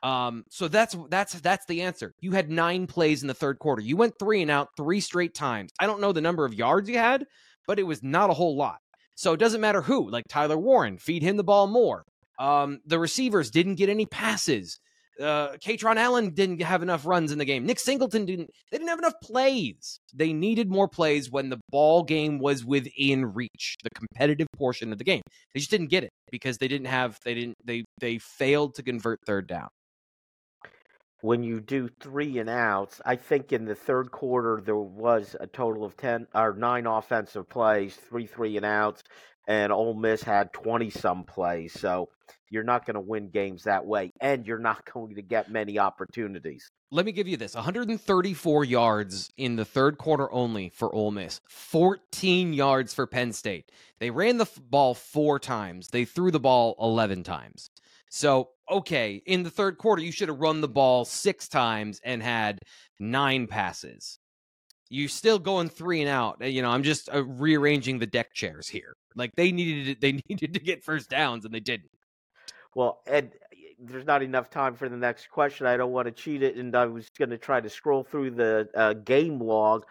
Um, 0.04 0.44
so 0.50 0.68
that's 0.68 0.94
that's 1.08 1.40
that's 1.40 1.64
the 1.64 1.82
answer. 1.82 2.12
You 2.20 2.32
had 2.32 2.50
nine 2.50 2.86
plays 2.86 3.22
in 3.22 3.28
the 3.28 3.34
third 3.34 3.58
quarter. 3.58 3.80
You 3.80 3.96
went 3.96 4.12
three 4.18 4.42
and 4.42 4.50
out 4.50 4.68
three 4.76 5.00
straight 5.00 5.34
times. 5.34 5.70
I 5.80 5.86
don't 5.86 6.00
know 6.00 6.12
the 6.12 6.20
number 6.20 6.44
of 6.44 6.52
yards 6.52 6.90
you 6.90 6.98
had, 6.98 7.24
but 7.66 7.78
it 7.78 7.84
was 7.84 8.02
not 8.02 8.28
a 8.28 8.34
whole 8.34 8.54
lot. 8.54 8.76
So 9.16 9.32
it 9.32 9.40
doesn't 9.40 9.62
matter 9.62 9.80
who, 9.80 10.10
like 10.10 10.24
Tyler 10.28 10.58
Warren, 10.58 10.98
feed 10.98 11.22
him 11.22 11.38
the 11.38 11.42
ball 11.44 11.66
more. 11.66 12.04
Um, 12.38 12.80
the 12.84 12.98
receivers 12.98 13.50
didn't 13.50 13.76
get 13.76 13.88
any 13.88 14.04
passes. 14.04 14.78
Uh, 15.18 15.52
Kaytron 15.64 15.96
Allen 15.96 16.34
didn't 16.34 16.60
have 16.60 16.82
enough 16.82 17.06
runs 17.06 17.30
in 17.32 17.38
the 17.38 17.44
game. 17.44 17.64
Nick 17.64 17.78
Singleton 17.78 18.26
didn't. 18.26 18.50
They 18.70 18.78
didn't 18.78 18.90
have 18.90 18.98
enough 18.98 19.14
plays. 19.22 20.00
They 20.12 20.34
needed 20.34 20.68
more 20.68 20.88
plays 20.88 21.30
when 21.30 21.48
the 21.48 21.60
ball 21.70 22.02
game 22.02 22.40
was 22.40 22.62
within 22.64 23.32
reach, 23.32 23.76
the 23.82 23.90
competitive 23.94 24.48
portion 24.56 24.92
of 24.92 24.98
the 24.98 25.04
game. 25.04 25.22
They 25.54 25.60
just 25.60 25.70
didn't 25.70 25.90
get 25.90 26.04
it 26.04 26.10
because 26.30 26.58
they 26.58 26.68
didn't 26.68 26.88
have. 26.88 27.16
They 27.24 27.34
didn't. 27.34 27.54
They 27.64 27.84
they 28.00 28.18
failed 28.18 28.74
to 28.74 28.82
convert 28.82 29.20
third 29.24 29.46
down. 29.46 29.68
When 31.24 31.42
you 31.42 31.62
do 31.62 31.88
three 31.88 32.36
and 32.36 32.50
outs, 32.50 33.00
I 33.02 33.16
think 33.16 33.50
in 33.50 33.64
the 33.64 33.74
third 33.74 34.10
quarter 34.10 34.60
there 34.62 34.76
was 34.76 35.34
a 35.40 35.46
total 35.46 35.82
of 35.82 35.96
ten 35.96 36.26
or 36.34 36.52
nine 36.52 36.84
offensive 36.86 37.48
plays, 37.48 37.96
three 37.96 38.26
three 38.26 38.58
and 38.58 38.66
outs, 38.66 39.02
and 39.48 39.72
Ole 39.72 39.94
Miss 39.94 40.22
had 40.22 40.52
twenty 40.52 40.90
some 40.90 41.24
plays. 41.24 41.72
So 41.72 42.10
you're 42.50 42.62
not 42.62 42.84
going 42.84 42.96
to 42.96 43.00
win 43.00 43.30
games 43.30 43.64
that 43.64 43.86
way, 43.86 44.12
and 44.20 44.46
you're 44.46 44.58
not 44.58 44.84
going 44.92 45.14
to 45.14 45.22
get 45.22 45.50
many 45.50 45.78
opportunities. 45.78 46.70
Let 46.90 47.06
me 47.06 47.12
give 47.12 47.26
you 47.26 47.38
this 47.38 47.54
134 47.54 48.64
yards 48.66 49.32
in 49.38 49.56
the 49.56 49.64
third 49.64 49.96
quarter 49.96 50.30
only 50.30 50.68
for 50.68 50.94
Ole 50.94 51.10
Miss, 51.10 51.40
14 51.48 52.52
yards 52.52 52.92
for 52.92 53.06
Penn 53.06 53.32
State. 53.32 53.72
They 53.98 54.10
ran 54.10 54.36
the 54.36 54.46
ball 54.60 54.92
four 54.92 55.38
times, 55.38 55.88
they 55.88 56.04
threw 56.04 56.30
the 56.30 56.38
ball 56.38 56.76
11 56.78 57.22
times. 57.22 57.70
So, 58.14 58.50
okay, 58.70 59.20
in 59.26 59.42
the 59.42 59.50
third 59.50 59.76
quarter, 59.76 60.00
you 60.00 60.12
should 60.12 60.28
have 60.28 60.38
run 60.38 60.60
the 60.60 60.68
ball 60.68 61.04
six 61.04 61.48
times 61.48 62.00
and 62.04 62.22
had 62.22 62.60
nine 63.00 63.48
passes. 63.48 64.20
You're 64.88 65.08
still 65.08 65.40
going 65.40 65.68
three 65.68 66.00
and 66.00 66.08
out. 66.08 66.40
You 66.40 66.62
know, 66.62 66.70
I'm 66.70 66.84
just 66.84 67.12
uh, 67.12 67.24
rearranging 67.24 67.98
the 67.98 68.06
deck 68.06 68.32
chairs 68.32 68.68
here. 68.68 68.94
Like 69.16 69.32
they 69.34 69.50
needed, 69.50 70.00
they 70.00 70.12
needed 70.28 70.54
to 70.54 70.60
get 70.60 70.84
first 70.84 71.10
downs 71.10 71.44
and 71.44 71.52
they 71.52 71.58
didn't. 71.58 71.90
Well, 72.76 73.00
Ed, 73.08 73.32
there's 73.80 74.06
not 74.06 74.22
enough 74.22 74.48
time 74.48 74.76
for 74.76 74.88
the 74.88 74.96
next 74.96 75.28
question. 75.28 75.66
I 75.66 75.76
don't 75.76 75.90
want 75.90 76.06
to 76.06 76.12
cheat 76.12 76.44
it, 76.44 76.54
and 76.54 76.72
I 76.76 76.86
was 76.86 77.08
going 77.18 77.30
to 77.30 77.38
try 77.38 77.60
to 77.60 77.68
scroll 77.68 78.04
through 78.04 78.30
the 78.30 78.68
uh, 78.76 78.92
game 78.92 79.40
log. 79.40 79.86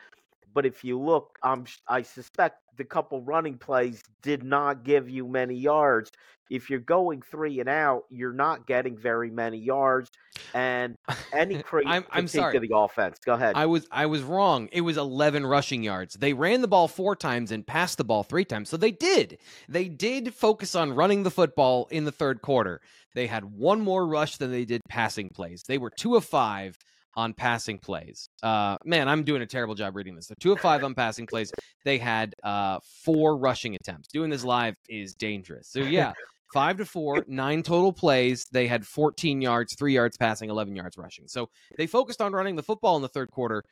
But 0.54 0.66
if 0.66 0.84
you 0.84 1.00
look, 1.00 1.38
um, 1.44 1.66
I 1.88 2.02
suspect 2.04 2.60
the 2.78 2.84
couple 2.84 3.22
running 3.22 3.58
plays 3.58 4.02
did 4.22 4.44
not 4.44 4.84
give 4.84 5.10
you 5.10 5.28
many 5.28 5.56
yards. 5.56 6.12
If 6.50 6.70
you're 6.70 6.80
going 6.80 7.22
three 7.22 7.60
and 7.60 7.70
out, 7.70 8.04
you're 8.10 8.34
not 8.34 8.68
getting 8.68 8.98
very 8.98 9.32
many 9.32 9.58
yards. 9.58 10.12
And 10.54 10.96
any 11.34 11.64
crazy 11.64 11.88
I'm, 11.88 12.06
I'm 12.12 12.28
sorry. 12.28 12.56
of 12.58 12.62
the 12.62 12.76
offense. 12.76 13.18
Go 13.26 13.34
ahead. 13.34 13.54
I 13.56 13.66
was 13.66 13.88
I 13.92 14.06
was 14.06 14.22
wrong. 14.22 14.70
It 14.72 14.82
was 14.82 14.98
11 14.98 15.46
rushing 15.46 15.84
yards. 15.84 16.16
They 16.16 16.34
ran 16.34 16.62
the 16.62 16.68
ball 16.68 16.88
four 16.88 17.16
times 17.16 17.52
and 17.52 17.66
passed 17.66 17.98
the 17.98 18.04
ball 18.04 18.24
three 18.24 18.46
times. 18.46 18.70
So 18.70 18.78
they 18.78 18.92
did. 18.92 19.40
They 19.68 19.88
did 19.88 20.34
focus 20.34 20.76
on 20.76 20.94
running 20.94 21.24
the 21.24 21.32
football 21.32 21.88
in 21.90 22.06
the 22.06 22.12
third 22.12 22.42
quarter. 22.42 22.82
They 23.16 23.28
had 23.28 23.46
one 23.46 23.82
more 23.82 24.06
rush 24.06 24.38
than 24.38 24.52
they 24.52 24.66
did 24.66 24.82
passing 24.90 25.30
plays. 25.30 25.64
They 25.68 25.78
were 25.78 25.92
two 25.92 26.16
of 26.16 26.26
five 26.26 26.78
on 27.16 27.34
passing 27.34 27.78
plays. 27.78 28.28
Uh, 28.42 28.78
man, 28.86 29.08
I'm 29.08 29.24
doing 29.24 29.42
a 29.42 29.46
terrible 29.46 29.76
job 29.76 29.96
reading 29.96 30.16
this. 30.16 30.28
So 30.28 30.34
two 30.40 30.52
of 30.52 30.60
five 30.60 30.84
on 30.84 30.96
passing 30.96 31.28
plays. 31.28 31.52
They 31.86 31.98
had 31.98 32.34
uh, 32.44 32.80
four 33.04 33.38
rushing 33.38 33.76
attempts. 33.76 34.10
Doing 34.10 34.30
this 34.30 34.44
live 34.44 34.76
is 34.90 35.14
dangerous. 35.14 35.70
So 35.70 35.80
yeah, 35.80 36.14
five 36.54 36.78
to 36.78 36.86
four, 36.86 37.24
nine 37.28 37.64
total 37.64 37.94
plays. 37.94 38.46
They 38.52 38.68
had 38.68 38.86
14 38.86 39.42
yards, 39.42 39.76
three 39.76 39.94
yards 39.94 40.18
passing, 40.18 40.50
11 40.50 40.76
yards 40.76 40.98
rushing. 40.98 41.28
So 41.28 41.50
they 41.78 41.88
focused 41.88 42.22
on 42.22 42.34
running 42.34 42.56
the 42.56 42.64
football 42.64 42.96
in 42.96 43.02
the 43.02 43.10
third 43.10 43.32
quarter 43.32 43.64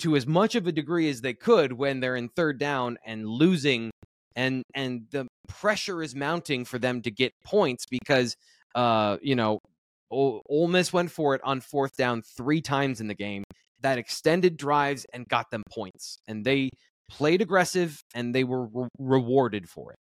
to 0.00 0.16
as 0.16 0.26
much 0.26 0.54
of 0.54 0.66
a 0.66 0.72
degree 0.72 1.08
as 1.08 1.20
they 1.20 1.34
could 1.34 1.72
when 1.72 2.00
they're 2.00 2.16
in 2.16 2.28
third 2.28 2.58
down 2.58 2.98
and 3.04 3.26
losing 3.26 3.90
and 4.36 4.62
and 4.74 5.06
the 5.10 5.26
pressure 5.48 6.02
is 6.02 6.14
mounting 6.14 6.64
for 6.64 6.78
them 6.78 7.02
to 7.02 7.10
get 7.10 7.32
points 7.44 7.84
because 7.90 8.36
uh 8.74 9.16
you 9.20 9.34
know 9.34 9.58
Ole, 10.10 10.68
Miss 10.68 10.92
went 10.92 11.10
for 11.10 11.34
it 11.34 11.40
on 11.44 11.60
fourth 11.60 11.96
down 11.96 12.22
three 12.22 12.60
times 12.60 13.00
in 13.00 13.06
the 13.08 13.14
game 13.14 13.44
that 13.80 13.98
extended 13.98 14.56
drives 14.56 15.06
and 15.12 15.28
got 15.28 15.50
them 15.50 15.62
points 15.70 16.18
and 16.26 16.44
they 16.44 16.70
played 17.08 17.40
aggressive 17.40 18.02
and 18.14 18.34
they 18.34 18.44
were 18.44 18.66
re- 18.66 18.88
rewarded 18.98 19.68
for 19.68 19.92
it 19.92 19.98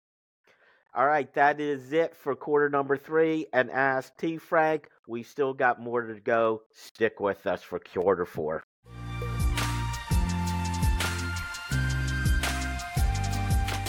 All 0.94 1.07
right, 1.07 1.32
that 1.34 1.61
is 1.61 1.92
it 1.92 2.16
for 2.16 2.34
quarter 2.34 2.68
number 2.68 2.96
three. 2.96 3.46
And 3.53 3.70
as 3.70 4.11
T 4.18 4.38
Frank, 4.38 4.88
we 5.07 5.22
still 5.22 5.55
got 5.55 5.80
more 5.80 6.03
to 6.03 6.20
go. 6.20 6.62
Stick 6.72 7.20
with 7.20 7.46
us 7.46 7.62
for 7.62 7.78
quarter 7.78 8.26
four. 8.26 8.62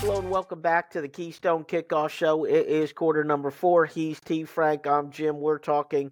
Hello 0.01 0.17
and 0.17 0.31
welcome 0.31 0.61
back 0.61 0.89
to 0.89 0.99
the 0.99 1.07
Keystone 1.07 1.63
Kickoff 1.63 2.09
Show. 2.09 2.45
It 2.45 2.65
is 2.65 2.91
quarter 2.91 3.23
number 3.23 3.51
four. 3.51 3.85
He's 3.85 4.19
T 4.19 4.45
Frank. 4.45 4.87
I'm 4.87 5.11
Jim. 5.11 5.39
We're 5.39 5.59
talking 5.59 6.09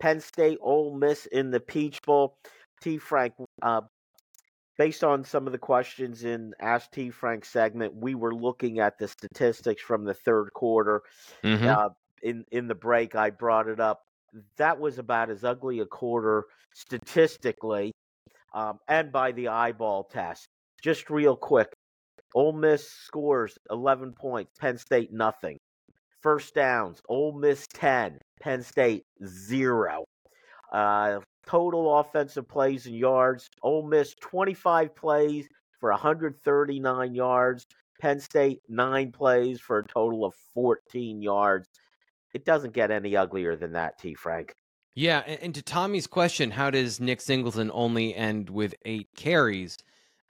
Penn 0.00 0.20
State, 0.20 0.56
Ole 0.62 0.96
Miss 0.96 1.26
in 1.26 1.50
the 1.50 1.60
Peach 1.60 2.00
Bowl. 2.00 2.38
T 2.80 2.96
Frank, 2.96 3.34
uh, 3.60 3.82
based 4.78 5.04
on 5.04 5.22
some 5.22 5.46
of 5.46 5.52
the 5.52 5.58
questions 5.58 6.24
in 6.24 6.54
Ask 6.62 6.90
T 6.92 7.10
Frank 7.10 7.44
segment, 7.44 7.94
we 7.94 8.14
were 8.14 8.34
looking 8.34 8.78
at 8.78 8.98
the 8.98 9.06
statistics 9.06 9.82
from 9.82 10.06
the 10.06 10.14
third 10.14 10.54
quarter. 10.54 11.02
Mm-hmm. 11.44 11.66
Uh, 11.66 11.88
in 12.22 12.46
in 12.52 12.68
the 12.68 12.74
break, 12.74 13.14
I 13.14 13.28
brought 13.28 13.68
it 13.68 13.80
up. 13.80 14.00
That 14.56 14.80
was 14.80 14.98
about 14.98 15.28
as 15.28 15.44
ugly 15.44 15.80
a 15.80 15.86
quarter 15.86 16.44
statistically, 16.72 17.92
um, 18.54 18.78
and 18.88 19.12
by 19.12 19.32
the 19.32 19.48
eyeball 19.48 20.04
test. 20.04 20.46
Just 20.82 21.10
real 21.10 21.36
quick, 21.36 21.68
Ole 22.36 22.52
Miss 22.52 22.86
scores 22.86 23.56
11 23.70 24.12
points, 24.12 24.52
Penn 24.60 24.76
State 24.76 25.10
nothing. 25.10 25.56
First 26.20 26.54
downs, 26.54 27.00
Ole 27.08 27.32
Miss 27.32 27.66
10, 27.72 28.18
Penn 28.42 28.62
State 28.62 29.04
0. 29.24 30.04
Uh, 30.70 31.20
total 31.46 31.98
offensive 31.98 32.46
plays 32.46 32.84
and 32.84 32.94
yards, 32.94 33.48
Ole 33.62 33.88
Miss 33.88 34.14
25 34.20 34.94
plays 34.94 35.48
for 35.80 35.90
139 35.90 37.14
yards, 37.14 37.66
Penn 38.02 38.20
State 38.20 38.60
9 38.68 39.12
plays 39.12 39.58
for 39.58 39.78
a 39.78 39.86
total 39.86 40.26
of 40.26 40.34
14 40.52 41.22
yards. 41.22 41.66
It 42.34 42.44
doesn't 42.44 42.74
get 42.74 42.90
any 42.90 43.16
uglier 43.16 43.56
than 43.56 43.72
that, 43.72 43.98
T. 43.98 44.14
Frank. 44.14 44.52
Yeah, 44.94 45.22
and, 45.26 45.40
and 45.40 45.54
to 45.54 45.62
Tommy's 45.62 46.06
question, 46.06 46.50
how 46.50 46.68
does 46.68 47.00
Nick 47.00 47.22
Singleton 47.22 47.70
only 47.72 48.14
end 48.14 48.50
with 48.50 48.74
eight 48.84 49.08
carries? 49.16 49.78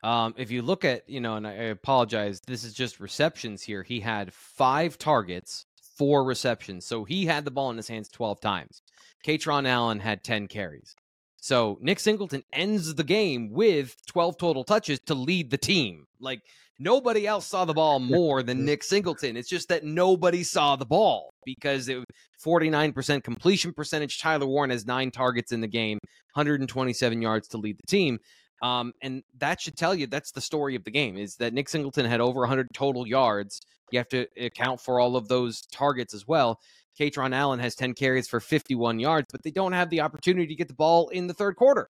Um, 0.06 0.34
if 0.36 0.52
you 0.52 0.62
look 0.62 0.84
at, 0.84 1.02
you 1.08 1.20
know, 1.20 1.34
and 1.34 1.44
I, 1.44 1.52
apologize, 1.52 2.40
this 2.46 2.62
is 2.62 2.72
just 2.72 3.00
receptions 3.00 3.60
here. 3.60 3.82
He 3.82 3.98
had 3.98 4.32
five 4.32 4.98
targets, 4.98 5.66
four 5.98 6.22
receptions. 6.22 6.86
So 6.86 7.02
he 7.02 7.26
had 7.26 7.44
the 7.44 7.50
ball 7.50 7.70
in 7.70 7.76
his 7.76 7.88
hands 7.88 8.08
12 8.10 8.40
times. 8.40 8.82
Kaytron 9.26 9.66
Allen 9.66 9.98
had 9.98 10.22
10 10.22 10.46
carries. 10.46 10.94
So 11.38 11.76
Nick 11.80 11.98
Singleton 11.98 12.44
ends 12.52 12.94
the 12.94 13.02
game 13.02 13.50
with 13.50 13.96
12 14.06 14.38
total 14.38 14.62
touches 14.62 15.00
to 15.06 15.14
lead 15.14 15.50
the 15.50 15.58
team. 15.58 16.04
Like 16.20 16.42
nobody 16.78 17.26
else 17.26 17.48
saw 17.48 17.64
the 17.64 17.74
ball 17.74 17.98
more 17.98 18.44
than 18.44 18.64
Nick 18.64 18.84
Singleton. 18.84 19.36
It's 19.36 19.48
just 19.48 19.68
that 19.70 19.82
nobody 19.82 20.44
saw 20.44 20.76
the 20.76 20.86
ball 20.86 21.30
because 21.44 21.88
it 21.88 21.96
was 21.96 22.04
49% 22.44 23.24
completion 23.24 23.72
percentage. 23.72 24.20
Tyler 24.20 24.46
Warren 24.46 24.70
has 24.70 24.86
nine 24.86 25.10
targets 25.10 25.50
in 25.50 25.60
the 25.60 25.66
game, 25.66 25.98
127 26.34 27.20
yards 27.20 27.48
to 27.48 27.58
lead 27.58 27.76
the 27.78 27.90
team. 27.90 28.20
Um, 28.62 28.92
and 29.02 29.22
that 29.38 29.60
should 29.60 29.76
tell 29.76 29.94
you 29.94 30.06
that's 30.06 30.32
the 30.32 30.40
story 30.40 30.74
of 30.74 30.84
the 30.84 30.90
game 30.90 31.16
is 31.16 31.36
that 31.36 31.52
Nick 31.52 31.68
Singleton 31.68 32.06
had 32.06 32.20
over 32.20 32.40
100 32.40 32.68
total 32.72 33.06
yards. 33.06 33.60
You 33.90 33.98
have 33.98 34.08
to 34.08 34.26
account 34.38 34.80
for 34.80 34.98
all 34.98 35.16
of 35.16 35.28
those 35.28 35.62
targets 35.72 36.14
as 36.14 36.26
well. 36.26 36.58
Kaytron 36.98 37.34
Allen 37.34 37.60
has 37.60 37.74
10 37.74 37.94
carries 37.94 38.26
for 38.26 38.40
51 38.40 38.98
yards, 38.98 39.26
but 39.30 39.42
they 39.42 39.50
don't 39.50 39.72
have 39.72 39.90
the 39.90 40.00
opportunity 40.00 40.46
to 40.46 40.54
get 40.54 40.68
the 40.68 40.74
ball 40.74 41.08
in 41.08 41.26
the 41.26 41.34
third 41.34 41.56
quarter. 41.56 41.88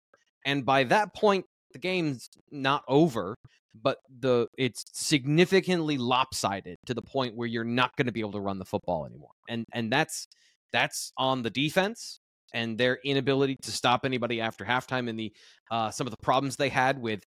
And 0.47 0.65
by 0.65 0.85
that 0.85 1.15
point, 1.15 1.45
the 1.73 1.79
game's 1.79 2.31
not 2.51 2.83
over, 2.89 3.37
but 3.75 3.99
the 4.21 4.47
it's 4.57 4.85
significantly 4.93 5.99
lopsided 5.99 6.79
to 6.87 6.95
the 6.95 7.03
point 7.03 7.37
where 7.37 7.49
you're 7.49 7.65
not 7.65 7.97
going 7.97 8.07
to 8.07 8.13
be 8.13 8.21
able 8.21 8.33
to 8.33 8.41
run 8.41 8.59
the 8.59 8.65
football 8.65 9.05
anymore. 9.05 9.33
And 9.49 9.67
and 9.73 9.93
that's 9.93 10.29
that's 10.73 11.13
on 11.19 11.43
the 11.43 11.51
defense 11.51 12.21
and 12.55 12.79
their 12.79 12.99
inability 13.05 13.57
to 13.63 13.71
stop 13.71 14.07
anybody 14.07 14.41
after 14.41 14.65
halftime 14.65 15.11
and 15.11 15.19
the 15.19 15.33
uh, 15.71 15.91
some 15.91 16.07
of 16.07 16.11
the 16.11 16.23
problems 16.23 16.57
they 16.57 16.71
had 16.71 16.99
with 16.99 17.23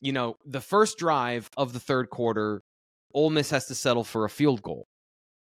you 0.00 0.12
know 0.12 0.36
the 0.44 0.60
first 0.60 0.98
drive 0.98 1.48
of 1.56 1.72
the 1.72 1.80
third 1.80 2.10
quarter 2.10 2.62
Ole 3.14 3.30
Miss 3.30 3.50
has 3.50 3.66
to 3.66 3.74
settle 3.74 4.04
for 4.04 4.24
a 4.24 4.30
field 4.30 4.62
goal. 4.62 4.86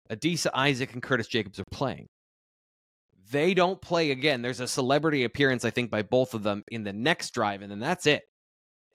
Adisa 0.09 0.49
Isaac 0.53 0.93
and 0.93 1.01
Curtis 1.01 1.27
Jacobs 1.27 1.59
are 1.59 1.65
playing. 1.71 2.07
They 3.31 3.55
don't 3.55 3.81
play 3.81 4.11
again. 4.11 4.43
There's 4.43 4.59
a 4.59 4.67
celebrity 4.67 5.23
appearance, 5.23 5.65
I 5.65 5.71
think, 5.71 5.89
by 5.89 6.03
both 6.03 6.35
of 6.35 6.43
them 6.43 6.63
in 6.69 6.83
the 6.83 6.93
next 6.93 7.33
drive, 7.33 7.63
and 7.63 7.71
then 7.71 7.79
that's 7.79 8.05
it. 8.05 8.21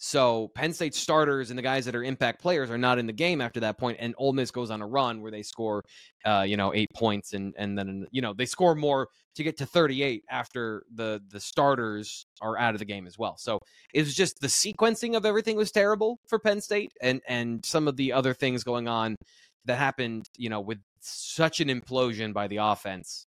So 0.02 0.48
Penn 0.54 0.72
State 0.72 0.94
starters 0.94 1.50
and 1.50 1.58
the 1.58 1.62
guys 1.62 1.84
that 1.84 1.94
are 1.94 2.02
impact 2.02 2.40
players 2.40 2.70
are 2.70 2.78
not 2.78 2.98
in 2.98 3.06
the 3.06 3.12
game 3.12 3.42
after 3.42 3.60
that 3.60 3.76
point, 3.76 3.98
and 4.00 4.14
Ole 4.16 4.32
Miss 4.32 4.50
goes 4.50 4.70
on 4.70 4.80
a 4.80 4.86
run 4.86 5.20
where 5.20 5.30
they 5.30 5.42
score, 5.42 5.82
uh, 6.24 6.40
you 6.40 6.56
know, 6.56 6.72
eight 6.74 6.88
points, 6.94 7.34
and 7.34 7.54
and 7.58 7.76
then 7.76 8.06
you 8.10 8.22
know 8.22 8.32
they 8.32 8.46
score 8.46 8.74
more 8.74 9.08
to 9.34 9.42
get 9.42 9.58
to 9.58 9.66
38 9.66 10.24
after 10.30 10.84
the 10.94 11.20
the 11.28 11.38
starters 11.38 12.24
are 12.40 12.58
out 12.58 12.74
of 12.74 12.78
the 12.78 12.86
game 12.86 13.06
as 13.06 13.18
well. 13.18 13.36
So 13.36 13.58
it 13.92 14.00
was 14.00 14.14
just 14.14 14.40
the 14.40 14.46
sequencing 14.46 15.18
of 15.18 15.26
everything 15.26 15.56
was 15.56 15.70
terrible 15.70 16.18
for 16.28 16.38
Penn 16.38 16.62
State, 16.62 16.92
and 17.02 17.20
and 17.28 17.62
some 17.66 17.86
of 17.86 17.96
the 17.96 18.14
other 18.14 18.32
things 18.32 18.64
going 18.64 18.88
on 18.88 19.16
that 19.66 19.76
happened, 19.76 20.24
you 20.38 20.48
know, 20.48 20.62
with 20.62 20.78
such 21.00 21.60
an 21.60 21.68
implosion 21.68 22.32
by 22.32 22.48
the 22.48 22.56
offense 22.56 23.26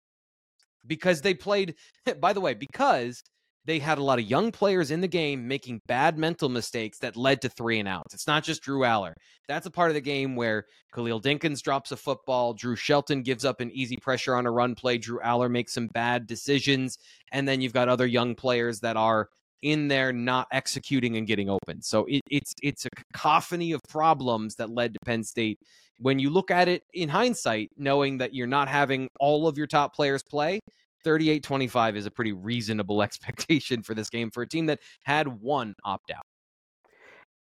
because 0.86 1.20
they 1.22 1.34
played. 1.34 1.74
By 2.20 2.32
the 2.32 2.40
way, 2.40 2.54
because 2.54 3.20
they 3.70 3.78
had 3.78 3.98
a 3.98 4.02
lot 4.02 4.18
of 4.18 4.24
young 4.24 4.50
players 4.50 4.90
in 4.90 5.00
the 5.00 5.06
game 5.06 5.46
making 5.46 5.80
bad 5.86 6.18
mental 6.18 6.48
mistakes 6.48 6.98
that 6.98 7.16
led 7.16 7.40
to 7.40 7.48
three 7.48 7.78
and 7.78 7.86
outs. 7.86 8.12
It's 8.12 8.26
not 8.26 8.42
just 8.42 8.62
Drew 8.62 8.80
Allar. 8.80 9.12
That's 9.46 9.66
a 9.66 9.70
part 9.70 9.92
of 9.92 9.94
the 9.94 10.00
game 10.00 10.34
where 10.34 10.64
Khalil 10.92 11.20
Dinkins 11.20 11.62
drops 11.62 11.92
a 11.92 11.96
football, 11.96 12.52
Drew 12.52 12.74
Shelton 12.74 13.22
gives 13.22 13.44
up 13.44 13.60
an 13.60 13.70
easy 13.70 13.96
pressure 13.96 14.34
on 14.34 14.44
a 14.44 14.50
run 14.50 14.74
play, 14.74 14.98
Drew 14.98 15.20
Allar 15.20 15.48
makes 15.48 15.72
some 15.72 15.86
bad 15.86 16.26
decisions, 16.26 16.98
and 17.30 17.46
then 17.46 17.60
you've 17.60 17.72
got 17.72 17.88
other 17.88 18.08
young 18.08 18.34
players 18.34 18.80
that 18.80 18.96
are 18.96 19.28
in 19.62 19.86
there 19.86 20.12
not 20.12 20.48
executing 20.50 21.16
and 21.16 21.28
getting 21.28 21.48
open. 21.48 21.80
So 21.80 22.06
it, 22.06 22.22
it's 22.28 22.52
it's 22.64 22.86
a 22.86 22.90
cacophony 22.90 23.70
of 23.70 23.80
problems 23.88 24.56
that 24.56 24.70
led 24.70 24.94
to 24.94 24.98
Penn 25.06 25.22
State. 25.22 25.60
When 26.00 26.18
you 26.18 26.30
look 26.30 26.50
at 26.50 26.66
it 26.66 26.82
in 26.92 27.08
hindsight, 27.08 27.70
knowing 27.76 28.18
that 28.18 28.34
you're 28.34 28.48
not 28.48 28.66
having 28.66 29.08
all 29.20 29.46
of 29.46 29.56
your 29.56 29.68
top 29.68 29.94
players 29.94 30.24
play, 30.24 30.58
38 31.04 31.42
25 31.42 31.96
is 31.96 32.06
a 32.06 32.10
pretty 32.10 32.32
reasonable 32.32 33.02
expectation 33.04 33.82
for 33.82 33.94
this 33.94 34.10
game 34.10 34.30
for 34.30 34.42
a 34.42 34.48
team 34.48 34.66
that 34.66 34.80
had 35.04 35.28
one 35.28 35.74
opt 35.84 36.10
out. 36.10 36.24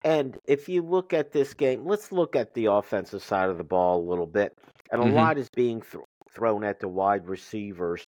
And 0.04 0.38
if 0.46 0.70
you 0.70 0.82
look 0.84 1.14
at 1.14 1.32
this 1.32 1.54
game, 1.54 1.86
let's 1.86 2.12
look 2.12 2.36
at 2.36 2.54
the 2.54 2.66
offensive 2.66 3.24
side 3.24 3.50
of 3.50 3.58
the 3.58 3.64
ball 3.64 4.00
a 4.00 4.08
little 4.10 4.28
bit. 4.28 4.54
And 4.92 5.02
a 5.02 5.06
Mhm. 5.06 5.06
lot 5.06 5.38
is 5.38 5.50
being 5.56 5.82
th- 5.82 6.04
thrown 6.30 6.64
at 6.64 6.80
the 6.80 6.88
wide 6.88 7.28
receivers. 7.28 8.06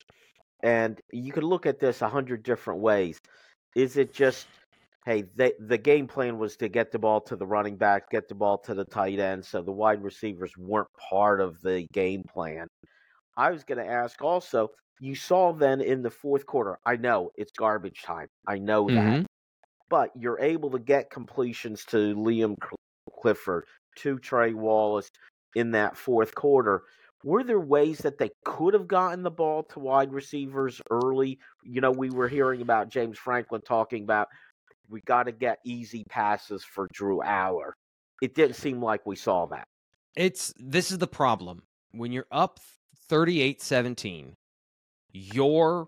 And 0.64 1.02
you 1.12 1.32
could 1.34 1.44
look 1.44 1.66
at 1.66 1.80
this 1.80 2.02
a 2.02 2.10
hundred 2.10 2.44
different 2.44 2.82
ways. 2.82 3.20
Is 3.76 3.98
it 3.98 4.14
just, 4.14 4.48
hey, 5.06 5.24
they, 5.36 5.54
the 5.60 5.78
game 5.80 6.08
plan 6.08 6.38
was 6.40 6.58
to 6.58 6.70
get 6.70 6.92
the 6.92 7.00
ball 7.00 7.22
to 7.22 7.36
the 7.36 7.48
running 7.48 7.78
back, 7.78 8.10
get 8.12 8.28
the 8.30 8.36
ball 8.36 8.60
to 8.60 8.74
the 8.76 8.86
tight 8.86 9.20
end, 9.20 9.46
so 9.46 9.62
the 9.64 9.72
wide 9.74 10.04
receivers 10.04 10.58
weren't 10.58 10.90
part 11.10 11.42
of 11.42 11.62
the 11.62 11.88
game 11.94 12.24
plan? 12.24 12.68
I 13.38 13.52
was 13.52 13.64
going 13.64 13.80
to 13.86 13.92
ask 13.92 14.22
also, 14.22 14.70
you 15.00 15.16
saw 15.16 15.54
then 15.54 15.82
in 15.82 16.02
the 16.02 16.12
fourth 16.12 16.46
quarter, 16.46 16.80
I 16.86 16.98
know 16.98 17.32
it's 17.36 17.52
garbage 17.58 18.04
time. 18.04 18.28
I 18.48 18.60
know 18.60 18.90
that 18.92 19.18
Mhm. 19.18 19.26
but 19.90 20.12
you're 20.16 20.40
able 20.40 20.70
to 20.72 20.80
get 20.80 21.10
completions 21.10 21.86
to 21.86 22.16
Liam 22.16 22.56
Clifford, 23.22 23.66
to 23.98 24.20
Trey 24.20 24.54
Wallace 24.54 25.10
in 25.56 25.72
that 25.72 25.98
fourth 25.98 26.36
quarter. 26.36 26.84
Were 27.24 27.44
there 27.44 27.60
ways 27.60 28.00
that 28.00 28.18
they 28.18 28.30
could 28.46 28.74
have 28.74 28.88
gotten 28.88 29.24
the 29.24 29.32
ball 29.32 29.64
to 29.64 29.80
wide 29.80 30.14
receivers 30.14 30.82
early? 30.92 31.40
You 31.64 31.82
know, 31.82 31.92
we 31.92 32.10
were 32.10 32.28
hearing 32.28 32.62
about 32.62 32.90
James 32.90 33.18
Franklin 33.18 33.62
talking 33.62 34.04
about 34.04 34.28
we 34.90 35.02
got 35.02 35.24
to 35.24 35.32
get 35.34 35.60
easy 35.66 36.04
passes 36.10 36.64
for 36.64 36.88
Drew 36.94 37.20
Allar. 37.22 37.74
It 38.22 38.36
didn't 38.36 38.56
seem 38.56 38.82
like 38.82 39.06
we 39.06 39.16
saw 39.16 39.48
that. 39.48 39.68
It's 40.16 40.54
this 40.58 40.92
is 40.92 40.98
the 40.98 41.08
problem. 41.08 41.64
When 41.92 42.12
you're 42.12 42.28
up 42.32 42.60
38 43.10 43.62
17, 43.62 44.34
your 45.12 45.88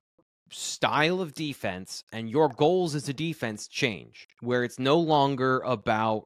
style 0.52 1.22
of 1.22 1.34
defense 1.34 2.04
and 2.12 2.30
your 2.30 2.50
goals 2.50 2.96
as 2.96 3.08
a 3.10 3.14
defense 3.14 3.68
change, 3.68 4.28
where 4.42 4.64
it's 4.64 4.80
no 4.80 5.00
longer 5.00 5.60
about 5.60 6.26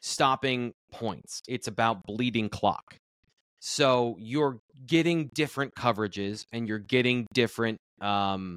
stopping 0.00 0.72
points, 0.90 1.42
it's 1.48 1.68
about 1.68 2.04
bleeding 2.04 2.48
clock. 2.48 2.96
So 3.60 4.16
you're 4.18 4.58
getting 4.86 5.30
different 5.34 5.74
coverages 5.74 6.46
and 6.52 6.66
you're 6.66 6.78
getting 6.78 7.26
different 7.34 7.78
um 8.00 8.56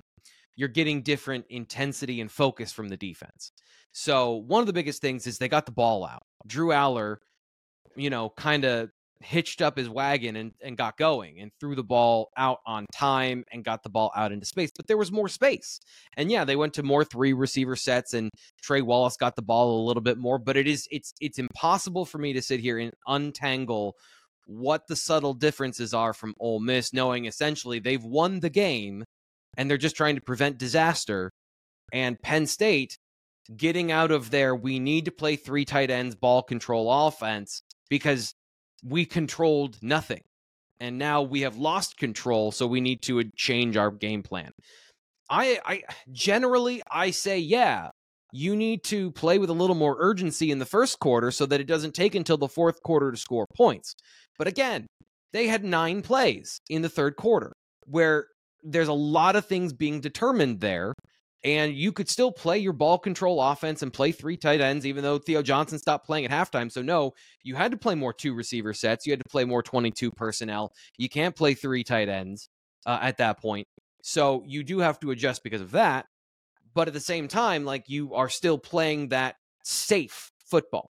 you're 0.55 0.69
getting 0.69 1.01
different 1.01 1.45
intensity 1.49 2.21
and 2.21 2.31
focus 2.31 2.71
from 2.71 2.89
the 2.89 2.97
defense. 2.97 3.51
So 3.91 4.35
one 4.35 4.61
of 4.61 4.67
the 4.67 4.73
biggest 4.73 5.01
things 5.01 5.27
is 5.27 5.37
they 5.37 5.49
got 5.49 5.65
the 5.65 5.71
ball 5.71 6.05
out. 6.05 6.21
Drew 6.45 6.69
Allar, 6.69 7.17
you 7.95 8.09
know, 8.09 8.29
kind 8.37 8.63
of 8.63 8.89
hitched 9.23 9.61
up 9.61 9.77
his 9.77 9.89
wagon 9.89 10.35
and, 10.35 10.51
and 10.61 10.77
got 10.77 10.97
going 10.97 11.39
and 11.39 11.51
threw 11.59 11.75
the 11.75 11.83
ball 11.83 12.29
out 12.37 12.59
on 12.65 12.85
time 12.93 13.43
and 13.51 13.63
got 13.63 13.83
the 13.83 13.89
ball 13.89 14.11
out 14.15 14.31
into 14.31 14.45
space. 14.45 14.71
But 14.75 14.87
there 14.87 14.97
was 14.97 15.11
more 15.11 15.27
space. 15.27 15.79
And 16.17 16.31
yeah, 16.31 16.45
they 16.45 16.55
went 16.55 16.73
to 16.75 16.83
more 16.83 17.03
three 17.03 17.33
receiver 17.33 17.75
sets 17.75 18.13
and 18.13 18.29
Trey 18.61 18.81
Wallace 18.81 19.17
got 19.17 19.35
the 19.35 19.41
ball 19.41 19.81
a 19.81 19.85
little 19.85 20.03
bit 20.03 20.17
more. 20.17 20.37
But 20.37 20.57
it 20.57 20.67
is 20.67 20.87
it's 20.91 21.13
it's 21.19 21.39
impossible 21.39 22.05
for 22.05 22.17
me 22.17 22.33
to 22.33 22.41
sit 22.41 22.59
here 22.59 22.77
and 22.77 22.91
untangle 23.07 23.95
what 24.45 24.87
the 24.87 24.95
subtle 24.95 25.33
differences 25.33 25.93
are 25.93 26.13
from 26.13 26.33
Ole 26.39 26.59
Miss, 26.59 26.93
knowing 26.93 27.25
essentially 27.25 27.79
they've 27.79 28.03
won 28.03 28.41
the 28.41 28.49
game 28.49 29.03
and 29.57 29.69
they're 29.69 29.77
just 29.77 29.95
trying 29.95 30.15
to 30.15 30.21
prevent 30.21 30.57
disaster. 30.57 31.31
And 31.93 32.21
Penn 32.21 32.47
State 32.47 32.97
getting 33.55 33.91
out 33.91 34.11
of 34.11 34.31
there, 34.31 34.55
we 34.55 34.79
need 34.79 35.05
to 35.05 35.11
play 35.11 35.35
three 35.35 35.65
tight 35.65 35.89
ends, 35.89 36.15
ball 36.15 36.41
control 36.41 36.91
offense 37.07 37.61
because 37.89 38.33
we 38.83 39.05
controlled 39.05 39.77
nothing. 39.81 40.21
And 40.79 40.97
now 40.97 41.21
we 41.21 41.41
have 41.41 41.55
lost 41.55 41.97
control, 41.97 42.51
so 42.51 42.67
we 42.67 42.81
need 42.81 43.01
to 43.03 43.19
uh, 43.19 43.23
change 43.35 43.77
our 43.77 43.91
game 43.91 44.23
plan. 44.23 44.51
I, 45.29 45.59
I 45.65 45.83
generally 46.11 46.81
I 46.91 47.11
say, 47.11 47.39
yeah, 47.39 47.89
you 48.33 48.55
need 48.55 48.83
to 48.85 49.11
play 49.11 49.37
with 49.37 49.49
a 49.49 49.53
little 49.53 49.75
more 49.75 49.95
urgency 49.99 50.51
in 50.51 50.59
the 50.59 50.65
first 50.65 50.99
quarter 50.99 51.31
so 51.31 51.45
that 51.45 51.61
it 51.61 51.67
doesn't 51.67 51.93
take 51.93 52.15
until 52.15 52.37
the 52.37 52.47
fourth 52.47 52.81
quarter 52.83 53.11
to 53.11 53.17
score 53.17 53.45
points. 53.55 53.93
But 54.37 54.47
again, 54.47 54.87
they 55.31 55.47
had 55.47 55.63
nine 55.63 56.01
plays 56.01 56.59
in 56.69 56.81
the 56.81 56.89
third 56.89 57.15
quarter 57.15 57.53
where 57.85 58.27
there's 58.63 58.87
a 58.87 58.93
lot 58.93 59.35
of 59.35 59.45
things 59.45 59.71
being 59.73 60.01
determined 60.01 60.59
there. 60.59 60.93
And 61.43 61.75
you 61.75 61.91
could 61.91 62.07
still 62.07 62.31
play 62.31 62.57
your 62.57 62.71
ball 62.71 62.97
control 62.97 63.41
offense 63.41 63.81
and 63.81 63.91
play 63.91 64.13
three 64.13 64.37
tight 64.37 64.61
ends, 64.61 64.85
even 64.85 65.03
though 65.03 65.17
Theo 65.17 65.41
Johnson 65.41 65.77
stopped 65.77 66.05
playing 66.05 66.25
at 66.25 66.31
halftime. 66.31 66.71
So, 66.71 66.81
no, 66.81 67.11
you 67.43 67.55
had 67.55 67.71
to 67.71 67.77
play 67.77 67.95
more 67.95 68.13
two 68.13 68.33
receiver 68.33 68.73
sets. 68.73 69.05
You 69.05 69.11
had 69.11 69.19
to 69.19 69.29
play 69.29 69.43
more 69.43 69.61
22 69.61 70.11
personnel. 70.11 70.71
You 70.97 71.09
can't 71.09 71.35
play 71.35 71.53
three 71.53 71.83
tight 71.83 72.07
ends 72.07 72.47
uh, 72.85 72.99
at 73.01 73.17
that 73.17 73.41
point. 73.41 73.67
So, 74.03 74.43
you 74.47 74.63
do 74.63 74.79
have 74.79 74.99
to 75.01 75.11
adjust 75.11 75.43
because 75.43 75.61
of 75.61 75.71
that. 75.71 76.05
But 76.73 76.87
at 76.87 76.93
the 76.93 76.99
same 76.99 77.27
time, 77.27 77.65
like 77.65 77.83
you 77.87 78.13
are 78.13 78.29
still 78.29 78.57
playing 78.57 79.09
that 79.09 79.35
safe 79.63 80.31
football. 80.45 80.89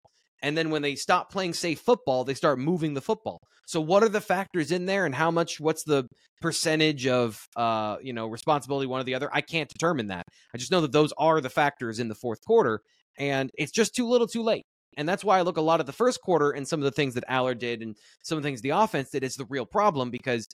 And 0.42 0.56
then 0.56 0.70
when 0.70 0.82
they 0.82 0.94
stop 0.94 1.30
playing 1.30 1.54
safe 1.54 1.80
football, 1.80 2.24
they 2.24 2.34
start 2.34 2.58
moving 2.58 2.94
the 2.94 3.00
football. 3.00 3.40
So 3.66 3.80
what 3.80 4.02
are 4.02 4.08
the 4.08 4.20
factors 4.20 4.70
in 4.70 4.86
there 4.86 5.06
and 5.06 5.14
how 5.14 5.30
much 5.30 5.58
what's 5.58 5.84
the 5.84 6.06
percentage 6.40 7.06
of 7.06 7.40
uh, 7.56 7.96
you 8.02 8.12
know, 8.12 8.26
responsibility 8.26 8.86
one 8.86 9.00
or 9.00 9.04
the 9.04 9.14
other? 9.14 9.28
I 9.32 9.40
can't 9.40 9.68
determine 9.68 10.08
that. 10.08 10.24
I 10.54 10.58
just 10.58 10.70
know 10.70 10.82
that 10.82 10.92
those 10.92 11.12
are 11.18 11.40
the 11.40 11.50
factors 11.50 11.98
in 11.98 12.08
the 12.08 12.14
fourth 12.14 12.40
quarter 12.46 12.80
and 13.18 13.50
it's 13.54 13.72
just 13.72 13.94
too 13.94 14.06
little 14.06 14.26
too 14.26 14.42
late. 14.42 14.64
And 14.96 15.08
that's 15.08 15.24
why 15.24 15.38
I 15.38 15.42
look 15.42 15.56
a 15.56 15.62
lot 15.62 15.80
at 15.80 15.86
the 15.86 15.92
first 15.92 16.20
quarter 16.22 16.50
and 16.50 16.66
some 16.66 16.80
of 16.80 16.84
the 16.84 16.90
things 16.90 17.14
that 17.14 17.28
Allar 17.28 17.58
did 17.58 17.82
and 17.82 17.96
some 18.22 18.38
of 18.38 18.42
the 18.42 18.48
things 18.48 18.62
the 18.62 18.70
offense 18.70 19.10
did 19.10 19.24
is 19.24 19.34
the 19.34 19.46
real 19.48 19.66
problem 19.66 20.10
because 20.10 20.46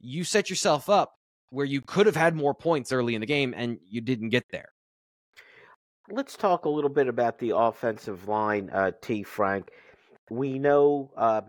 you 0.00 0.24
set 0.24 0.50
yourself 0.50 0.88
up 0.88 1.12
where 1.50 1.66
you 1.66 1.80
could 1.80 2.06
have 2.06 2.16
had 2.16 2.34
more 2.34 2.54
points 2.54 2.90
early 2.90 3.14
in 3.14 3.20
the 3.20 3.26
game 3.26 3.54
and 3.56 3.78
you 3.88 4.00
didn't 4.00 4.30
get 4.30 4.44
there. 4.50 4.68
Let's 6.08 6.36
talk 6.36 6.64
a 6.64 6.68
little 6.68 6.90
bit 6.90 7.08
about 7.08 7.38
the 7.38 7.56
offensive 7.56 8.28
line, 8.28 8.70
uh, 8.72 8.92
T. 9.00 9.22
Frank. 9.22 9.70
We 10.30 10.58
know 10.58 11.10
uh, 11.16 11.42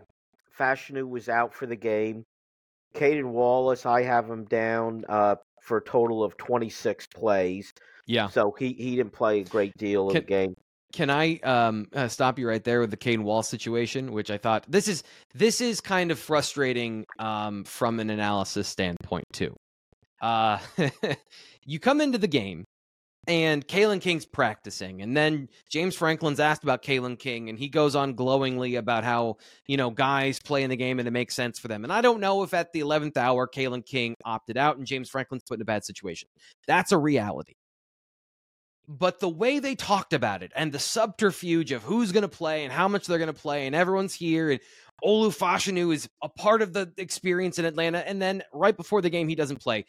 Fashanu 0.58 1.08
was 1.08 1.28
out 1.28 1.54
for 1.54 1.66
the 1.66 1.76
game. 1.76 2.24
Caedan 2.94 3.30
Wallace, 3.32 3.86
I 3.86 4.02
have 4.02 4.28
him 4.28 4.44
down 4.44 5.04
uh, 5.08 5.36
for 5.62 5.78
a 5.78 5.84
total 5.84 6.24
of 6.24 6.36
26 6.36 7.06
plays. 7.08 7.72
Yeah. 8.06 8.28
So 8.28 8.54
he, 8.58 8.72
he 8.72 8.96
didn't 8.96 9.12
play 9.12 9.40
a 9.40 9.44
great 9.44 9.76
deal 9.76 10.08
of 10.08 10.14
Can- 10.14 10.22
the 10.22 10.26
game. 10.26 10.54
Can 10.90 11.10
I 11.10 11.38
um, 11.40 11.86
uh, 11.94 12.08
stop 12.08 12.38
you 12.38 12.48
right 12.48 12.64
there 12.64 12.80
with 12.80 12.90
the 12.90 12.96
Kane 12.96 13.22
Wall 13.22 13.42
situation, 13.42 14.10
which 14.10 14.30
I 14.30 14.38
thought 14.38 14.64
this 14.66 14.88
is 14.88 15.02
this 15.34 15.60
is 15.60 15.82
kind 15.82 16.10
of 16.10 16.18
frustrating 16.18 17.04
um, 17.18 17.64
from 17.64 18.00
an 18.00 18.08
analysis 18.08 18.68
standpoint 18.68 19.26
too. 19.34 19.54
Uh, 20.22 20.58
you 21.66 21.78
come 21.78 22.00
into 22.00 22.16
the 22.16 22.26
game 22.26 22.64
and 23.28 23.66
Kalen 23.68 24.00
King's 24.00 24.24
practicing, 24.24 25.02
and 25.02 25.16
then 25.16 25.48
James 25.70 25.94
Franklin's 25.94 26.40
asked 26.40 26.64
about 26.64 26.82
Kalen 26.82 27.18
King, 27.18 27.48
and 27.50 27.58
he 27.58 27.68
goes 27.68 27.94
on 27.94 28.14
glowingly 28.14 28.76
about 28.76 29.04
how 29.04 29.36
you 29.66 29.76
know 29.76 29.90
guys 29.90 30.40
play 30.40 30.64
in 30.64 30.70
the 30.70 30.76
game 30.76 30.98
and 30.98 31.06
it 31.06 31.12
makes 31.12 31.36
sense 31.36 31.58
for 31.58 31.68
them. 31.68 31.84
And 31.84 31.92
I 31.92 32.00
don't 32.00 32.20
know 32.20 32.42
if 32.42 32.54
at 32.54 32.72
the 32.72 32.80
eleventh 32.80 33.16
hour 33.16 33.46
Kalen 33.46 33.86
King 33.86 34.14
opted 34.24 34.56
out 34.56 34.78
and 34.78 34.86
James 34.86 35.08
Franklin's 35.08 35.44
put 35.46 35.58
in 35.58 35.62
a 35.62 35.66
bad 35.66 35.84
situation. 35.84 36.28
That's 36.66 36.90
a 36.90 36.98
reality 36.98 37.54
but 38.88 39.20
the 39.20 39.28
way 39.28 39.58
they 39.58 39.74
talked 39.74 40.14
about 40.14 40.42
it 40.42 40.50
and 40.56 40.72
the 40.72 40.78
subterfuge 40.78 41.72
of 41.72 41.82
who's 41.82 42.10
going 42.10 42.22
to 42.22 42.28
play 42.28 42.64
and 42.64 42.72
how 42.72 42.88
much 42.88 43.06
they're 43.06 43.18
going 43.18 43.32
to 43.32 43.38
play 43.38 43.66
and 43.66 43.76
everyone's 43.76 44.14
here 44.14 44.50
and 44.50 44.60
Olu 45.04 45.36
Fashanu 45.36 45.92
is 45.92 46.08
a 46.22 46.28
part 46.28 46.62
of 46.62 46.72
the 46.72 46.90
experience 46.96 47.58
in 47.58 47.66
Atlanta 47.66 47.98
and 48.08 48.20
then 48.20 48.42
right 48.52 48.76
before 48.76 49.02
the 49.02 49.10
game 49.10 49.28
he 49.28 49.34
doesn't 49.34 49.60
play. 49.60 49.84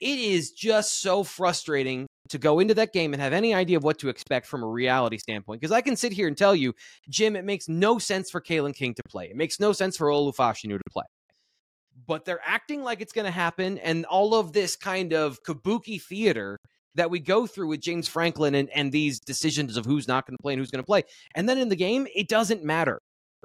It 0.00 0.18
is 0.18 0.52
just 0.52 1.00
so 1.00 1.24
frustrating 1.24 2.06
to 2.28 2.38
go 2.38 2.58
into 2.60 2.74
that 2.74 2.92
game 2.92 3.12
and 3.12 3.22
have 3.22 3.32
any 3.32 3.54
idea 3.54 3.76
of 3.76 3.84
what 3.84 3.98
to 3.98 4.08
expect 4.08 4.46
from 4.46 4.62
a 4.62 4.66
reality 4.66 5.18
standpoint. 5.18 5.60
Because 5.60 5.72
I 5.72 5.80
can 5.80 5.96
sit 5.96 6.12
here 6.12 6.28
and 6.28 6.36
tell 6.36 6.54
you, 6.54 6.74
Jim, 7.08 7.36
it 7.36 7.44
makes 7.44 7.68
no 7.68 7.98
sense 7.98 8.30
for 8.30 8.40
Kalen 8.40 8.74
King 8.74 8.94
to 8.94 9.02
play. 9.08 9.26
It 9.30 9.36
makes 9.36 9.60
no 9.60 9.72
sense 9.72 9.96
for 9.96 10.08
Olu 10.08 10.34
Fashanu 10.34 10.78
to 10.78 10.90
play. 10.90 11.04
But 12.06 12.24
they're 12.24 12.40
acting 12.44 12.82
like 12.82 13.00
it's 13.00 13.12
going 13.12 13.24
to 13.24 13.30
happen, 13.30 13.78
and 13.78 14.04
all 14.06 14.34
of 14.34 14.52
this 14.52 14.76
kind 14.76 15.12
of 15.12 15.42
kabuki 15.42 16.00
theater 16.00 16.58
that 16.94 17.10
we 17.10 17.20
go 17.20 17.46
through 17.46 17.68
with 17.68 17.80
James 17.80 18.08
Franklin 18.08 18.54
and, 18.54 18.70
and 18.70 18.90
these 18.90 19.20
decisions 19.20 19.76
of 19.76 19.84
who's 19.84 20.08
not 20.08 20.26
going 20.26 20.36
to 20.36 20.42
play 20.42 20.54
and 20.54 20.60
who's 20.60 20.70
going 20.70 20.82
to 20.82 20.86
play. 20.86 21.02
And 21.34 21.48
then 21.48 21.58
in 21.58 21.68
the 21.68 21.76
game, 21.76 22.06
it 22.14 22.28
doesn't 22.28 22.64
matter 22.64 23.00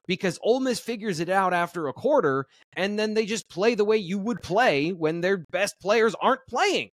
because 0.08 0.40
Ole 0.42 0.60
Miss 0.62 0.80
figures 0.80 1.20
it 1.20 1.30
out 1.30 1.54
after 1.54 1.88
a 1.88 1.94
quarter, 1.94 2.46
and 2.76 2.98
then 2.98 3.14
they 3.14 3.26
just 3.26 3.50
play 3.50 3.76
the 3.76 3.86
way 3.86 3.98
you 3.98 4.18
would 4.18 4.42
play 4.42 4.92
when 4.92 5.22
their 5.22 5.38
best 5.52 5.80
players 5.82 6.16
aren't 6.22 6.46
playing. 6.50 6.90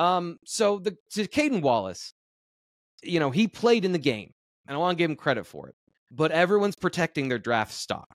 Um, 0.00 0.38
so 0.46 0.78
the 0.78 0.96
to 1.10 1.26
Caedan 1.26 1.60
Wallace, 1.60 2.14
you 3.02 3.20
know, 3.20 3.30
he 3.30 3.46
played 3.46 3.84
in 3.84 3.92
the 3.92 3.98
game, 3.98 4.32
and 4.66 4.74
I 4.74 4.78
want 4.78 4.96
to 4.96 4.98
give 4.98 5.10
him 5.10 5.16
credit 5.16 5.44
for 5.44 5.68
it. 5.68 5.74
But 6.10 6.32
everyone's 6.32 6.74
protecting 6.74 7.28
their 7.28 7.38
draft 7.38 7.72
stock. 7.72 8.08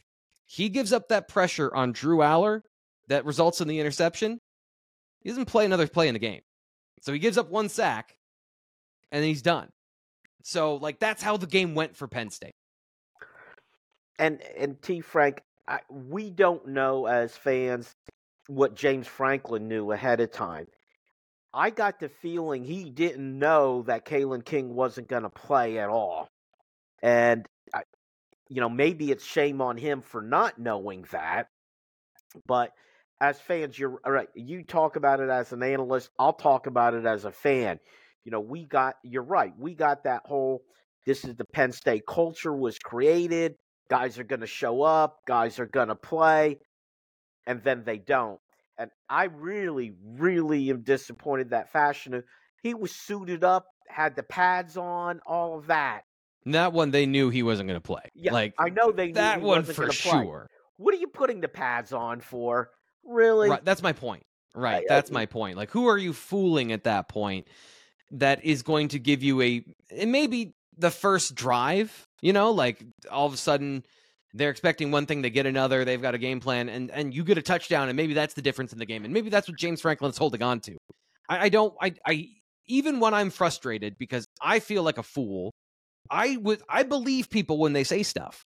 He 0.47 0.69
gives 0.69 0.91
up 0.91 1.09
that 1.09 1.27
pressure 1.27 1.73
on 1.75 1.91
Drew 1.91 2.17
Allar 2.17 2.61
that 3.07 3.23
results 3.23 3.61
in 3.61 3.67
the 3.67 3.79
interception. 3.79 4.39
He 5.21 5.29
doesn't 5.29 5.45
play 5.45 5.63
another 5.63 5.87
play 5.87 6.07
in 6.07 6.13
the 6.13 6.19
game. 6.19 6.41
So 7.01 7.13
he 7.13 7.19
gives 7.19 7.37
up 7.37 7.51
one 7.51 7.69
sack 7.69 8.17
and 9.11 9.21
then 9.21 9.29
he's 9.29 9.43
done. 9.43 9.69
So 10.43 10.75
like 10.77 10.99
that's 10.99 11.21
how 11.21 11.37
the 11.37 11.47
game 11.47 11.75
went 11.75 11.95
for 11.95 12.07
Penn 12.07 12.31
State. 12.31 12.55
And 14.17 14.41
and 14.57 14.81
T 14.81 15.01
Frank, 15.01 15.41
I, 15.67 15.81
we 15.89 16.31
don't 16.31 16.67
know 16.67 17.05
as 17.05 17.37
fans 17.37 17.91
what 18.47 18.75
James 18.75 19.07
Franklin 19.07 19.67
knew 19.67 19.91
ahead 19.91 20.19
of 20.19 20.31
time. 20.31 20.67
I 21.55 21.69
got 21.69 21.99
the 21.99 22.09
feeling 22.09 22.65
he 22.65 22.89
didn't 22.89 23.39
know 23.39 23.83
that 23.83 24.05
Kalen 24.05 24.43
King 24.43 24.75
wasn't 24.75 25.07
going 25.07 25.23
to 25.23 25.29
play 25.29 25.79
at 25.79 25.89
all. 25.89 26.27
And, 27.01 27.47
I, 27.73 27.83
you 28.49 28.59
know, 28.59 28.69
maybe 28.69 29.09
it's 29.09 29.23
shame 29.25 29.61
on 29.61 29.77
him 29.77 30.01
for 30.01 30.21
not 30.21 30.59
knowing 30.59 31.05
that. 31.11 31.47
But 32.45 32.71
as 33.21 33.39
fans, 33.39 33.79
you're 33.79 34.01
right. 34.05 34.27
You 34.35 34.63
talk 34.63 34.97
about 34.97 35.21
it 35.21 35.29
as 35.29 35.53
an 35.53 35.63
analyst. 35.63 36.09
I'll 36.19 36.33
talk 36.33 36.67
about 36.67 36.93
it 36.93 37.05
as 37.05 37.23
a 37.23 37.31
fan. 37.31 37.79
You 38.25 38.31
know, 38.31 38.41
we 38.41 38.65
got, 38.65 38.95
you're 39.03 39.23
right. 39.23 39.53
We 39.57 39.73
got 39.75 40.03
that 40.03 40.23
whole, 40.25 40.61
this 41.05 41.23
is 41.23 41.35
the 41.35 41.45
Penn 41.45 41.71
State 41.71 42.03
culture 42.05 42.53
was 42.53 42.77
created. 42.79 43.55
Guys 43.89 44.19
are 44.19 44.23
going 44.23 44.41
to 44.41 44.47
show 44.47 44.81
up, 44.81 45.19
guys 45.27 45.59
are 45.59 45.67
going 45.67 45.89
to 45.89 45.95
play, 45.95 46.57
and 47.45 47.63
then 47.63 47.83
they 47.85 47.99
don't. 47.99 48.39
And 48.77 48.91
I 49.09 49.25
really, 49.25 49.93
really 50.03 50.69
am 50.69 50.81
disappointed 50.81 51.51
that 51.51 51.71
Fashanu. 51.71 52.23
He 52.61 52.73
was 52.73 52.91
suited 52.91 53.43
up, 53.43 53.67
had 53.87 54.15
the 54.15 54.23
pads 54.23 54.75
on, 54.77 55.21
all 55.25 55.57
of 55.57 55.67
that. 55.67 56.01
that 56.45 56.73
one 56.73 56.91
they 56.91 57.05
knew 57.05 57.29
he 57.29 57.43
wasn't 57.43 57.67
going 57.69 57.79
to 57.79 57.85
play. 57.85 58.11
Yeah, 58.15 58.33
like 58.33 58.53
I 58.59 58.69
know 58.69 58.91
they 58.91 59.07
knew 59.07 59.13
that 59.13 59.39
he 59.39 59.45
one 59.45 59.63
for 59.63 59.87
play. 59.87 59.91
sure. 59.91 60.49
What 60.77 60.93
are 60.93 60.97
you 60.97 61.07
putting 61.07 61.41
the 61.41 61.47
pads 61.47 61.93
on 61.93 62.19
for? 62.19 62.69
Really? 63.05 63.49
Right, 63.49 63.63
that's 63.63 63.81
my 63.81 63.93
point. 63.93 64.23
Right, 64.53 64.83
I- 64.83 64.85
that's 64.87 65.11
my 65.11 65.25
point. 65.25 65.57
Like, 65.57 65.71
who 65.71 65.87
are 65.87 65.97
you 65.97 66.11
fooling 66.13 66.71
at 66.71 66.83
that 66.85 67.07
point? 67.07 67.47
That 68.11 68.45
is 68.45 68.61
going 68.61 68.89
to 68.89 68.99
give 68.99 69.23
you 69.23 69.41
a 69.41 69.63
it 69.89 70.07
may 70.07 70.27
be 70.27 70.53
the 70.77 70.91
first 70.91 71.33
drive. 71.35 72.07
You 72.21 72.33
know, 72.33 72.51
like 72.51 72.83
all 73.11 73.25
of 73.25 73.33
a 73.33 73.37
sudden 73.37 73.83
they're 74.35 74.49
expecting 74.49 74.91
one 74.91 75.05
thing, 75.05 75.21
they 75.21 75.29
get 75.29 75.45
another. 75.45 75.85
They've 75.85 76.01
got 76.01 76.13
a 76.13 76.17
game 76.17 76.39
plan, 76.39 76.69
and 76.69 76.91
and 76.91 77.13
you 77.13 77.23
get 77.23 77.37
a 77.37 77.41
touchdown, 77.41 77.89
and 77.89 77.95
maybe 77.95 78.13
that's 78.13 78.33
the 78.33 78.41
difference 78.41 78.73
in 78.73 78.79
the 78.79 78.85
game, 78.85 79.05
and 79.05 79.13
maybe 79.13 79.29
that's 79.29 79.47
what 79.47 79.57
James 79.57 79.81
Franklin's 79.81 80.17
holding 80.17 80.41
on 80.41 80.59
to. 80.61 80.77
I, 81.29 81.45
I 81.45 81.49
don't. 81.49 81.73
I 81.81 81.93
I 82.05 82.27
even 82.67 82.99
when 82.99 83.13
I'm 83.13 83.29
frustrated 83.29 83.97
because 83.97 84.25
I 84.41 84.59
feel 84.59 84.83
like 84.83 84.97
a 84.97 85.03
fool, 85.03 85.51
I 86.09 86.37
would 86.37 86.61
I 86.69 86.83
believe 86.83 87.29
people 87.29 87.57
when 87.57 87.73
they 87.73 87.83
say 87.83 88.03
stuff. 88.03 88.43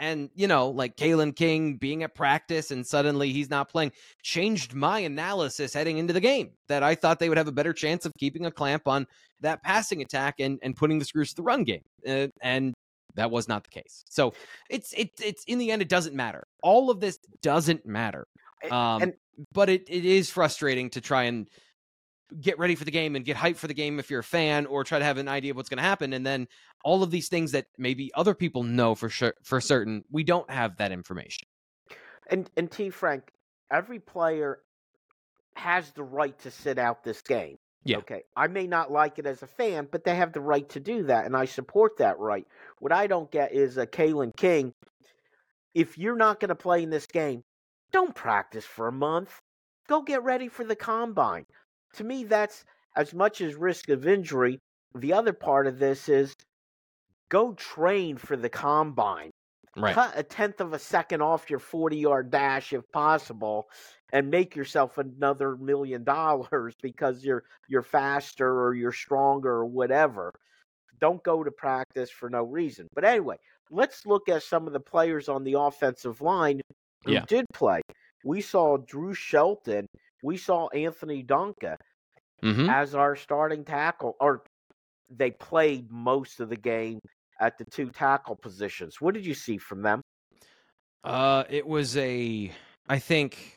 And, 0.00 0.30
you 0.34 0.48
know, 0.48 0.70
like 0.70 0.96
Kalen 0.96 1.36
King 1.36 1.76
being 1.76 2.02
at 2.02 2.12
practice 2.12 2.72
and 2.72 2.84
suddenly 2.84 3.30
he's 3.32 3.48
not 3.48 3.68
playing 3.68 3.92
changed 4.20 4.74
my 4.74 4.98
analysis 4.98 5.74
heading 5.74 5.98
into 5.98 6.12
the 6.12 6.20
game 6.20 6.52
that 6.66 6.82
I 6.82 6.96
thought 6.96 7.20
they 7.20 7.28
would 7.28 7.38
have 7.38 7.46
a 7.46 7.52
better 7.52 7.72
chance 7.72 8.04
of 8.04 8.12
keeping 8.18 8.44
a 8.44 8.50
clamp 8.50 8.88
on 8.88 9.06
that 9.42 9.62
passing 9.62 10.02
attack 10.02 10.36
and, 10.40 10.58
and 10.60 10.74
putting 10.74 10.98
the 10.98 11.04
screws 11.04 11.30
to 11.30 11.36
the 11.36 11.42
run 11.44 11.62
game. 11.62 11.82
Uh, 12.04 12.26
and 12.42 12.74
that 13.14 13.30
was 13.30 13.48
not 13.48 13.64
the 13.64 13.70
case. 13.70 14.04
So 14.08 14.34
it's, 14.70 14.92
it, 14.92 15.10
it's 15.22 15.44
in 15.44 15.58
the 15.58 15.70
end, 15.70 15.82
it 15.82 15.88
doesn't 15.88 16.14
matter. 16.14 16.46
All 16.62 16.90
of 16.90 17.00
this 17.00 17.18
doesn't 17.42 17.86
matter. 17.86 18.26
Um, 18.70 19.02
and 19.02 19.12
but 19.52 19.68
it, 19.68 19.84
it 19.88 20.04
is 20.04 20.30
frustrating 20.30 20.90
to 20.90 21.00
try 21.00 21.24
and 21.24 21.48
get 22.40 22.58
ready 22.58 22.74
for 22.74 22.84
the 22.84 22.90
game 22.90 23.16
and 23.16 23.24
get 23.24 23.36
hyped 23.36 23.56
for 23.56 23.66
the 23.66 23.74
game 23.74 23.98
if 23.98 24.10
you're 24.10 24.20
a 24.20 24.24
fan 24.24 24.66
or 24.66 24.84
try 24.84 24.98
to 24.98 25.04
have 25.04 25.18
an 25.18 25.28
idea 25.28 25.50
of 25.50 25.56
what's 25.56 25.68
going 25.68 25.78
to 25.78 25.82
happen 25.82 26.12
and 26.12 26.24
then 26.24 26.46
all 26.84 27.02
of 27.02 27.10
these 27.10 27.28
things 27.28 27.52
that 27.52 27.66
maybe 27.76 28.10
other 28.14 28.34
people 28.34 28.62
know 28.62 28.94
for 28.94 29.10
sure 29.10 29.34
for 29.42 29.60
certain 29.60 30.02
we 30.10 30.24
don't 30.24 30.48
have 30.50 30.76
that 30.78 30.92
information 30.92 31.46
and 32.30 32.50
and 32.56 32.70
T 32.70 32.90
Frank, 32.90 33.30
every 33.70 33.98
player 33.98 34.60
has 35.54 35.90
the 35.90 36.02
right 36.02 36.38
to 36.40 36.50
sit 36.50 36.78
out 36.78 37.04
this 37.04 37.22
game. 37.22 37.58
Yeah. 37.84 37.98
Okay. 37.98 38.22
I 38.36 38.46
may 38.46 38.66
not 38.66 38.92
like 38.92 39.18
it 39.18 39.26
as 39.26 39.42
a 39.42 39.46
fan, 39.46 39.88
but 39.90 40.04
they 40.04 40.14
have 40.14 40.32
the 40.32 40.40
right 40.40 40.68
to 40.70 40.80
do 40.80 41.04
that, 41.04 41.26
and 41.26 41.36
I 41.36 41.46
support 41.46 41.96
that 41.98 42.18
right. 42.18 42.46
What 42.78 42.92
I 42.92 43.06
don't 43.06 43.30
get 43.30 43.52
is 43.52 43.76
a 43.76 43.86
Kalen 43.86 44.36
King. 44.36 44.72
If 45.74 45.98
you're 45.98 46.16
not 46.16 46.38
going 46.38 46.50
to 46.50 46.54
play 46.54 46.82
in 46.82 46.90
this 46.90 47.06
game, 47.06 47.42
don't 47.92 48.14
practice 48.14 48.64
for 48.64 48.88
a 48.88 48.92
month. 48.92 49.40
Go 49.88 50.02
get 50.02 50.22
ready 50.22 50.48
for 50.48 50.64
the 50.64 50.76
combine. 50.76 51.44
To 51.94 52.04
me, 52.04 52.24
that's 52.24 52.64
as 52.96 53.12
much 53.12 53.40
as 53.40 53.54
risk 53.54 53.88
of 53.88 54.06
injury. 54.06 54.60
The 54.94 55.14
other 55.14 55.32
part 55.32 55.66
of 55.66 55.78
this 55.78 56.08
is 56.08 56.34
go 57.30 57.54
train 57.54 58.16
for 58.18 58.36
the 58.36 58.50
combine 58.50 59.30
right 59.76 59.94
cut 59.94 60.12
a 60.16 60.22
tenth 60.22 60.60
of 60.60 60.74
a 60.74 60.78
second 60.78 61.22
off 61.22 61.48
your 61.48 61.58
40 61.58 61.96
yard 61.96 62.30
dash 62.30 62.72
if 62.74 62.82
possible 62.92 63.66
and 64.12 64.30
make 64.30 64.54
yourself 64.56 64.98
another 64.98 65.56
million 65.56 66.04
dollars 66.16 66.74
because 66.82 67.24
you're 67.24 67.44
you're 67.68 67.82
faster 67.82 68.62
or 68.62 68.74
you're 68.74 68.92
stronger 68.92 69.50
or 69.50 69.66
whatever. 69.66 70.32
Don't 71.00 71.22
go 71.22 71.42
to 71.44 71.50
practice 71.50 72.10
for 72.10 72.28
no 72.30 72.44
reason. 72.44 72.88
But 72.94 73.04
anyway 73.04 73.36
let's 73.70 74.04
look 74.06 74.28
at 74.28 74.42
some 74.42 74.66
of 74.66 74.72
the 74.74 74.80
players 74.80 75.28
on 75.28 75.44
the 75.44 75.54
offensive 75.58 76.20
line 76.20 76.60
who 77.04 77.18
Yeah. 77.18 77.24
did 77.26 77.46
play. 77.54 77.80
We 78.24 78.40
saw 78.40 78.76
drew 78.76 79.14
shelton. 79.14 79.86
We 80.22 80.36
saw 80.36 80.68
anthony 80.68 81.24
donkoh 81.24 81.76
hmm 82.42 82.72
as 82.72 82.94
our 82.94 83.16
starting 83.16 83.64
tackle 83.64 84.16
or 84.20 84.44
they 85.10 85.30
played 85.32 85.90
most 85.90 86.40
of 86.40 86.48
the 86.48 86.56
game 86.56 87.00
at 87.40 87.58
the 87.58 87.64
two 87.70 87.90
tackle 87.90 88.36
positions. 88.36 89.00
What 89.00 89.14
did 89.14 89.26
you 89.26 89.34
see 89.34 89.58
from 89.58 89.82
them? 89.82 90.02
Uh 91.04 91.44
it 91.48 91.66
was 91.66 91.96
a 91.96 92.52
i 92.88 92.98
think 92.98 93.56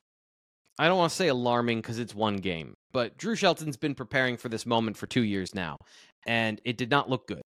i 0.80 0.88
don't 0.88 0.97
want 0.97 1.09
to 1.09 1.15
say 1.15 1.28
alarming 1.28 1.80
because 1.80 1.99
it's 1.99 2.15
one 2.15 2.38
game 2.38 2.73
but 2.93 3.17
drew 3.17 3.36
shelton's 3.36 3.78
been 3.78 3.95
preparing 3.95 4.38
for 4.38 4.49
this 4.49 4.65
moment 4.65 4.97
for 4.97 5.07
two 5.07 5.23
years 5.23 5.53
now 5.55 5.78
and 6.26 6.59
it 6.65 6.78
did 6.78 6.89
not 6.89 7.09
look 7.09 7.28
good. 7.28 7.41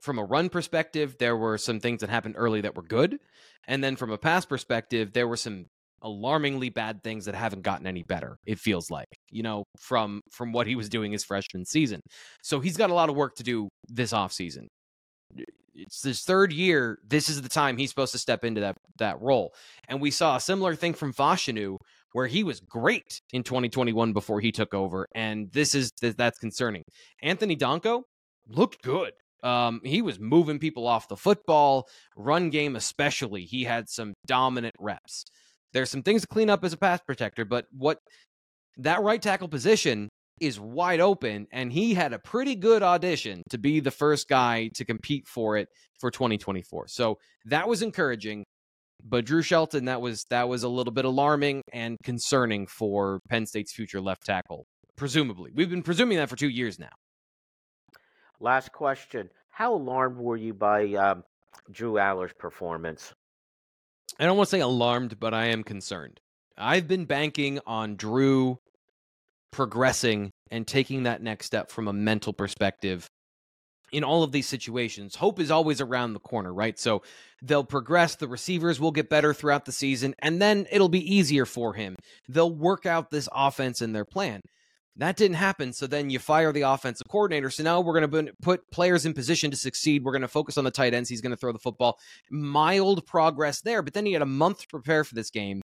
From 0.00 0.18
a 0.18 0.24
run 0.24 0.50
perspective 0.50 1.16
there 1.18 1.36
were 1.36 1.56
some 1.56 1.80
things 1.80 2.00
that 2.00 2.10
happened 2.10 2.34
early 2.36 2.60
that 2.60 2.76
were 2.76 2.82
good 2.82 3.18
and 3.66 3.82
then 3.82 3.96
from 3.96 4.10
a 4.10 4.18
pass 4.18 4.44
perspective 4.44 5.12
there 5.12 5.26
were 5.26 5.36
some 5.36 5.64
alarmingly 6.02 6.68
bad 6.68 7.02
things 7.02 7.24
that 7.24 7.34
haven't 7.34 7.62
gotten 7.62 7.86
any 7.86 8.02
better 8.02 8.36
it 8.44 8.58
feels 8.58 8.90
like 8.90 9.06
you 9.30 9.42
know 9.42 9.64
from 9.80 10.20
from 10.30 10.52
what 10.52 10.66
he 10.66 10.76
was 10.76 10.90
doing 10.90 11.10
his 11.12 11.24
freshman 11.24 11.64
season. 11.64 12.00
So 12.42 12.60
he's 12.60 12.76
got 12.76 12.90
a 12.90 12.94
lot 12.94 13.08
of 13.08 13.16
work 13.16 13.36
to 13.36 13.42
do 13.42 13.68
this 13.88 14.12
offseason 14.12 14.66
it's 15.74 16.02
his 16.02 16.22
third 16.22 16.52
year 16.52 16.98
this 17.06 17.28
is 17.28 17.42
the 17.42 17.48
time 17.48 17.76
he's 17.76 17.90
supposed 17.90 18.12
to 18.12 18.18
step 18.18 18.44
into 18.44 18.60
that 18.60 18.76
that 18.98 19.20
role 19.20 19.52
and 19.88 20.00
we 20.00 20.10
saw 20.10 20.36
a 20.36 20.40
similar 20.40 20.74
thing 20.74 20.94
from 20.94 21.12
Fashanu 21.12 21.76
where 22.12 22.26
he 22.26 22.44
was 22.44 22.60
great 22.60 23.20
in 23.32 23.42
2021 23.42 24.12
before 24.12 24.40
he 24.40 24.52
took 24.52 24.74
over 24.74 25.06
and 25.14 25.50
this 25.52 25.74
is 25.74 25.90
that's 26.00 26.38
concerning 26.38 26.82
Anthony 27.22 27.56
Donkoh 27.56 28.02
looked 28.48 28.82
good 28.82 29.12
um, 29.44 29.82
he 29.84 30.00
was 30.00 30.18
moving 30.18 30.58
people 30.58 30.86
off 30.86 31.06
the 31.06 31.18
football, 31.18 31.86
run 32.16 32.48
game 32.48 32.76
especially. 32.76 33.42
He 33.42 33.64
had 33.64 33.90
some 33.90 34.14
dominant 34.26 34.74
reps. 34.80 35.26
There's 35.74 35.90
some 35.90 36.02
things 36.02 36.22
to 36.22 36.28
clean 36.28 36.48
up 36.48 36.64
as 36.64 36.72
a 36.72 36.78
pass 36.78 37.00
protector, 37.04 37.44
but 37.44 37.66
what 37.70 37.98
that 38.78 39.02
right 39.02 39.20
tackle 39.20 39.48
position 39.48 40.08
is 40.40 40.58
wide 40.58 41.00
open, 41.00 41.46
and 41.52 41.72
he 41.72 41.94
had 41.94 42.12
a 42.12 42.18
pretty 42.18 42.54
good 42.54 42.82
audition 42.82 43.42
to 43.50 43.58
be 43.58 43.80
the 43.80 43.90
first 43.90 44.28
guy 44.28 44.68
to 44.74 44.84
compete 44.84 45.26
for 45.26 45.56
it 45.56 45.68
for 46.00 46.10
2024. 46.10 46.88
So 46.88 47.18
that 47.46 47.68
was 47.68 47.82
encouraging. 47.82 48.44
But 49.02 49.26
Drew 49.26 49.42
Shelton, 49.42 49.84
that 49.86 50.00
was 50.00 50.24
that 50.30 50.48
was 50.48 50.62
a 50.62 50.68
little 50.68 50.92
bit 50.92 51.04
alarming 51.04 51.62
and 51.72 51.98
concerning 52.02 52.66
for 52.66 53.20
Penn 53.28 53.44
State's 53.44 53.72
future 53.72 54.00
left 54.00 54.24
tackle. 54.24 54.66
Presumably, 54.96 55.50
we've 55.54 55.68
been 55.68 55.82
presuming 55.82 56.16
that 56.18 56.30
for 56.30 56.36
two 56.36 56.48
years 56.48 56.78
now. 56.78 56.92
Last 58.40 58.72
question. 58.72 59.28
How 59.50 59.74
alarmed 59.74 60.16
were 60.16 60.36
you 60.36 60.54
by 60.54 60.94
um, 60.94 61.22
Drew 61.70 61.94
Allar's 61.94 62.32
performance? 62.38 63.12
I 64.18 64.26
don't 64.26 64.36
want 64.36 64.48
to 64.48 64.56
say 64.56 64.60
alarmed, 64.60 65.18
but 65.18 65.34
I 65.34 65.46
am 65.46 65.62
concerned. 65.64 66.20
I've 66.56 66.86
been 66.86 67.04
banking 67.04 67.60
on 67.66 67.96
Drew 67.96 68.58
progressing 69.54 70.32
and 70.50 70.66
taking 70.66 71.04
that 71.04 71.22
next 71.22 71.46
step 71.46 71.70
from 71.70 71.86
a 71.86 71.92
mental 71.92 72.32
perspective 72.32 73.06
in 73.92 74.02
all 74.02 74.24
of 74.24 74.32
these 74.32 74.48
situations. 74.48 75.14
Hope 75.14 75.38
is 75.38 75.52
always 75.52 75.80
around 75.80 76.12
the 76.12 76.18
corner, 76.18 76.52
right? 76.52 76.76
So 76.76 77.02
they'll 77.40 77.62
progress, 77.62 78.16
the 78.16 78.26
receivers 78.26 78.80
will 78.80 78.90
get 78.90 79.08
better 79.08 79.32
throughout 79.32 79.64
the 79.64 79.72
season, 79.72 80.16
and 80.18 80.42
then 80.42 80.66
it'll 80.72 80.88
be 80.88 81.14
easier 81.14 81.46
for 81.46 81.74
him. 81.74 81.94
They'll 82.28 82.52
work 82.52 82.84
out 82.84 83.10
this 83.10 83.28
offense 83.32 83.80
and 83.80 83.94
their 83.94 84.04
plan. 84.04 84.40
That 84.96 85.16
didn't 85.16 85.36
happen. 85.36 85.72
So 85.72 85.86
then 85.86 86.10
you 86.10 86.18
fire 86.18 86.52
the 86.52 86.62
offensive 86.62 87.06
coordinator. 87.08 87.50
So 87.50 87.62
now 87.62 87.80
we're 87.80 88.00
going 88.00 88.26
to 88.26 88.32
put 88.42 88.68
players 88.72 89.06
in 89.06 89.12
position 89.12 89.52
to 89.52 89.56
succeed. 89.56 90.04
We're 90.04 90.12
going 90.12 90.22
to 90.22 90.28
focus 90.28 90.58
on 90.58 90.64
the 90.64 90.70
tight 90.72 90.94
ends. 90.94 91.08
He's 91.08 91.20
going 91.20 91.30
to 91.30 91.36
throw 91.36 91.52
the 91.52 91.58
football. 91.58 91.98
Mild 92.30 93.06
progress 93.06 93.60
there, 93.60 93.82
but 93.82 93.92
then 93.92 94.06
he 94.06 94.12
had 94.12 94.22
a 94.22 94.26
month 94.26 94.60
to 94.60 94.68
prepare 94.68 95.04
for 95.04 95.14
this 95.14 95.30
game. 95.30 95.62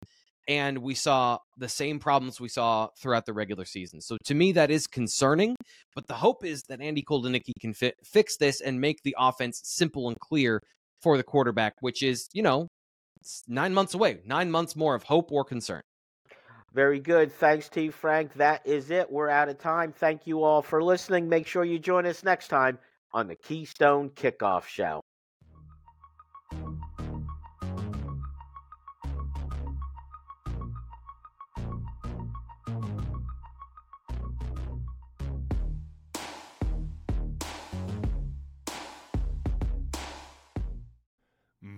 And 0.48 0.78
we 0.78 0.94
saw 0.94 1.38
the 1.56 1.68
same 1.68 1.98
problems 1.98 2.40
we 2.40 2.48
saw 2.48 2.88
throughout 3.00 3.26
the 3.26 3.32
regular 3.32 3.64
season. 3.64 4.00
So 4.00 4.16
to 4.24 4.34
me, 4.34 4.52
that 4.52 4.70
is 4.70 4.86
concerning. 4.86 5.56
But 5.94 6.06
the 6.06 6.14
hope 6.14 6.44
is 6.44 6.62
that 6.68 6.80
Andy 6.80 7.02
Kotelnicki 7.02 7.52
can 7.60 7.74
fi- 7.74 7.94
fix 8.04 8.36
this 8.36 8.60
and 8.60 8.80
make 8.80 9.02
the 9.02 9.16
offense 9.18 9.60
simple 9.64 10.08
and 10.08 10.16
clear 10.20 10.60
for 11.02 11.16
the 11.16 11.24
quarterback, 11.24 11.74
which 11.80 12.02
is, 12.02 12.28
you 12.32 12.42
know, 12.42 12.68
nine 13.48 13.74
months 13.74 13.94
away, 13.94 14.20
nine 14.24 14.50
months 14.50 14.76
more 14.76 14.94
of 14.94 15.02
hope 15.02 15.32
or 15.32 15.44
concern. 15.44 15.82
Very 16.72 17.00
good. 17.00 17.32
Thanks, 17.32 17.68
T. 17.68 17.90
Frank. 17.90 18.34
That 18.34 18.60
is 18.66 18.90
it. 18.90 19.10
We're 19.10 19.30
out 19.30 19.48
of 19.48 19.58
time. 19.58 19.92
Thank 19.92 20.26
you 20.26 20.44
all 20.44 20.62
for 20.62 20.82
listening. 20.82 21.28
Make 21.28 21.46
sure 21.46 21.64
you 21.64 21.78
join 21.78 22.06
us 22.06 22.22
next 22.22 22.48
time 22.48 22.78
on 23.12 23.26
the 23.28 23.34
Keystone 23.34 24.10
Kickoff 24.10 24.66
Show. 24.66 25.00